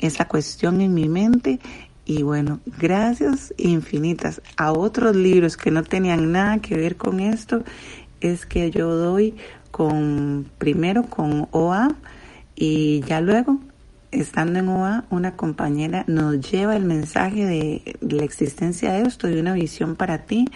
esa 0.00 0.26
cuestión 0.26 0.80
en 0.80 0.92
mi 0.92 1.08
mente 1.08 1.60
Y 2.04 2.22
bueno, 2.24 2.60
gracias 2.78 3.54
infinitas 3.56 4.42
a 4.56 4.72
otros 4.72 5.14
libros 5.14 5.56
que 5.56 5.70
no 5.70 5.84
tenían 5.84 6.32
nada 6.32 6.58
que 6.58 6.76
ver 6.76 6.96
con 6.96 7.20
esto, 7.20 7.62
es 8.20 8.44
que 8.44 8.70
yo 8.72 8.96
doy 8.96 9.36
con, 9.70 10.50
primero 10.58 11.04
con 11.04 11.48
OA 11.52 11.94
y 12.56 13.00
ya 13.02 13.20
luego, 13.20 13.60
estando 14.12 14.58
en 14.58 14.68
OA, 14.68 15.04
una 15.10 15.36
compañera 15.36 16.04
nos 16.06 16.38
lleva 16.50 16.76
el 16.76 16.84
mensaje 16.84 17.46
de 17.46 17.96
la 18.00 18.24
existencia 18.24 18.92
de 18.92 19.02
esto, 19.02 19.26
de 19.26 19.40
una 19.40 19.54
visión 19.54 19.96
para 19.96 20.26
ti, 20.26 20.48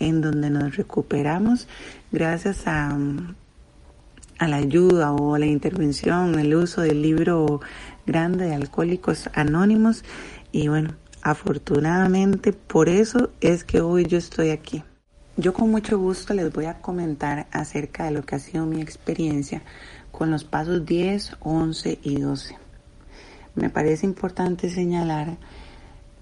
en 0.00 0.20
donde 0.22 0.50
nos 0.50 0.76
recuperamos 0.76 1.68
gracias 2.10 2.66
a, 2.66 2.98
a 4.38 4.48
la 4.48 4.56
ayuda 4.56 5.12
o 5.12 5.36
la 5.38 5.46
intervención, 5.46 6.38
el 6.38 6.54
uso 6.54 6.80
del 6.80 7.02
libro 7.02 7.60
grande 8.06 8.46
de 8.46 8.54
Alcohólicos 8.54 9.28
Anónimos. 9.34 10.04
Y 10.50 10.68
bueno, 10.68 10.94
afortunadamente 11.20 12.52
por 12.52 12.88
eso 12.88 13.30
es 13.40 13.62
que 13.62 13.80
hoy 13.80 14.06
yo 14.06 14.18
estoy 14.18 14.50
aquí. 14.50 14.82
Yo 15.36 15.54
con 15.54 15.70
mucho 15.70 15.98
gusto 15.98 16.34
les 16.34 16.52
voy 16.52 16.66
a 16.66 16.80
comentar 16.80 17.46
acerca 17.52 18.04
de 18.04 18.10
lo 18.10 18.22
que 18.22 18.34
ha 18.34 18.38
sido 18.38 18.66
mi 18.66 18.82
experiencia 18.82 19.62
con 20.10 20.30
los 20.30 20.44
pasos 20.44 20.84
10, 20.84 21.36
11 21.40 21.98
y 22.02 22.20
12. 22.20 22.61
Me 23.54 23.70
parece 23.70 24.06
importante 24.06 24.70
señalar 24.70 25.36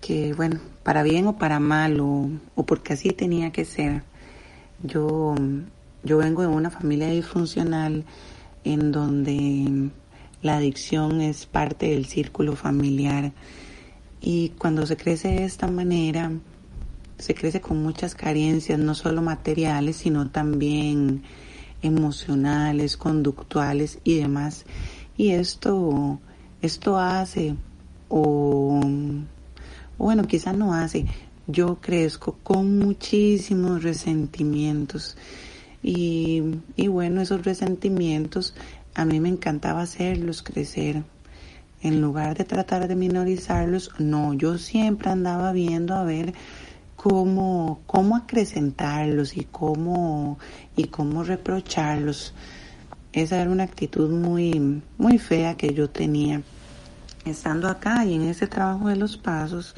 que, 0.00 0.32
bueno, 0.34 0.60
para 0.82 1.02
bien 1.02 1.26
o 1.26 1.38
para 1.38 1.60
mal, 1.60 2.00
o, 2.00 2.28
o 2.54 2.66
porque 2.66 2.94
así 2.94 3.10
tenía 3.10 3.52
que 3.52 3.64
ser, 3.64 4.02
yo, 4.82 5.34
yo 6.02 6.18
vengo 6.18 6.42
de 6.42 6.48
una 6.48 6.70
familia 6.70 7.08
disfuncional 7.08 8.04
en 8.64 8.92
donde 8.92 9.90
la 10.42 10.56
adicción 10.56 11.20
es 11.20 11.46
parte 11.46 11.90
del 11.90 12.06
círculo 12.06 12.56
familiar 12.56 13.32
y 14.20 14.50
cuando 14.50 14.86
se 14.86 14.96
crece 14.96 15.28
de 15.28 15.44
esta 15.44 15.66
manera, 15.66 16.30
se 17.18 17.34
crece 17.34 17.60
con 17.60 17.82
muchas 17.82 18.14
carencias, 18.14 18.78
no 18.78 18.94
solo 18.94 19.22
materiales, 19.22 19.96
sino 19.96 20.30
también 20.30 21.22
emocionales, 21.82 22.96
conductuales 22.96 23.98
y 24.04 24.18
demás. 24.18 24.66
Y 25.16 25.30
esto, 25.30 26.20
esto 26.62 26.98
hace, 26.98 27.56
o 28.08 28.80
bueno, 29.98 30.24
quizás 30.24 30.56
no 30.56 30.74
hace, 30.74 31.06
yo 31.46 31.76
crezco 31.80 32.36
con 32.42 32.78
muchísimos 32.78 33.82
resentimientos. 33.82 35.16
Y, 35.82 36.42
y 36.76 36.88
bueno, 36.88 37.20
esos 37.20 37.44
resentimientos 37.44 38.54
a 38.94 39.04
mí 39.04 39.20
me 39.20 39.28
encantaba 39.28 39.82
hacerlos 39.82 40.42
crecer. 40.42 41.02
En 41.82 42.00
lugar 42.02 42.36
de 42.36 42.44
tratar 42.44 42.88
de 42.88 42.94
minorizarlos, 42.94 43.90
no, 43.98 44.34
yo 44.34 44.58
siempre 44.58 45.10
andaba 45.10 45.52
viendo 45.52 45.94
a 45.94 46.04
ver 46.04 46.34
cómo, 46.96 47.80
cómo 47.86 48.16
acrecentarlos 48.16 49.36
y 49.36 49.44
cómo, 49.44 50.38
y 50.76 50.84
cómo 50.84 51.24
reprocharlos. 51.24 52.34
Esa 53.12 53.40
era 53.40 53.50
una 53.50 53.64
actitud 53.64 54.08
muy, 54.08 54.82
muy 54.96 55.18
fea 55.18 55.56
que 55.56 55.74
yo 55.74 55.90
tenía. 55.90 56.42
Estando 57.24 57.68
acá 57.68 58.04
y 58.04 58.14
en 58.14 58.22
ese 58.22 58.46
trabajo 58.46 58.88
de 58.88 58.94
los 58.94 59.16
pasos 59.16 59.74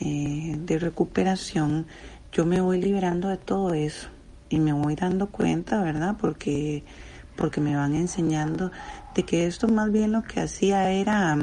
eh, 0.00 0.54
de 0.56 0.78
recuperación, 0.78 1.86
yo 2.30 2.46
me 2.46 2.60
voy 2.60 2.80
liberando 2.80 3.28
de 3.28 3.38
todo 3.38 3.74
eso 3.74 4.08
y 4.50 4.60
me 4.60 4.72
voy 4.72 4.94
dando 4.94 5.30
cuenta, 5.30 5.82
¿verdad? 5.82 6.16
Porque, 6.20 6.84
porque 7.36 7.60
me 7.60 7.74
van 7.74 7.96
enseñando 7.96 8.70
de 9.16 9.24
que 9.24 9.46
esto 9.46 9.66
más 9.66 9.90
bien 9.90 10.12
lo 10.12 10.22
que 10.22 10.40
hacía 10.40 10.92
era, 10.92 11.36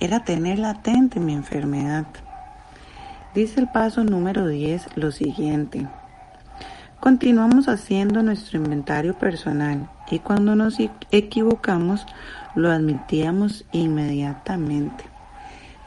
era 0.00 0.24
tener 0.24 0.58
latente 0.58 1.18
mi 1.18 1.32
enfermedad. 1.32 2.08
Dice 3.34 3.58
el 3.60 3.68
paso 3.68 4.04
número 4.04 4.46
10 4.46 4.96
lo 4.96 5.10
siguiente. 5.12 5.88
Continuamos 7.00 7.68
haciendo 7.68 8.22
nuestro 8.22 8.58
inventario 8.58 9.18
personal 9.18 9.88
y 10.10 10.20
cuando 10.20 10.54
nos 10.54 10.76
equivocamos 11.10 12.06
lo 12.54 12.70
admitíamos 12.70 13.64
inmediatamente. 13.72 15.04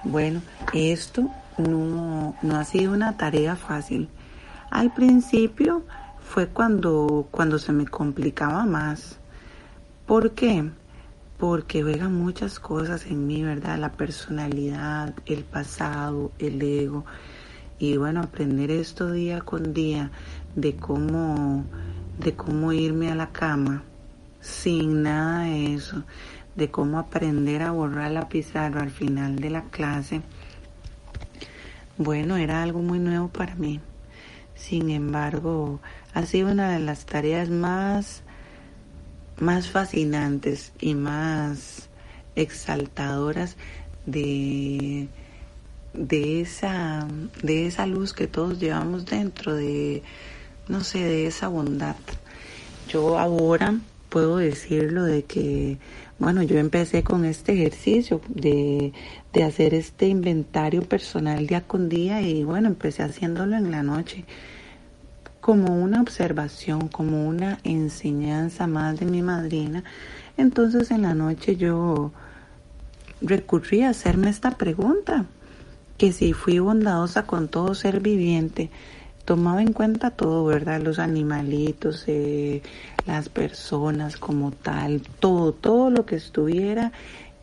Bueno, 0.04 0.42
esto 0.74 1.30
no, 1.58 2.36
no 2.42 2.56
ha 2.56 2.64
sido 2.64 2.94
una 2.94 3.18
tarea 3.18 3.56
fácil. 3.56 4.10
Al 4.70 4.94
principio 4.94 5.84
fue 6.20 6.48
cuando, 6.48 7.28
cuando 7.32 7.58
se 7.58 7.74
me 7.74 7.88
complicaba 7.88 8.66
más. 8.66 9.18
¿Por 10.06 10.32
qué? 10.32 10.70
Porque 11.38 11.82
juegan 11.82 12.14
muchas 12.14 12.60
cosas 12.60 13.06
en 13.06 13.26
mí, 13.26 13.44
¿verdad? 13.44 13.80
La 13.80 13.94
personalidad, 13.94 15.14
el 15.26 15.44
pasado, 15.44 16.32
el 16.40 16.62
ego 16.62 17.06
y 17.80 17.96
bueno, 17.96 18.22
aprender 18.22 18.72
esto 18.72 19.10
día 19.10 19.40
con 19.40 19.74
día 19.74 20.12
de 20.56 20.76
cómo, 20.76 21.64
de 22.20 22.36
cómo 22.36 22.74
irme 22.74 23.10
a 23.10 23.16
la 23.16 23.30
cama 23.32 23.84
sin 24.42 25.04
nada 25.04 25.44
de 25.44 25.76
eso, 25.76 26.04
de 26.56 26.70
cómo 26.70 27.00
aprender 27.00 27.62
a 27.62 27.72
borrar 27.72 28.12
la 28.12 28.30
pizarra 28.30 28.82
al 28.82 28.92
final 28.92 29.38
de 29.38 29.50
la 29.50 29.64
clase, 29.64 30.22
bueno, 31.98 32.38
era 32.38 32.64
algo 32.64 32.80
muy 32.82 33.00
nuevo 33.00 33.28
para 33.28 33.56
mí. 33.56 33.80
Sin 34.56 34.90
embargo, 34.90 35.80
ha 36.14 36.26
sido 36.26 36.52
una 36.52 36.72
de 36.72 36.80
las 36.80 37.06
tareas 37.06 37.50
más, 37.50 38.24
más 39.38 39.70
fascinantes 39.70 40.74
y 40.80 40.96
más 40.96 41.90
exaltadoras 42.36 43.58
de 44.06 45.10
de 45.94 46.42
esa, 46.42 47.08
de 47.42 47.68
esa 47.68 47.86
luz 47.86 48.14
que 48.14 48.28
todos 48.28 48.60
llevamos 48.60 49.06
dentro, 49.06 49.56
de, 49.56 50.04
no 50.68 50.84
sé, 50.84 51.00
de 51.00 51.28
esa 51.28 51.48
bondad. 51.48 51.96
Yo 52.88 53.20
ahora 53.20 53.76
puedo 54.10 54.38
decirlo 54.38 55.04
de 55.04 55.24
que, 55.24 55.78
bueno, 56.18 56.44
yo 56.44 56.58
empecé 56.58 57.04
con 57.04 57.26
este 57.26 57.54
ejercicio 57.54 58.22
de, 58.28 58.92
de 59.34 59.44
hacer 59.44 59.74
este 59.74 60.08
inventario 60.08 60.82
personal 60.82 61.48
día 61.48 61.62
con 61.62 61.90
día 61.90 62.22
y 62.22 62.44
bueno, 62.44 62.68
empecé 62.68 63.04
haciéndolo 63.04 63.56
en 63.56 63.72
la 63.72 63.84
noche 63.84 64.26
como 65.40 65.82
una 65.82 66.02
observación, 66.02 66.90
como 66.90 67.28
una 67.28 67.60
enseñanza 67.64 68.68
más 68.68 69.00
de 69.00 69.06
mi 69.06 69.22
madrina. 69.22 69.84
Entonces 70.38 70.92
en 70.92 71.04
la 71.04 71.14
noche 71.14 71.56
yo 71.56 72.12
recurrí 73.22 73.82
a 73.84 73.90
hacerme 73.90 74.30
esta 74.30 74.52
pregunta 74.52 75.26
que 75.98 76.12
si 76.12 76.34
fui 76.34 76.60
bondadosa 76.60 77.24
con 77.24 77.50
todo 77.50 77.76
ser 77.76 78.00
viviente, 78.00 78.70
tomaba 79.26 79.62
en 79.62 79.74
cuenta 79.74 80.12
todo, 80.12 80.46
¿verdad? 80.46 80.82
Los 80.82 81.00
animalitos, 81.00 82.04
eh, 82.08 82.62
las 83.06 83.30
personas 83.30 84.18
como 84.18 84.52
tal, 84.52 85.02
todo, 85.20 85.54
todo 85.54 85.90
lo 85.90 86.06
que 86.06 86.16
estuviera 86.16 86.92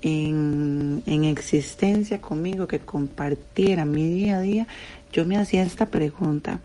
en, 0.03 1.03
en 1.07 1.25
existencia 1.25 2.21
conmigo, 2.21 2.67
que 2.67 2.81
compartiera 2.81 3.85
mi 3.85 4.09
día 4.09 4.39
a 4.39 4.41
día, 4.41 4.67
yo 5.13 5.25
me 5.25 5.37
hacía 5.37 5.63
esta 5.63 5.87
pregunta. 5.87 6.61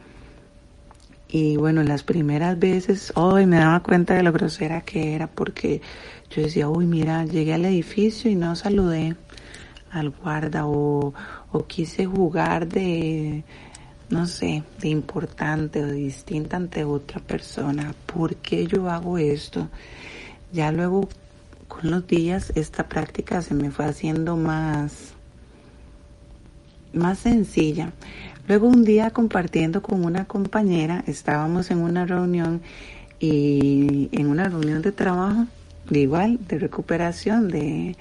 Y 1.30 1.56
bueno, 1.56 1.82
las 1.84 2.04
primeras 2.04 2.60
veces, 2.60 3.14
hoy 3.16 3.46
me 3.46 3.58
daba 3.58 3.80
cuenta 3.82 4.16
de 4.16 4.24
lo 4.24 4.34
grosera 4.34 4.82
que 4.82 5.16
era, 5.16 5.28
porque 5.28 5.82
yo 6.30 6.42
decía, 6.42 6.68
uy, 6.68 6.86
mira, 6.86 7.26
llegué 7.26 7.54
al 7.54 7.66
edificio 7.66 8.30
y 8.30 8.36
no 8.36 8.56
saludé 8.56 9.16
al 9.92 10.10
guarda 10.10 10.66
o, 10.66 11.14
o 11.52 11.68
quise 11.68 12.06
jugar 12.06 12.68
de, 12.68 13.44
no 14.12 14.28
sé, 14.28 14.64
de 14.80 14.90
importante 14.90 15.82
o 15.82 15.88
de 15.88 15.94
distinta 15.94 16.58
ante 16.58 16.84
otra 16.84 17.20
persona. 17.22 17.96
¿Por 18.06 18.36
qué 18.36 18.68
yo 18.68 18.90
hago 18.90 19.18
esto? 19.18 19.70
Ya 20.52 20.72
luego 20.72 21.08
con 21.68 21.90
los 21.90 22.06
días 22.06 22.52
esta 22.56 22.88
práctica 22.90 23.42
se 23.42 23.54
me 23.54 23.72
fue 23.72 23.86
haciendo 23.86 24.36
más, 24.36 25.14
más 26.94 27.20
sencilla. 27.20 27.94
Luego 28.48 28.68
un 28.68 28.84
día 28.84 29.12
compartiendo 29.12 29.82
con 29.82 30.04
una 30.04 30.26
compañera, 30.26 31.04
estábamos 31.08 31.72
en 31.72 31.78
una 31.78 32.06
reunión 32.06 32.62
y 33.20 34.10
en 34.12 34.28
una 34.28 34.50
reunión 34.50 34.82
de 34.82 34.92
trabajo, 34.92 35.46
de 35.90 36.00
igual, 36.00 36.40
de 36.48 36.60
recuperación 36.60 37.48
de, 37.48 37.96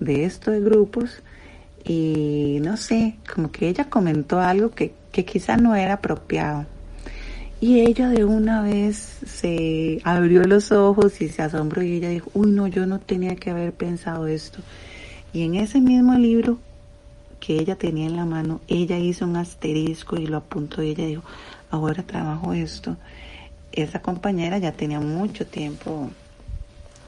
de 0.00 0.24
esto 0.24 0.50
de 0.50 0.60
grupos, 0.60 1.22
y 1.84 2.58
no 2.62 2.76
sé, 2.76 3.16
como 3.34 3.50
que 3.50 3.68
ella 3.68 3.90
comentó 3.90 4.40
algo 4.40 4.70
que, 4.70 4.94
que 5.12 5.24
quizá 5.24 5.56
no 5.56 5.74
era 5.74 5.94
apropiado. 5.94 6.66
Y 7.60 7.80
ella 7.80 8.08
de 8.08 8.24
una 8.24 8.62
vez 8.62 8.96
se 9.24 10.00
abrió 10.02 10.42
los 10.44 10.72
ojos 10.72 11.20
y 11.20 11.28
se 11.28 11.42
asombró 11.42 11.82
y 11.82 11.92
ella 11.92 12.08
dijo, 12.08 12.28
uy 12.34 12.50
no, 12.50 12.66
yo 12.66 12.86
no 12.86 12.98
tenía 12.98 13.36
que 13.36 13.50
haber 13.50 13.72
pensado 13.72 14.26
esto. 14.26 14.58
Y 15.32 15.44
en 15.44 15.54
ese 15.54 15.80
mismo 15.80 16.14
libro 16.14 16.58
que 17.38 17.54
ella 17.54 17.76
tenía 17.76 18.06
en 18.06 18.16
la 18.16 18.24
mano, 18.24 18.60
ella 18.66 18.98
hizo 18.98 19.26
un 19.26 19.36
asterisco 19.36 20.16
y 20.16 20.26
lo 20.26 20.38
apuntó 20.38 20.82
y 20.82 20.90
ella 20.90 21.06
dijo, 21.06 21.22
ahora 21.70 22.02
trabajo 22.02 22.52
esto. 22.52 22.96
Esa 23.70 24.02
compañera 24.02 24.58
ya 24.58 24.72
tenía 24.72 24.98
mucho 24.98 25.46
tiempo 25.46 26.10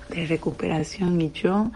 de 0.09 0.27
recuperación 0.27 1.21
y 1.21 1.33
yo 1.33 1.73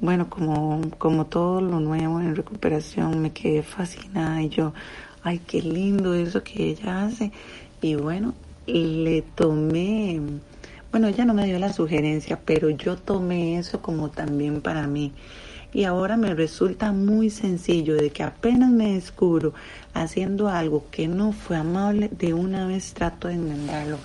bueno, 0.00 0.30
como, 0.30 0.80
como 0.96 1.26
todo 1.26 1.60
lo 1.60 1.78
nuevo 1.78 2.20
en 2.20 2.34
recuperación, 2.34 3.20
me 3.20 3.32
quedé 3.32 3.62
fascinada 3.62 4.40
y 4.42 4.48
yo, 4.48 4.72
ay, 5.22 5.38
qué 5.38 5.62
lindo 5.62 6.14
eso 6.14 6.42
que 6.42 6.70
ella 6.70 7.04
hace. 7.04 7.32
Y 7.82 7.94
bueno, 7.94 8.34
le 8.66 9.22
tomé, 9.22 10.20
bueno, 10.90 11.08
ella 11.08 11.24
no 11.24 11.34
me 11.34 11.46
dio 11.46 11.58
la 11.58 11.72
sugerencia, 11.72 12.40
pero 12.44 12.70
yo 12.70 12.96
tomé 12.96 13.58
eso 13.58 13.80
como 13.80 14.10
también 14.10 14.60
para 14.60 14.86
mí. 14.86 15.12
Y 15.72 15.84
ahora 15.84 16.16
me 16.16 16.34
resulta 16.34 16.90
muy 16.90 17.30
sencillo 17.30 17.94
de 17.94 18.10
que 18.10 18.24
apenas 18.24 18.70
me 18.70 18.94
descubro 18.94 19.54
haciendo 19.94 20.48
algo 20.48 20.84
que 20.90 21.06
no 21.06 21.32
fue 21.32 21.56
amable, 21.56 22.08
de 22.08 22.34
una 22.34 22.66
vez 22.66 22.92
trato 22.92 23.28
de 23.28 23.34
enmendarlo. 23.34 23.98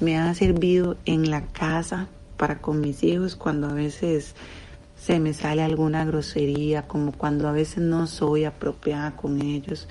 Me 0.00 0.18
ha 0.18 0.32
servido 0.34 0.96
en 1.04 1.30
la 1.30 1.42
casa 1.42 2.08
para 2.38 2.58
con 2.60 2.80
mis 2.80 3.04
hijos 3.04 3.36
cuando 3.36 3.68
a 3.68 3.74
veces 3.74 4.34
se 4.96 5.20
me 5.20 5.34
sale 5.34 5.62
alguna 5.62 6.04
grosería, 6.04 6.88
como 6.88 7.12
cuando 7.12 7.46
a 7.46 7.52
veces 7.52 7.78
no 7.78 8.06
soy 8.06 8.44
apropiada 8.44 9.14
con 9.16 9.42
ellos. 9.42 9.88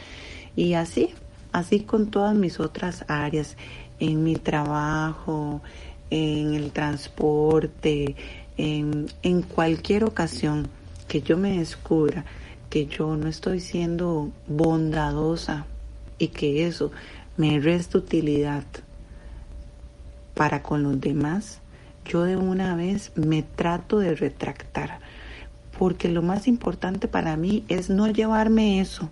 Y 0.56 0.74
así, 0.74 1.10
así 1.52 1.82
con 1.82 2.12
todas 2.12 2.36
mis 2.36 2.60
otras 2.60 3.06
áreas, 3.08 3.58
en 4.00 4.24
mi 4.24 4.36
trabajo, 4.36 5.62
en 6.10 6.54
el 6.54 6.72
transporte, 6.72 8.16
en, 8.58 9.08
en 9.24 9.42
cualquier 9.42 10.04
ocasión 10.04 10.68
que 11.08 11.22
yo 11.22 11.38
me 11.38 11.58
descubra 11.58 12.26
que 12.72 12.86
yo 12.86 13.18
no 13.18 13.28
estoy 13.28 13.60
siendo 13.60 14.32
bondadosa 14.48 15.66
y 16.18 16.30
que 16.30 16.66
eso 16.66 16.92
me 17.36 17.60
resta 17.60 17.98
utilidad 17.98 18.64
para 20.36 20.64
con 20.64 20.82
los 20.82 21.00
demás, 21.02 21.60
yo 22.06 22.24
de 22.24 22.38
una 22.38 22.76
vez 22.78 23.12
me 23.16 23.44
trato 23.44 24.00
de 24.00 24.16
retractar, 24.16 25.00
porque 25.78 26.08
lo 26.08 26.22
más 26.22 26.48
importante 26.48 27.10
para 27.10 27.36
mí 27.36 27.66
es 27.68 27.90
no 27.90 28.08
llevarme 28.08 28.80
eso, 28.80 29.10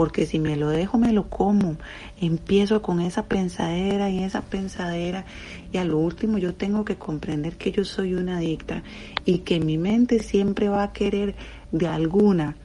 porque 0.00 0.24
si 0.24 0.38
me 0.38 0.56
lo 0.56 0.70
dejo 0.70 0.96
me 0.96 1.12
lo 1.12 1.28
como, 1.28 1.76
empiezo 2.22 2.80
con 2.80 3.02
esa 3.02 3.26
pensadera 3.26 4.08
y 4.08 4.24
esa 4.24 4.40
pensadera 4.40 5.26
y 5.72 5.76
a 5.76 5.84
lo 5.84 5.98
último 5.98 6.38
yo 6.38 6.54
tengo 6.54 6.86
que 6.86 6.96
comprender 6.96 7.58
que 7.58 7.70
yo 7.70 7.84
soy 7.84 8.14
una 8.14 8.38
adicta 8.38 8.82
y 9.26 9.40
que 9.40 9.60
mi 9.60 9.76
mente 9.76 10.22
siempre 10.22 10.70
va 10.70 10.84
a 10.84 10.92
querer 10.94 11.34
de 11.70 11.86
alguna 11.86 12.56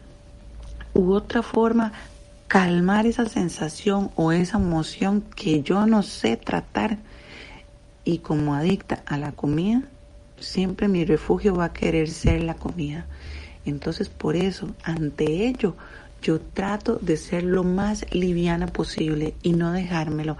u 0.93 1.11
otra 1.11 1.41
forma 1.41 1.91
calmar 2.47 3.05
esa 3.05 3.25
sensación 3.25 4.11
o 4.15 4.31
esa 4.31 4.57
emoción 4.57 5.19
que 5.19 5.61
yo 5.61 5.85
no 5.87 6.03
sé 6.03 6.37
tratar 6.37 6.99
y 8.05 8.19
como 8.19 8.55
adicta 8.55 9.03
a 9.05 9.17
la 9.17 9.33
comida, 9.33 9.81
siempre 10.39 10.87
mi 10.87 11.03
refugio 11.03 11.53
va 11.53 11.65
a 11.65 11.73
querer 11.73 12.09
ser 12.09 12.43
la 12.43 12.53
comida. 12.53 13.07
Entonces 13.65 14.07
por 14.07 14.37
eso, 14.37 14.69
ante 14.83 15.47
ello, 15.47 15.75
yo 16.25 16.41
trato 16.41 16.97
de 17.01 17.17
ser 17.17 17.43
lo 17.43 17.63
más 17.63 18.03
liviana 18.11 18.65
posible 18.65 19.35
y 19.43 19.53
no 19.53 19.71
dejármelo. 19.71 20.37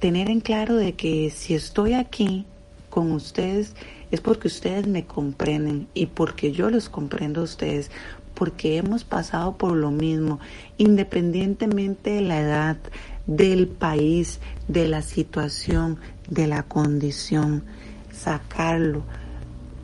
Tener 0.00 0.28
en 0.28 0.40
claro 0.40 0.74
de 0.74 0.94
que 0.94 1.30
si 1.30 1.54
estoy 1.54 1.94
aquí 1.94 2.46
con 2.90 3.12
ustedes 3.12 3.76
es 4.10 4.20
porque 4.20 4.48
ustedes 4.48 4.88
me 4.88 5.04
comprenden 5.04 5.86
y 5.94 6.06
porque 6.06 6.50
yo 6.50 6.68
los 6.68 6.88
comprendo 6.88 7.42
a 7.42 7.44
ustedes, 7.44 7.92
porque 8.34 8.76
hemos 8.76 9.04
pasado 9.04 9.56
por 9.56 9.76
lo 9.76 9.92
mismo, 9.92 10.40
independientemente 10.78 12.10
de 12.10 12.20
la 12.22 12.40
edad, 12.40 12.76
del 13.28 13.68
país, 13.68 14.40
de 14.66 14.88
la 14.88 15.02
situación, 15.02 15.98
de 16.28 16.48
la 16.48 16.64
condición, 16.64 17.62
sacarlo, 18.12 19.04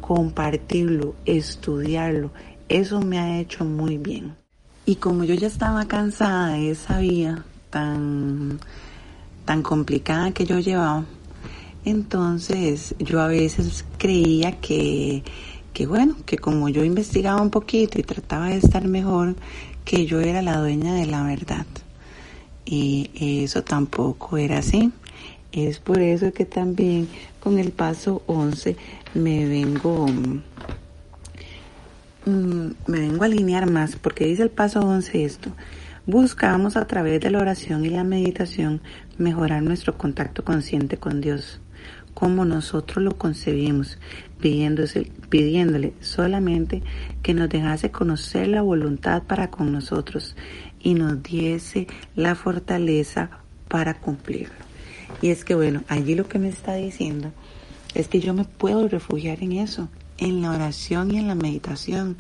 compartirlo, 0.00 1.14
estudiarlo, 1.24 2.32
eso 2.68 3.00
me 3.00 3.20
ha 3.20 3.38
hecho 3.38 3.64
muy 3.64 3.96
bien. 3.96 4.43
Y 4.87 4.97
como 4.97 5.24
yo 5.24 5.35
ya 5.35 5.47
estaba 5.47 5.87
cansada 5.87 6.49
de 6.49 6.70
esa 6.70 6.99
vía 6.99 7.45
tan, 7.70 8.61
tan 9.47 9.62
complicada 9.62 10.32
que 10.32 10.45
yo 10.45 10.59
llevaba, 10.59 11.05
entonces 11.87 12.95
yo 12.99 13.20
a 13.20 13.28
veces 13.28 13.87
creía 13.97 14.61
que, 14.61 15.22
que 15.72 15.87
bueno, 15.87 16.16
que 16.26 16.37
como 16.37 16.68
yo 16.68 16.85
investigaba 16.85 17.41
un 17.41 17.51
poquito 17.51 17.99
y 17.99 18.03
trataba 18.03 18.49
de 18.49 18.57
estar 18.57 18.87
mejor, 18.87 19.37
que 19.87 20.05
yo 20.05 20.20
era 20.20 20.43
la 20.43 20.59
dueña 20.59 20.95
de 20.95 21.07
la 21.07 21.22
verdad. 21.22 21.66
Y 22.66 23.11
eso 23.45 23.62
tampoco 23.64 24.37
era 24.37 24.59
así. 24.59 24.93
Es 25.53 25.78
por 25.78 26.01
eso 26.01 26.32
que 26.32 26.45
también 26.45 27.09
con 27.41 27.59
el 27.59 27.72
paso 27.72 28.22
11 28.26 28.76
me 29.14 29.47
vengo 29.47 30.07
mm, 32.26 32.66
me 32.86 33.00
vengo 33.00 33.22
a 33.22 33.26
alinear 33.26 33.70
más 33.70 33.96
porque 33.96 34.26
dice 34.26 34.42
el 34.42 34.50
paso 34.50 34.80
11 34.80 35.24
esto. 35.24 35.50
Buscamos 36.06 36.76
a 36.76 36.86
través 36.86 37.20
de 37.20 37.30
la 37.30 37.38
oración 37.38 37.86
y 37.86 37.88
la 37.88 38.04
meditación 38.04 38.82
mejorar 39.16 39.62
nuestro 39.62 39.96
contacto 39.96 40.44
consciente 40.44 40.98
con 40.98 41.22
Dios, 41.22 41.60
como 42.12 42.44
nosotros 42.44 43.02
lo 43.02 43.16
concebimos, 43.16 43.98
pidiéndole 44.38 45.94
solamente 46.00 46.82
que 47.22 47.32
nos 47.32 47.48
dejase 47.48 47.90
conocer 47.90 48.48
la 48.48 48.60
voluntad 48.60 49.22
para 49.22 49.50
con 49.50 49.72
nosotros 49.72 50.36
y 50.78 50.92
nos 50.92 51.22
diese 51.22 51.86
la 52.14 52.34
fortaleza 52.34 53.30
para 53.68 53.94
cumplirlo. 53.94 54.54
Y 55.22 55.30
es 55.30 55.44
que 55.44 55.54
bueno, 55.54 55.82
allí 55.88 56.14
lo 56.14 56.28
que 56.28 56.38
me 56.38 56.48
está 56.48 56.74
diciendo 56.74 57.32
es 57.94 58.08
que 58.08 58.20
yo 58.20 58.34
me 58.34 58.44
puedo 58.44 58.86
refugiar 58.88 59.42
en 59.42 59.52
eso, 59.52 59.88
en 60.18 60.42
la 60.42 60.50
oración 60.50 61.10
y 61.10 61.18
en 61.18 61.28
la 61.28 61.34
meditación. 61.34 62.16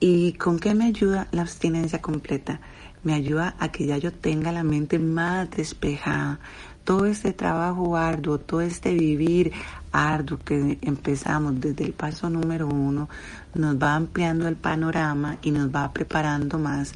¿Y 0.00 0.34
con 0.34 0.58
qué 0.58 0.74
me 0.74 0.86
ayuda 0.86 1.28
la 1.32 1.42
abstinencia 1.42 2.00
completa? 2.02 2.60
Me 3.02 3.14
ayuda 3.14 3.54
a 3.58 3.70
que 3.70 3.86
ya 3.86 3.98
yo 3.98 4.12
tenga 4.12 4.52
la 4.52 4.62
mente 4.62 4.98
más 4.98 5.50
despejada. 5.50 6.40
Todo 6.84 7.06
este 7.06 7.32
trabajo 7.32 7.96
arduo, 7.96 8.38
todo 8.38 8.60
este 8.60 8.92
vivir 8.94 9.52
arduo 9.92 10.38
que 10.38 10.78
empezamos 10.82 11.60
desde 11.60 11.84
el 11.84 11.92
paso 11.92 12.28
número 12.30 12.68
uno, 12.68 13.08
nos 13.54 13.76
va 13.76 13.94
ampliando 13.94 14.46
el 14.46 14.56
panorama 14.56 15.38
y 15.42 15.50
nos 15.50 15.74
va 15.74 15.92
preparando 15.92 16.58
más 16.58 16.94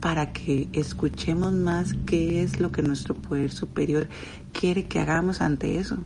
para 0.00 0.32
que 0.32 0.68
escuchemos 0.72 1.52
más 1.52 1.94
qué 2.06 2.42
es 2.42 2.58
lo 2.58 2.72
que 2.72 2.82
nuestro 2.82 3.14
poder 3.14 3.50
superior 3.50 4.08
quiere 4.52 4.84
que 4.84 4.98
hagamos 4.98 5.40
ante 5.40 5.78
eso. 5.78 5.98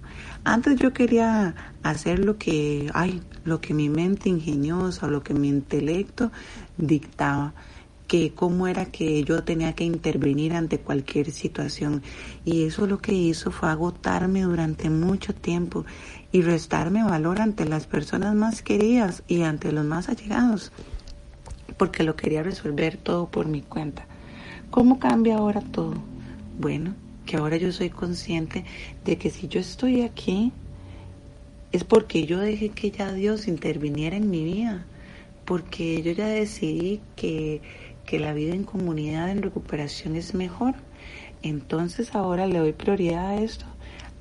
Antes 0.42 0.76
yo 0.76 0.92
quería 0.92 1.54
hacer 1.82 2.18
lo 2.18 2.36
que, 2.36 2.90
ay, 2.92 3.22
lo 3.44 3.60
que 3.60 3.72
mi 3.72 3.88
mente 3.88 4.28
ingeniosa 4.28 5.06
lo 5.06 5.22
que 5.22 5.34
mi 5.34 5.48
intelecto 5.48 6.32
dictaba 6.76 7.54
que 8.08 8.34
cómo 8.34 8.66
era 8.66 8.86
que 8.86 9.24
yo 9.24 9.44
tenía 9.44 9.72
que 9.74 9.84
intervenir 9.84 10.52
ante 10.52 10.78
cualquier 10.78 11.30
situación. 11.30 12.02
Y 12.44 12.64
eso 12.64 12.86
lo 12.86 12.98
que 12.98 13.14
hizo 13.14 13.50
fue 13.50 13.70
agotarme 13.70 14.42
durante 14.42 14.90
mucho 14.90 15.34
tiempo 15.34 15.84
y 16.30 16.42
restarme 16.42 17.02
valor 17.02 17.40
ante 17.40 17.64
las 17.64 17.86
personas 17.86 18.34
más 18.34 18.62
queridas 18.62 19.22
y 19.26 19.42
ante 19.42 19.72
los 19.72 19.84
más 19.84 20.08
allegados 20.08 20.72
porque 21.76 22.02
lo 22.02 22.16
quería 22.16 22.42
resolver 22.42 22.96
todo 22.96 23.28
por 23.28 23.46
mi 23.46 23.62
cuenta. 23.62 24.06
¿Cómo 24.70 24.98
cambia 24.98 25.36
ahora 25.36 25.60
todo? 25.60 25.94
Bueno, 26.58 26.94
que 27.26 27.36
ahora 27.36 27.56
yo 27.56 27.72
soy 27.72 27.90
consciente 27.90 28.64
de 29.04 29.16
que 29.18 29.30
si 29.30 29.48
yo 29.48 29.60
estoy 29.60 30.02
aquí 30.02 30.52
es 31.72 31.84
porque 31.84 32.26
yo 32.26 32.38
dejé 32.38 32.68
que 32.68 32.90
ya 32.90 33.12
Dios 33.12 33.48
interviniera 33.48 34.16
en 34.16 34.30
mi 34.30 34.44
vida, 34.44 34.86
porque 35.44 36.02
yo 36.02 36.12
ya 36.12 36.26
decidí 36.26 37.00
que, 37.16 37.62
que 38.06 38.20
la 38.20 38.32
vida 38.32 38.54
en 38.54 38.64
comunidad, 38.64 39.30
en 39.30 39.42
recuperación 39.42 40.14
es 40.14 40.34
mejor. 40.34 40.74
Entonces 41.42 42.14
ahora 42.14 42.46
le 42.46 42.58
doy 42.58 42.72
prioridad 42.72 43.26
a 43.30 43.40
esto, 43.40 43.66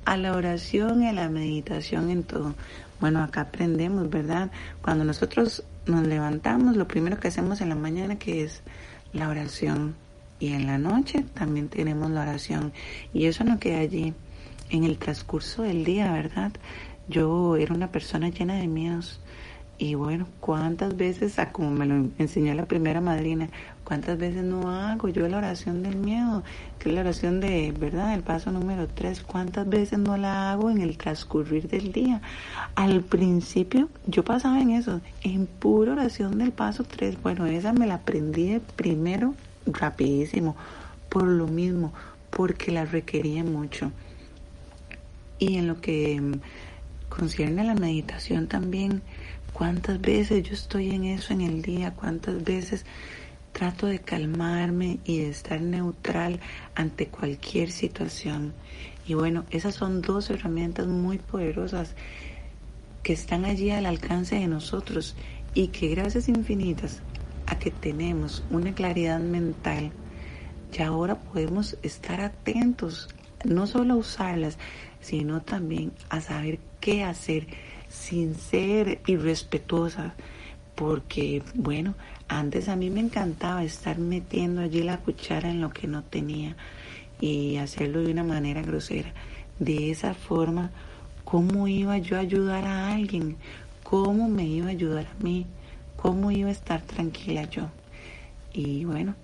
a 0.04 0.16
la 0.16 0.36
oración 0.36 1.02
y 1.04 1.06
a 1.06 1.12
la 1.12 1.28
meditación 1.28 2.10
en 2.10 2.24
todo. 2.24 2.54
Bueno, 3.00 3.22
acá 3.22 3.42
aprendemos, 3.42 4.08
¿verdad? 4.08 4.50
Cuando 4.82 5.04
nosotros 5.04 5.64
nos 5.86 6.06
levantamos, 6.06 6.76
lo 6.76 6.88
primero 6.88 7.18
que 7.18 7.28
hacemos 7.28 7.60
en 7.60 7.68
la 7.68 7.74
mañana 7.74 8.16
que 8.16 8.44
es 8.44 8.62
la 9.12 9.28
oración 9.28 9.94
y 10.40 10.52
en 10.52 10.66
la 10.66 10.78
noche 10.78 11.24
también 11.34 11.68
tenemos 11.68 12.10
la 12.10 12.22
oración 12.22 12.72
y 13.12 13.26
eso 13.26 13.44
no 13.44 13.58
queda 13.58 13.78
allí. 13.78 14.14
En 14.70 14.84
el 14.84 14.98
transcurso 14.98 15.62
del 15.62 15.84
día, 15.84 16.10
¿verdad? 16.10 16.52
Yo 17.08 17.56
era 17.56 17.74
una 17.74 17.92
persona 17.92 18.30
llena 18.30 18.54
de 18.54 18.66
miedos 18.66 19.20
y 19.76 19.94
bueno, 19.94 20.26
¿cuántas 20.40 20.96
veces, 20.96 21.36
como 21.52 21.70
me 21.70 21.86
lo 21.86 22.08
enseñó 22.18 22.54
la 22.54 22.66
primera 22.66 23.00
madrina, 23.00 23.50
cuántas 23.84 24.18
veces 24.18 24.42
no 24.42 24.70
hago 24.70 25.08
yo 25.08 25.28
la 25.28 25.38
oración 25.38 25.82
del 25.82 25.96
miedo, 25.96 26.42
que 26.78 26.88
es 26.88 26.94
la 26.94 27.02
oración 27.02 27.40
de, 27.40 27.72
¿verdad? 27.78 28.14
El 28.14 28.22
paso 28.22 28.50
número 28.50 28.88
tres, 28.88 29.22
cuántas 29.22 29.68
veces 29.68 29.98
no 29.98 30.16
la 30.16 30.50
hago 30.50 30.70
en 30.70 30.80
el 30.80 30.96
transcurrir 30.96 31.68
del 31.68 31.92
día. 31.92 32.20
Al 32.74 33.02
principio 33.02 33.88
yo 34.06 34.24
pasaba 34.24 34.60
en 34.60 34.70
eso, 34.70 35.00
en 35.22 35.46
pura 35.46 35.92
oración 35.92 36.38
del 36.38 36.52
paso 36.52 36.84
tres. 36.84 37.20
Bueno, 37.22 37.46
esa 37.46 37.72
me 37.72 37.86
la 37.86 37.96
aprendí 37.96 38.60
primero 38.76 39.34
rapidísimo, 39.66 40.56
por 41.08 41.24
lo 41.24 41.46
mismo, 41.46 41.92
porque 42.30 42.72
la 42.72 42.84
requería 42.84 43.44
mucho. 43.44 43.92
Y 45.38 45.56
en 45.56 45.66
lo 45.66 45.80
que 45.80 46.38
concierne 47.08 47.62
a 47.62 47.64
la 47.64 47.74
meditación 47.74 48.46
también, 48.46 49.02
¿Cuántas 49.54 50.00
veces 50.00 50.42
yo 50.42 50.52
estoy 50.52 50.90
en 50.90 51.04
eso 51.04 51.32
en 51.32 51.40
el 51.40 51.62
día? 51.62 51.92
¿Cuántas 51.92 52.42
veces 52.42 52.84
trato 53.54 53.86
de 53.86 54.00
calmarme 54.00 54.98
y 55.04 55.20
de 55.20 55.30
estar 55.30 55.62
neutral 55.62 56.40
ante 56.74 57.06
cualquier 57.06 57.70
situación? 57.70 58.52
Y 59.06 59.14
bueno, 59.14 59.46
esas 59.50 59.74
son 59.76 60.02
dos 60.02 60.28
herramientas 60.28 60.86
muy 60.86 61.18
poderosas 61.18 61.94
que 63.02 63.12
están 63.12 63.44
allí 63.46 63.70
al 63.70 63.86
alcance 63.86 64.34
de 64.34 64.48
nosotros 64.48 65.14
y 65.54 65.68
que 65.68 65.88
gracias 65.88 66.28
infinitas 66.28 67.00
a 67.46 67.58
que 67.58 67.70
tenemos 67.70 68.42
una 68.50 68.74
claridad 68.74 69.20
mental, 69.20 69.92
ya 70.72 70.88
ahora 70.88 71.20
podemos 71.20 71.76
estar 71.82 72.20
atentos, 72.20 73.08
no 73.44 73.66
solo 73.66 73.94
a 73.94 73.98
usarlas, 73.98 74.58
sino 75.00 75.42
también 75.42 75.92
a 76.08 76.20
saber 76.20 76.58
qué 76.80 77.04
hacer 77.04 77.46
sin 77.88 78.34
ser 78.34 79.00
irrespetuosa, 79.06 80.14
porque 80.74 81.42
bueno, 81.54 81.94
antes 82.28 82.68
a 82.68 82.76
mí 82.76 82.90
me 82.90 83.00
encantaba 83.00 83.64
estar 83.64 83.98
metiendo 83.98 84.60
allí 84.60 84.82
la 84.82 84.98
cuchara 84.98 85.50
en 85.50 85.60
lo 85.60 85.70
que 85.70 85.86
no 85.86 86.02
tenía 86.02 86.56
y 87.20 87.56
hacerlo 87.56 88.02
de 88.02 88.12
una 88.12 88.24
manera 88.24 88.62
grosera. 88.62 89.12
De 89.58 89.90
esa 89.90 90.14
forma, 90.14 90.70
¿cómo 91.24 91.68
iba 91.68 91.98
yo 91.98 92.16
a 92.16 92.20
ayudar 92.20 92.64
a 92.64 92.92
alguien? 92.92 93.36
¿Cómo 93.82 94.28
me 94.28 94.44
iba 94.44 94.66
a 94.66 94.70
ayudar 94.70 95.06
a 95.06 95.22
mí? 95.22 95.46
¿Cómo 95.96 96.30
iba 96.30 96.48
a 96.48 96.52
estar 96.52 96.82
tranquila 96.82 97.44
yo? 97.44 97.68
Y 98.52 98.84
bueno, 98.84 99.14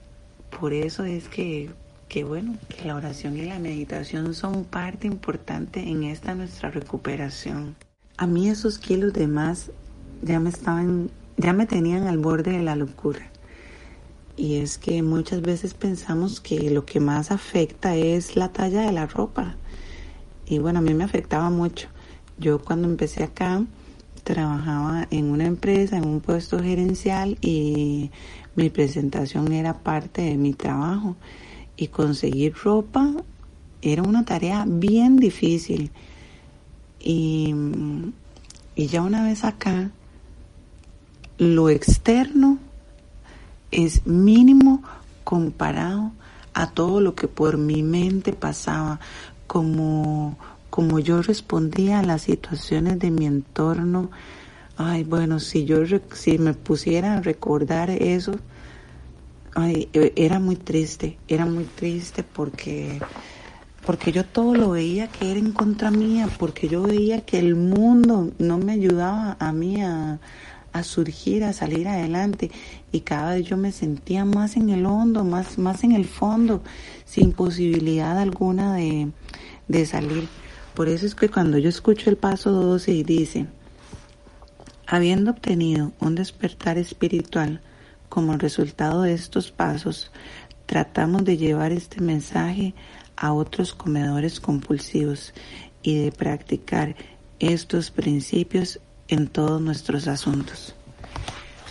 por 0.59 0.73
eso 0.73 1.05
es 1.05 1.29
que, 1.29 1.71
que 2.09 2.25
bueno, 2.25 2.57
que 2.69 2.85
la 2.85 2.97
oración 2.97 3.37
y 3.37 3.43
la 3.43 3.59
meditación 3.59 4.35
son 4.35 4.65
parte 4.65 5.07
importante 5.07 5.81
en 5.81 6.05
esta 6.05 6.35
nuestra 6.35 6.71
recuperación. 6.71 7.77
A 8.17 8.27
mí 8.27 8.49
esos 8.49 8.79
kilos 8.79 9.13
de 9.13 9.27
más 9.27 9.71
ya 10.23 10.41
me 10.41 10.51
estaban, 10.51 11.11
ya 11.41 11.53
me 11.55 11.67
tenían 11.67 12.07
al 12.07 12.19
borde 12.19 12.53
de 12.53 12.63
la 12.63 12.77
locura. 12.77 13.31
Y 14.37 14.57
es 14.57 14.79
que 14.79 15.03
muchas 15.03 15.43
veces 15.43 15.75
pensamos 15.75 16.41
que 16.41 16.71
lo 16.71 16.85
que 16.85 17.01
más 17.01 17.31
afecta 17.31 17.97
es 17.97 18.37
la 18.37 18.53
talla 18.53 18.83
de 18.83 18.93
la 18.93 19.07
ropa. 19.07 19.57
Y 20.47 20.59
bueno, 20.59 20.81
a 20.81 20.83
mí 20.83 20.95
me 20.95 21.05
afectaba 21.05 21.51
mucho. 21.51 21.89
Yo 22.39 22.59
cuando 22.59 22.89
empecé 22.89 23.23
acá 23.23 23.65
trabajaba 24.23 25.07
en 25.11 25.31
una 25.31 25.47
empresa, 25.47 25.97
en 25.97 26.07
un 26.07 26.21
puesto 26.21 26.63
gerencial 26.63 27.39
y 27.41 28.11
mi 28.55 28.71
presentación 28.71 29.53
era 29.53 29.79
parte 29.79 30.23
de 30.23 30.37
mi 30.37 30.53
trabajo. 30.53 31.17
Y 31.77 31.89
conseguir 31.89 32.55
ropa 32.63 33.15
era 33.81 34.03
una 34.03 34.25
tarea 34.25 34.65
bien 34.67 35.17
difícil. 35.17 35.91
Y, 36.99 37.55
y 38.75 38.87
ya 38.89 39.01
una 39.01 39.25
vez 39.25 39.45
acá, 39.45 39.91
lo 41.41 41.71
externo 41.71 42.59
es 43.71 44.07
mínimo 44.07 44.83
comparado 45.25 46.13
a 46.53 46.71
todo 46.71 47.01
lo 47.01 47.15
que 47.15 47.29
por 47.29 47.57
mi 47.57 47.83
mente 47.83 48.35
pasaba, 48.35 49.01
como, 49.47 50.37
como 50.69 50.99
yo 50.99 51.23
respondía 51.23 52.01
a 52.01 52.03
las 52.03 52.23
situaciones 52.23 52.99
de 52.99 53.11
mi 53.11 53.25
entorno. 53.25 54.11
Ay, 54.77 55.03
bueno, 55.03 55.41
si 55.41 55.65
yo 55.65 55.79
si 56.13 56.37
me 56.37 56.53
pusiera 56.53 57.15
a 57.15 57.23
recordar 57.23 57.89
eso, 57.89 58.33
ay, 59.55 59.89
e, 59.95 60.13
era 60.17 60.41
muy 60.41 60.57
triste, 60.57 61.17
era 61.27 61.47
muy 61.47 61.65
triste 61.65 62.23
porque 62.23 63.01
porque 63.87 64.13
yo 64.13 64.27
todo 64.27 64.55
lo 64.55 64.71
veía 64.73 65.09
que 65.09 65.31
era 65.31 65.41
en 65.41 65.53
contra 65.53 65.91
mía, 65.91 66.29
porque 66.39 66.69
yo 66.69 66.83
veía 66.83 67.23
que 67.23 67.39
el 67.39 67.57
mundo 67.57 68.31
no 68.39 68.59
me 68.59 68.73
ayudaba 68.73 69.39
a 69.41 69.53
mí 69.53 69.83
a, 69.83 70.21
surgir, 70.83 71.45
a 71.45 71.53
salir 71.53 71.89
adelante 71.89 72.51
y 72.93 73.01
cada 73.01 73.35
vez 73.35 73.47
yo 73.47 73.57
me 73.57 73.73
sentía 73.73 74.25
más 74.25 74.57
en 74.57 74.71
el 74.71 74.87
hondo, 74.87 75.25
más, 75.25 75.59
más 75.59 75.85
en 75.85 75.93
el 75.93 76.05
fondo, 76.05 76.63
sin 77.05 77.33
posibilidad 77.33 78.19
alguna 78.19 78.75
de, 78.75 79.11
de 79.69 79.87
salir. 79.87 80.29
Por 80.75 80.89
eso 80.89 81.07
es 81.07 81.15
que 81.15 81.29
cuando 81.29 81.59
yo 81.59 81.69
escucho 81.69 82.11
el 82.11 82.17
paso 82.17 82.53
12 82.53 82.93
y 82.93 83.03
dice, 83.03 83.47
habiendo 84.87 85.33
obtenido 85.33 85.93
un 86.01 86.15
despertar 86.15 86.79
espiritual 86.79 87.61
como 88.09 88.37
resultado 88.37 89.03
de 89.03 89.13
estos 89.13 89.51
pasos, 89.51 90.11
tratamos 90.67 91.25
de 91.25 91.37
llevar 91.37 91.73
este 91.73 92.01
mensaje 92.01 92.75
a 93.17 93.33
otros 93.33 93.75
comedores 93.75 94.41
compulsivos 94.41 95.35
y 95.83 95.99
de 95.99 96.13
practicar 96.13 96.97
estos 97.39 97.91
principios 97.91 98.81
en 99.11 99.27
todos 99.29 99.61
nuestros 99.61 100.09
asuntos. 100.09 100.75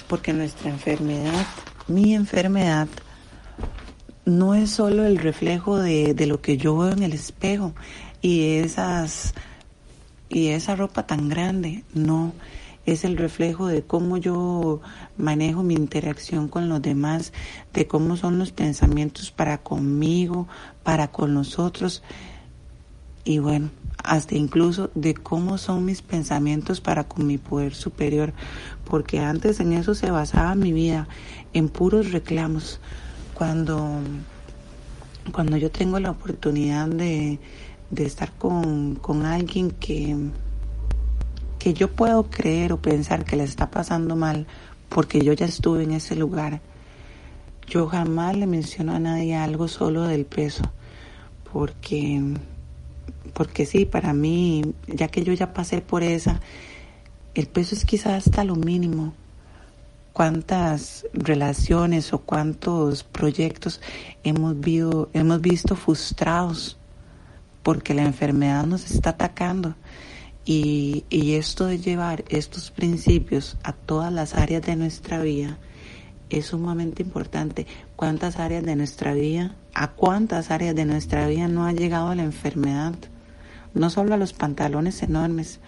Porque 0.07 0.33
nuestra 0.33 0.69
enfermedad, 0.69 1.45
mi 1.87 2.13
enfermedad, 2.13 2.87
no 4.25 4.53
es 4.53 4.69
solo 4.69 5.05
el 5.05 5.17
reflejo 5.17 5.77
de, 5.77 6.13
de, 6.13 6.27
lo 6.27 6.41
que 6.41 6.57
yo 6.57 6.77
veo 6.77 6.91
en 6.91 7.03
el 7.03 7.13
espejo 7.13 7.73
y 8.21 8.57
esas 8.57 9.33
y 10.29 10.49
esa 10.49 10.75
ropa 10.75 11.07
tan 11.07 11.27
grande, 11.27 11.83
no, 11.95 12.33
es 12.85 13.03
el 13.03 13.17
reflejo 13.17 13.67
de 13.67 13.81
cómo 13.81 14.17
yo 14.17 14.79
manejo 15.17 15.63
mi 15.63 15.73
interacción 15.73 16.47
con 16.47 16.69
los 16.69 16.81
demás, 16.81 17.33
de 17.73 17.87
cómo 17.87 18.15
son 18.15 18.37
los 18.37 18.51
pensamientos 18.51 19.31
para 19.31 19.59
conmigo, 19.59 20.47
para 20.83 21.11
con 21.11 21.33
los 21.33 21.57
otros 21.57 22.03
y 23.23 23.39
bueno, 23.39 23.69
hasta 24.03 24.35
incluso 24.35 24.91
de 24.95 25.13
cómo 25.13 25.57
son 25.57 25.85
mis 25.85 26.01
pensamientos 26.01 26.81
para 26.81 27.05
con 27.05 27.27
mi 27.27 27.37
poder 27.37 27.75
superior, 27.75 28.33
porque 28.85 29.19
antes 29.19 29.59
en 29.59 29.73
eso 29.73 29.95
se 29.95 30.11
basaba 30.11 30.55
mi 30.55 30.73
vida, 30.73 31.07
en 31.53 31.69
puros 31.69 32.11
reclamos. 32.11 32.79
Cuando, 33.33 33.99
cuando 35.31 35.55
yo 35.57 35.71
tengo 35.71 35.99
la 35.99 36.11
oportunidad 36.11 36.87
de, 36.87 37.39
de 37.89 38.05
estar 38.05 38.33
con, 38.33 38.95
con 38.95 39.25
alguien 39.25 39.71
que 39.71 40.15
que 41.59 41.73
yo 41.73 41.91
puedo 41.91 42.29
creer 42.29 42.71
o 42.71 42.81
pensar 42.81 43.25
que 43.25 43.35
le 43.35 43.43
está 43.43 43.69
pasando 43.69 44.15
mal 44.15 44.47
porque 44.87 45.21
yo 45.21 45.33
ya 45.33 45.45
estuve 45.45 45.83
en 45.83 45.91
ese 45.91 46.15
lugar. 46.15 46.61
Yo 47.67 47.87
jamás 47.87 48.35
le 48.35 48.47
menciono 48.47 48.95
a 48.95 48.99
nadie 48.99 49.35
algo 49.35 49.67
solo 49.67 50.03
del 50.03 50.25
peso, 50.25 50.63
porque, 51.51 52.23
porque 53.33 53.65
sí, 53.65 53.85
para 53.85 54.13
mí, 54.13 54.73
ya 54.87 55.07
que 55.07 55.23
yo 55.23 55.33
ya 55.33 55.53
pasé 55.53 55.81
por 55.81 56.03
esa, 56.03 56.39
el 57.35 57.47
peso 57.47 57.75
es 57.75 57.85
quizás 57.85 58.27
hasta 58.27 58.43
lo 58.43 58.55
mínimo. 58.55 59.13
Cuántas 60.13 61.05
relaciones 61.13 62.11
o 62.13 62.19
cuántos 62.19 63.03
proyectos 63.03 63.79
hemos, 64.23 64.55
hemos 65.13 65.41
visto 65.41 65.75
frustrados 65.75 66.77
porque 67.63 67.93
la 67.93 68.03
enfermedad 68.03 68.65
nos 68.65 68.89
está 68.91 69.11
atacando 69.11 69.75
y, 70.45 71.05
esto 71.11 71.67
de 71.67 71.77
llevar 71.77 72.25
estos 72.29 72.71
principios 72.71 73.57
a 73.63 73.73
todas 73.73 74.11
las 74.11 74.33
áreas 74.33 74.63
de 74.63 74.75
nuestra 74.75 75.21
vida 75.21 75.59
es 76.29 76.47
sumamente 76.47 77.03
importante. 77.03 77.67
¿Cuántas 77.95 78.39
áreas 78.39 78.63
de 78.63 78.75
nuestra 78.75 79.13
vida, 79.13 79.55
a 79.73 79.89
cuántas 79.89 80.51
áreas 80.51 80.75
de 80.75 80.85
nuestra 80.85 81.27
vida 81.27 81.47
no 81.47 81.65
ha 81.65 81.73
llegado 81.73 82.13
la 82.15 82.23
enfermedad? 82.23 82.93
No 83.73 83.89
solo 83.89 84.13
a 84.13 84.17
los 84.17 84.33
pantalones 84.33 85.03
enormes, 85.03 85.59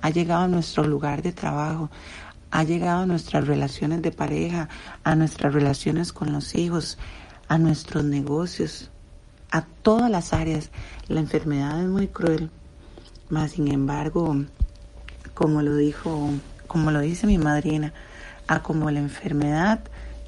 ha 0.00 0.10
llegado 0.10 0.44
a 0.44 0.48
nuestro 0.48 0.84
lugar 0.84 1.22
de 1.22 1.32
trabajo, 1.32 1.90
ha 2.50 2.64
llegado 2.64 3.02
a 3.02 3.06
nuestras 3.06 3.46
relaciones 3.46 4.02
de 4.02 4.12
pareja, 4.12 4.68
a 5.04 5.14
nuestras 5.14 5.52
relaciones 5.52 6.12
con 6.12 6.32
los 6.32 6.54
hijos, 6.54 6.98
a 7.48 7.58
nuestros 7.58 8.04
negocios, 8.04 8.90
a 9.50 9.62
todas 9.62 10.10
las 10.10 10.32
áreas. 10.32 10.70
La 11.08 11.20
enfermedad 11.20 11.80
es 11.80 11.88
muy 11.88 12.08
cruel 12.08 12.50
más 13.30 13.52
sin 13.52 13.68
embargo, 13.68 14.36
como 15.34 15.62
lo 15.62 15.76
dijo, 15.76 16.30
como 16.66 16.90
lo 16.90 17.00
dice 17.00 17.26
mi 17.26 17.38
madrina, 17.38 17.94
a 18.48 18.62
como 18.62 18.90
la 18.90 18.98
enfermedad 18.98 19.80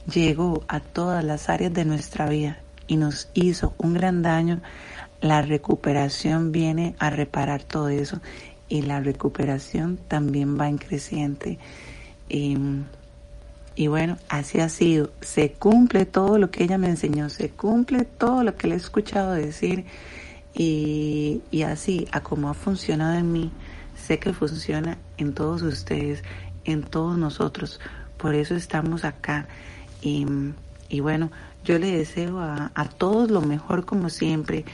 llegó 0.07 0.64
a 0.68 0.80
todas 0.80 1.24
las 1.24 1.48
áreas 1.48 1.72
de 1.72 1.84
nuestra 1.84 2.28
vida 2.28 2.59
y 2.86 2.96
nos 2.96 3.28
hizo 3.34 3.74
un 3.78 3.94
gran 3.94 4.22
daño, 4.22 4.61
la 5.20 5.42
recuperación 5.42 6.53
viene 6.53 6.94
a 6.98 7.11
reparar 7.11 7.62
todo 7.62 7.88
eso 7.88 8.20
y 8.68 8.82
la 8.82 9.00
recuperación 9.00 9.98
también 10.09 10.59
va 10.59 10.68
en 10.68 10.78
creciente. 10.78 11.59
Y, 12.28 12.57
y, 13.74 13.86
bueno, 13.86 14.16
así 14.28 14.61
ha 14.61 14.68
sido. 14.68 15.12
Se 15.20 15.53
cumple 15.53 16.07
todo 16.07 16.38
lo 16.38 16.50
que 16.50 16.64
ella 16.64 16.78
me 16.78 16.88
enseñó, 16.88 17.28
se 17.28 17.50
cumple 17.50 18.05
todo 18.05 18.42
lo 18.42 18.57
que 18.57 18.68
le 18.68 18.74
he 18.74 18.78
escuchado 18.78 19.32
decir 19.32 19.84
y, 20.55 21.62
así, 21.66 22.07
a 22.12 22.20
como 22.20 22.48
ha 22.48 22.55
funcionado 22.55 23.18
en 23.18 23.32
mí, 23.32 23.50
sé 23.96 24.18
que 24.18 24.32
funciona 24.32 24.98
en 25.16 25.34
todos 25.34 25.62
ustedes, 25.62 26.22
en 26.64 26.82
todos 26.82 27.16
nosotros. 27.16 27.80
Por 28.18 28.34
eso 28.34 28.55
estamos 28.55 29.05
acá. 29.05 29.46
Y, 30.03 30.26
y 30.88 31.00
bueno, 31.00 31.30
yo 31.64 31.78
le 31.78 31.96
deseo 31.96 32.40
a, 32.40 32.72
a 32.74 32.88
todos 32.88 33.30
lo 33.30 33.40
mejor 33.40 33.84
como 33.84 34.11
siempre. 34.11 34.64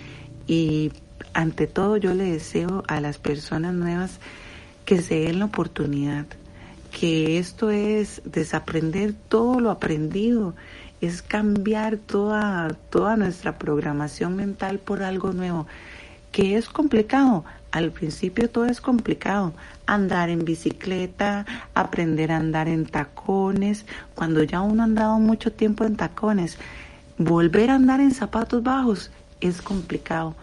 Y 0.46 0.90
ante 1.34 1.66
todo 1.66 1.96
yo 1.96 2.14
le 2.14 2.32
deseo 2.32 2.82
a 2.88 3.00
las 3.00 3.18
personas 3.18 3.74
nuevas 3.74 4.18
que 4.84 5.02
se 5.02 5.20
den 5.20 5.38
la 5.38 5.44
oportunidad, 5.44 6.24
que 6.90 7.38
esto 7.38 7.70
es 7.70 8.22
desaprender 8.24 9.14
todo 9.28 9.60
lo 9.60 9.70
aprendido, 9.70 10.54
es 11.00 11.20
cambiar 11.20 11.98
toda, 11.98 12.68
toda 12.90 13.16
nuestra 13.16 13.58
programación 13.58 14.34
mental 14.34 14.78
por 14.78 15.02
algo 15.02 15.32
nuevo, 15.32 15.66
que 16.32 16.56
es 16.56 16.68
complicado. 16.68 17.44
Al 17.70 17.90
principio 17.92 18.48
todo 18.48 18.64
es 18.64 18.80
complicado. 18.80 19.52
Andar 19.88 20.28
en 20.28 20.44
bicicleta, 20.44 21.46
aprender 21.72 22.30
a 22.30 22.36
andar 22.36 22.68
en 22.68 22.84
tacones, 22.84 23.86
cuando 24.14 24.42
ya 24.42 24.60
uno 24.60 24.82
ha 24.82 24.84
andado 24.84 25.18
mucho 25.18 25.50
tiempo 25.50 25.86
en 25.86 25.96
tacones, 25.96 26.58
volver 27.16 27.70
a 27.70 27.76
andar 27.76 28.00
en 28.00 28.12
zapatos 28.12 28.62
bajos 28.62 29.10
es 29.40 29.62
complicado. 29.62 30.36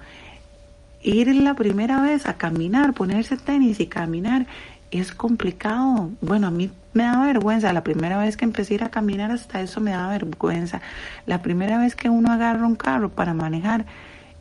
Ir 1.04 1.28
la 1.36 1.54
primera 1.54 2.02
vez 2.02 2.26
a 2.26 2.38
caminar, 2.38 2.94
ponerse 2.94 3.38
tenis 3.38 3.80
y 3.80 3.86
caminar 3.86 4.48
es 4.90 5.12
complicado. 5.12 6.10
Bueno, 6.22 6.48
a 6.48 6.52
mí 6.52 6.72
me 6.94 7.04
da 7.04 7.20
vergüenza. 7.24 7.72
La 7.72 7.84
primera 7.84 8.18
vez 8.18 8.38
que 8.38 8.46
empecé 8.46 8.74
a 8.74 8.76
ir 8.76 8.84
a 8.84 8.90
caminar 8.90 9.30
hasta 9.30 9.62
eso 9.62 9.80
me 9.80 9.92
da 9.92 10.08
vergüenza. 10.08 10.82
La 11.28 11.44
primera 11.44 11.78
vez 11.78 11.96
que 11.96 12.10
uno 12.10 12.32
agarra 12.32 12.66
un 12.66 12.76
carro 12.76 13.10
para 13.10 13.36
manejar 13.36 13.86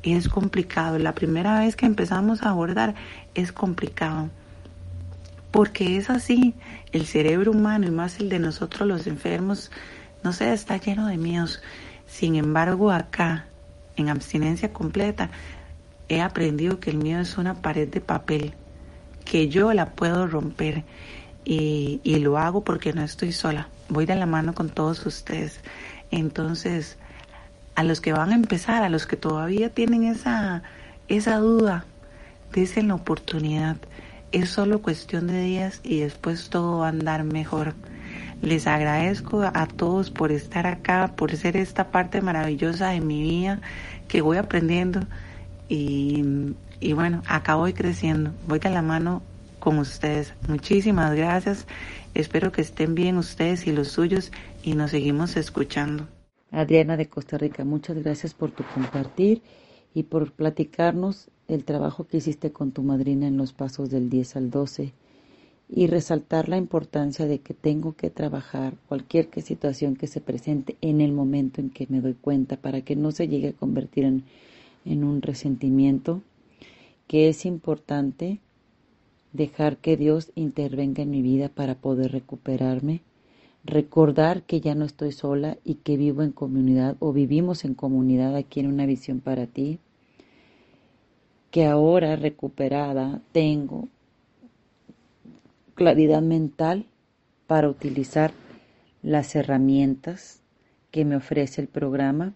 es 0.03 0.31
complicado. 0.31 0.99
La 0.99 1.13
primera 1.13 1.59
vez 1.61 1.77
que 1.77 1.85
empezamos 1.85 2.43
a 2.43 2.49
abordar 2.49 2.95
es 3.35 3.53
complicado. 3.53 4.31
Porque 5.55 5.97
es 5.97 6.11
así, 6.11 6.53
el 6.91 7.07
cerebro 7.07 7.53
humano 7.53 7.87
y 7.87 7.93
más 7.93 8.19
el 8.19 8.29
de 8.29 8.41
nosotros 8.41 8.89
los 8.89 9.07
enfermos, 9.07 9.71
no 10.25 10.33
sé, 10.33 10.53
está 10.53 10.79
lleno 10.79 11.07
de 11.07 11.17
miedos. 11.17 11.63
Sin 12.09 12.35
embargo, 12.35 12.91
acá, 12.91 13.47
en 13.95 14.09
abstinencia 14.09 14.73
completa, 14.73 15.31
he 16.09 16.21
aprendido 16.21 16.81
que 16.81 16.91
el 16.91 16.97
miedo 16.97 17.21
es 17.21 17.39
una 17.39 17.63
pared 17.63 17.87
de 17.87 18.01
papel, 18.01 18.55
que 19.25 19.49
yo 19.49 19.73
la 19.73 19.91
puedo 19.91 20.27
romper 20.27 20.83
y, 21.45 22.01
y 22.03 22.17
lo 22.17 22.37
hago 22.37 22.65
porque 22.65 22.93
no 22.93 23.03
estoy 23.03 23.31
sola, 23.31 23.69
voy 23.89 24.07
de 24.07 24.17
la 24.17 24.27
mano 24.27 24.57
con 24.57 24.71
todos 24.71 25.07
ustedes. 25.07 25.61
Entonces, 26.11 26.99
a 27.77 27.85
los 27.85 28.01
que 28.01 28.13
van 28.13 28.33
a 28.33 28.35
empezar, 28.35 28.83
a 28.83 28.89
los 28.89 29.07
que 29.07 29.17
todavía 29.17 29.71
tienen 29.71 30.03
esa, 30.03 30.65
esa 31.07 31.37
duda, 31.37 31.85
dicen 32.53 32.89
la 32.89 32.97
oportunidad. 32.97 33.77
Es 34.35 34.51
solo 34.51 34.83
cuestión 34.83 35.29
de 35.29 35.41
días 35.43 35.81
y 35.85 36.01
después 36.01 36.51
todo 36.51 36.79
va 36.79 36.87
a 36.87 36.89
andar 36.89 37.23
mejor. 37.23 37.75
Les 38.43 38.67
agradezco 38.67 39.43
a 39.43 39.67
todos 39.69 40.11
por 40.11 40.33
estar 40.33 40.67
acá, 40.67 41.15
por 41.15 41.37
ser 41.37 41.57
esta 41.57 41.93
parte 41.93 42.21
maravillosa 42.21 42.89
de 42.89 43.01
mi 43.01 43.23
vida 43.23 43.61
que 44.09 44.23
voy 44.23 44.39
aprendiendo 44.39 45.07
y, 45.69 46.25
y 46.81 46.93
bueno, 46.95 47.23
acá 47.29 47.55
voy 47.55 47.75
creciendo, 47.75 48.33
voy 48.49 48.59
de 48.59 48.71
la 48.71 48.83
mano 48.83 49.23
con 49.61 49.79
ustedes. 49.79 50.35
Muchísimas 50.49 51.15
gracias, 51.15 51.69
espero 52.15 52.51
que 52.51 52.63
estén 52.63 52.97
bien 52.97 53.19
ustedes 53.19 53.69
y 53.69 53.73
los 53.73 53.87
suyos 53.87 54.33
y 54.65 54.75
nos 54.75 54.91
seguimos 54.91 55.37
escuchando. 55.37 56.09
Adriana 56.51 56.97
de 56.97 57.09
Costa 57.09 57.39
Rica, 57.39 57.65
muchas 57.65 58.03
gracias 58.03 58.35
por 58.35 58.51
tu 58.51 58.65
compartir 58.65 59.43
y 59.95 60.03
por 60.03 60.33
platicarnos 60.33 61.31
el 61.49 61.65
trabajo 61.65 62.05
que 62.05 62.19
hiciste 62.19 62.53
con 62.53 62.73
tu 62.73 62.83
madrina 62.83 63.27
en 63.27 63.37
los 63.37 63.53
pasos 63.53 63.91
del 63.91 64.09
10 64.11 64.37
al 64.37 64.51
12 64.51 64.93
y 65.69 65.87
resaltar 65.87 66.49
la 66.49 66.57
importancia 66.57 67.27
de 67.27 67.39
que 67.41 67.55
tengo 67.55 67.95
que 67.95 68.11
trabajar 68.11 68.75
cualquier 68.89 69.29
situación 69.43 69.97
que 69.97 70.07
se 70.07 70.21
presente 70.21 70.77
en 70.81 71.01
el 71.01 71.13
momento 71.13 71.61
en 71.61 71.71
que 71.71 71.87
me 71.89 72.01
doy 72.01 72.15
cuenta 72.15 72.57
para 72.57 72.83
que 72.83 72.97
no 72.97 73.13
se 73.13 73.29
llegue 73.29 73.49
a 73.49 73.53
convertir 73.53 74.05
en, 74.05 74.25
en 74.85 75.05
un 75.05 75.23
resentimiento, 75.23 76.23
que 77.07 77.29
es 77.29 77.47
importante 77.47 78.41
dejar 79.33 79.79
que 79.79 79.97
Dios 79.97 80.33
intervenga 80.35 81.03
en 81.03 81.11
mi 81.11 81.23
vida 81.23 81.49
para 81.49 81.75
poder 81.75 82.13
recuperarme 82.13 83.01
recordar 83.65 84.43
que 84.43 84.61
ya 84.61 84.75
no 84.75 84.85
estoy 84.85 85.13
sola 85.13 85.57
y 85.65 85.77
que 85.77 85.97
vivo 85.97 86.23
en 86.23 86.33
comunidad 86.33 86.97
o 87.01 87.13
vivimos 87.13 87.65
en 87.65 87.75
comunidad 87.75 88.37
aquí 88.37 88.61
en 88.61 88.67
una 88.67 88.87
visión 88.87 89.21
para 89.21 89.47
ti, 89.47 89.79
que 91.55 91.67
ahora 91.67 92.17
recuperada 92.17 93.21
tengo 93.31 93.87
claridad 95.77 96.21
mental 96.21 96.85
para 97.47 97.69
utilizar 97.69 98.33
las 99.05 99.37
herramientas 99.37 100.41
que 100.91 101.05
me 101.05 101.15
ofrece 101.15 101.61
el 101.61 101.69
programa 101.69 102.35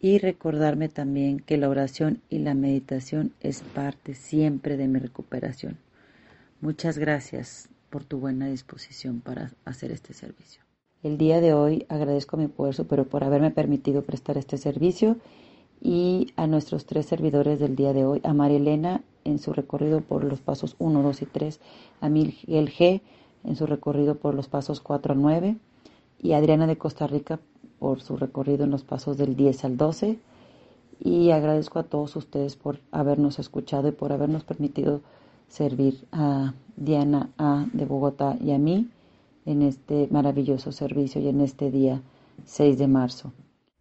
y 0.00 0.16
recordarme 0.16 0.88
también 0.88 1.40
que 1.40 1.58
la 1.58 1.68
oración 1.68 2.22
y 2.30 2.38
la 2.38 2.54
meditación 2.54 3.34
es 3.40 3.60
parte 3.60 4.14
siempre 4.14 4.78
de 4.78 4.88
mi 4.88 4.98
recuperación. 4.98 5.76
Muchas 6.62 6.96
gracias 6.96 7.68
por 7.90 8.04
tu 8.04 8.18
buena 8.18 8.46
disposición 8.46 9.20
para 9.20 9.52
hacer 9.66 9.92
este 9.92 10.14
servicio. 10.14 10.62
El 11.02 11.18
día 11.18 11.42
de 11.42 11.52
hoy 11.52 11.84
agradezco 11.90 12.38
mi 12.38 12.48
poder 12.48 12.72
superior 12.72 13.08
por 13.08 13.24
haberme 13.24 13.50
permitido 13.50 14.04
prestar 14.04 14.38
este 14.38 14.56
servicio 14.56 15.18
y 15.80 16.32
a 16.36 16.46
nuestros 16.46 16.86
tres 16.86 17.06
servidores 17.06 17.58
del 17.58 17.76
día 17.76 17.92
de 17.92 18.04
hoy, 18.04 18.20
a 18.24 18.32
María 18.32 18.58
Elena 18.58 19.02
en 19.24 19.38
su 19.38 19.52
recorrido 19.52 20.00
por 20.00 20.24
los 20.24 20.40
pasos 20.40 20.76
1, 20.78 21.02
2 21.02 21.22
y 21.22 21.26
3, 21.26 21.60
a 22.00 22.08
Miguel 22.08 22.70
G 22.70 23.00
en 23.44 23.56
su 23.56 23.66
recorrido 23.66 24.16
por 24.16 24.34
los 24.34 24.48
pasos 24.48 24.80
4 24.80 25.12
a 25.12 25.16
9 25.16 25.56
y 26.22 26.32
a 26.32 26.38
Adriana 26.38 26.66
de 26.66 26.78
Costa 26.78 27.06
Rica 27.06 27.38
por 27.78 28.00
su 28.00 28.16
recorrido 28.16 28.64
en 28.64 28.70
los 28.70 28.84
pasos 28.84 29.16
del 29.16 29.36
10 29.36 29.64
al 29.64 29.76
12 29.76 30.18
y 31.00 31.30
agradezco 31.30 31.78
a 31.78 31.84
todos 31.84 32.16
ustedes 32.16 32.56
por 32.56 32.80
habernos 32.90 33.38
escuchado 33.38 33.88
y 33.88 33.92
por 33.92 34.12
habernos 34.12 34.44
permitido 34.44 35.00
servir 35.48 36.06
a 36.12 36.54
Diana 36.76 37.30
A 37.38 37.66
de 37.72 37.84
Bogotá 37.84 38.36
y 38.40 38.52
a 38.52 38.58
mí 38.58 38.88
en 39.44 39.62
este 39.62 40.08
maravilloso 40.10 40.72
servicio 40.72 41.20
y 41.20 41.28
en 41.28 41.40
este 41.40 41.70
día 41.70 42.02
6 42.44 42.78
de 42.78 42.88
marzo. 42.88 43.32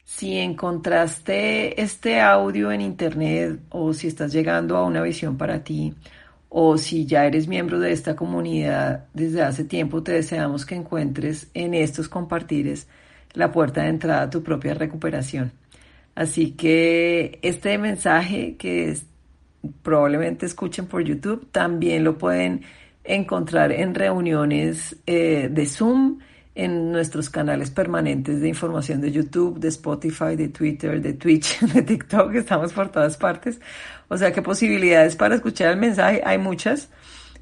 Si 0.06 0.38
encontraste 0.38 1.82
este 1.82 2.22
audio 2.22 2.72
en 2.72 2.80
internet 2.80 3.60
o 3.70 3.92
si 3.92 4.08
estás 4.08 4.32
llegando 4.32 4.78
a 4.78 4.86
una 4.86 5.02
visión 5.02 5.36
para 5.36 5.64
ti 5.64 5.96
o 6.48 6.78
si 6.78 7.06
ya 7.08 7.26
eres 7.26 7.48
miembro 7.48 7.80
de 7.80 7.92
esta 7.92 8.16
comunidad 8.16 9.08
desde 9.14 9.42
hace 9.42 9.64
tiempo, 9.64 10.04
te 10.04 10.12
deseamos 10.14 10.66
que 10.66 10.76
encuentres 10.76 11.50
en 11.56 11.74
estos 11.74 12.08
compartires 12.08 12.88
la 13.34 13.52
puerta 13.52 13.82
de 13.82 13.90
entrada 13.90 14.22
a 14.22 14.30
tu 14.30 14.44
propia 14.44 14.76
recuperación. 14.76 15.52
Así 16.14 16.52
que 16.52 17.40
este 17.42 17.78
mensaje 17.80 18.56
que 18.58 18.96
probablemente 19.82 20.46
escuchen 20.46 20.86
por 20.86 21.04
YouTube, 21.04 21.48
también 21.52 22.04
lo 22.04 22.18
pueden 22.18 22.62
encontrar 23.04 23.72
en 23.72 23.96
reuniones 23.96 24.98
eh, 25.08 25.50
de 25.52 25.66
Zoom, 25.66 26.20
en 26.56 26.92
nuestros 26.92 27.30
canales 27.30 27.70
permanentes 27.70 28.40
de 28.40 28.48
información 28.48 29.02
de 29.02 29.12
YouTube, 29.12 29.60
de 29.60 29.68
Spotify, 29.68 30.38
de 30.38 30.48
Twitter, 30.48 31.02
de 31.02 31.14
Twitch, 31.14 31.60
de 31.74 31.82
TikTok, 31.82 32.34
estamos 32.36 32.72
por 32.72 32.90
todas 32.90 33.18
partes. 33.18 33.60
O 34.08 34.18
sea 34.18 34.32
que 34.32 34.42
posibilidades 34.42 35.18
para 35.18 35.36
escuchar 35.36 35.74
el 35.74 35.78
mensaje 35.78 36.22
hay 36.26 36.38
muchas. 36.38 36.90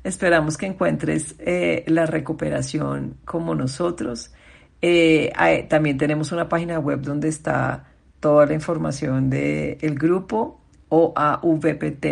Esperamos 0.03 0.57
que 0.57 0.66
encuentres 0.66 1.36
eh, 1.39 1.86
la 1.88 2.07
recuperación 2.07 3.18
como 3.24 3.53
nosotros. 3.55 4.34
Eh, 4.82 5.32
también 5.70 5.97
tenemos 5.97 6.32
una 6.34 6.49
página 6.49 6.80
web 6.80 7.01
donde 7.01 7.30
está 7.30 7.86
toda 8.20 8.47
la 8.47 8.53
información 8.53 9.30
del 9.30 9.95
grupo 9.95 10.59
oavpt.info. 10.89 12.09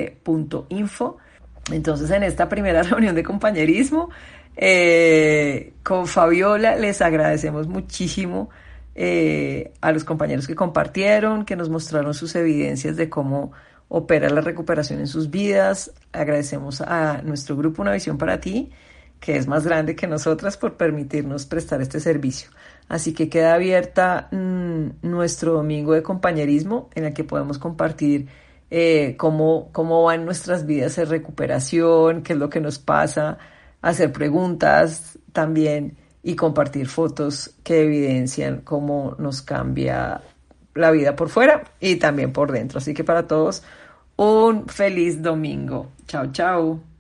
Entonces, 1.72 2.10
en 2.12 2.24
esta 2.24 2.47
primera 2.47 2.84
reunión 2.89 3.16
de 3.16 3.24
compañerismo 3.24 4.10
eh, 4.56 5.74
con 5.84 6.08
Fabiola, 6.08 6.76
les 6.76 7.02
agradecemos 7.02 7.68
muchísimo 7.68 8.49
eh, 8.93 9.74
a 9.82 9.91
los 9.91 10.04
compañeros 10.04 10.47
que 10.47 10.56
compartieron, 10.56 11.45
que 11.45 11.56
nos 11.56 11.70
mostraron 11.70 12.14
sus 12.14 12.36
evidencias 12.36 12.97
de 12.97 13.10
cómo 13.10 13.52
opera 13.88 14.30
la 14.30 14.41
recuperación 14.41 14.99
en 14.99 15.08
sus 15.08 15.30
vidas. 15.30 15.93
Agradecemos 16.12 16.82
a 16.82 17.22
nuestro 17.24 17.56
grupo 17.56 17.82
Una 17.82 17.93
Visión 17.93 18.18
para 18.18 18.39
Ti, 18.39 18.72
que 19.20 19.38
es 19.38 19.47
más 19.47 19.66
grande 19.66 19.95
que 19.95 20.08
nosotras, 20.08 20.58
por 20.58 20.76
permitirnos 20.78 21.45
prestar 21.45 21.82
este 21.82 21.99
servicio. 21.99 22.49
Así 22.88 23.14
que 23.14 23.30
queda 23.30 23.54
abierta 23.54 24.28
mm, 24.32 25.08
nuestro 25.08 25.54
domingo 25.54 25.93
de 25.93 26.04
compañerismo 26.04 26.89
en 26.95 27.06
el 27.06 27.14
que 27.14 27.24
podemos 27.24 27.58
compartir 27.58 28.28
eh, 28.70 29.16
cómo, 29.18 29.70
cómo 29.72 30.04
van 30.04 30.26
nuestras 30.26 30.66
vidas 30.66 30.97
en 30.97 31.10
recuperación, 31.10 32.24
qué 32.24 32.34
es 32.34 32.39
lo 32.39 32.49
que 32.49 32.62
nos 32.62 32.80
pasa, 32.80 33.38
hacer 33.82 34.11
preguntas 34.11 35.17
también 35.32 35.97
y 36.23 36.36
compartir 36.36 36.88
fotos 36.88 37.55
que 37.63 37.84
evidencian 37.84 38.61
cómo 38.61 39.15
nos 39.17 39.41
cambia 39.41 40.21
la 40.75 40.91
vida 40.91 41.15
por 41.15 41.29
fuera 41.29 41.63
y 41.79 41.95
también 41.95 42.32
por 42.32 42.51
dentro. 42.51 42.77
Así 42.77 42.93
que 42.93 43.03
para 43.03 43.27
todos, 43.27 43.63
un 44.15 44.67
feliz 44.67 45.21
domingo. 45.21 45.91
Chao, 46.07 46.32
chao. 46.32 46.91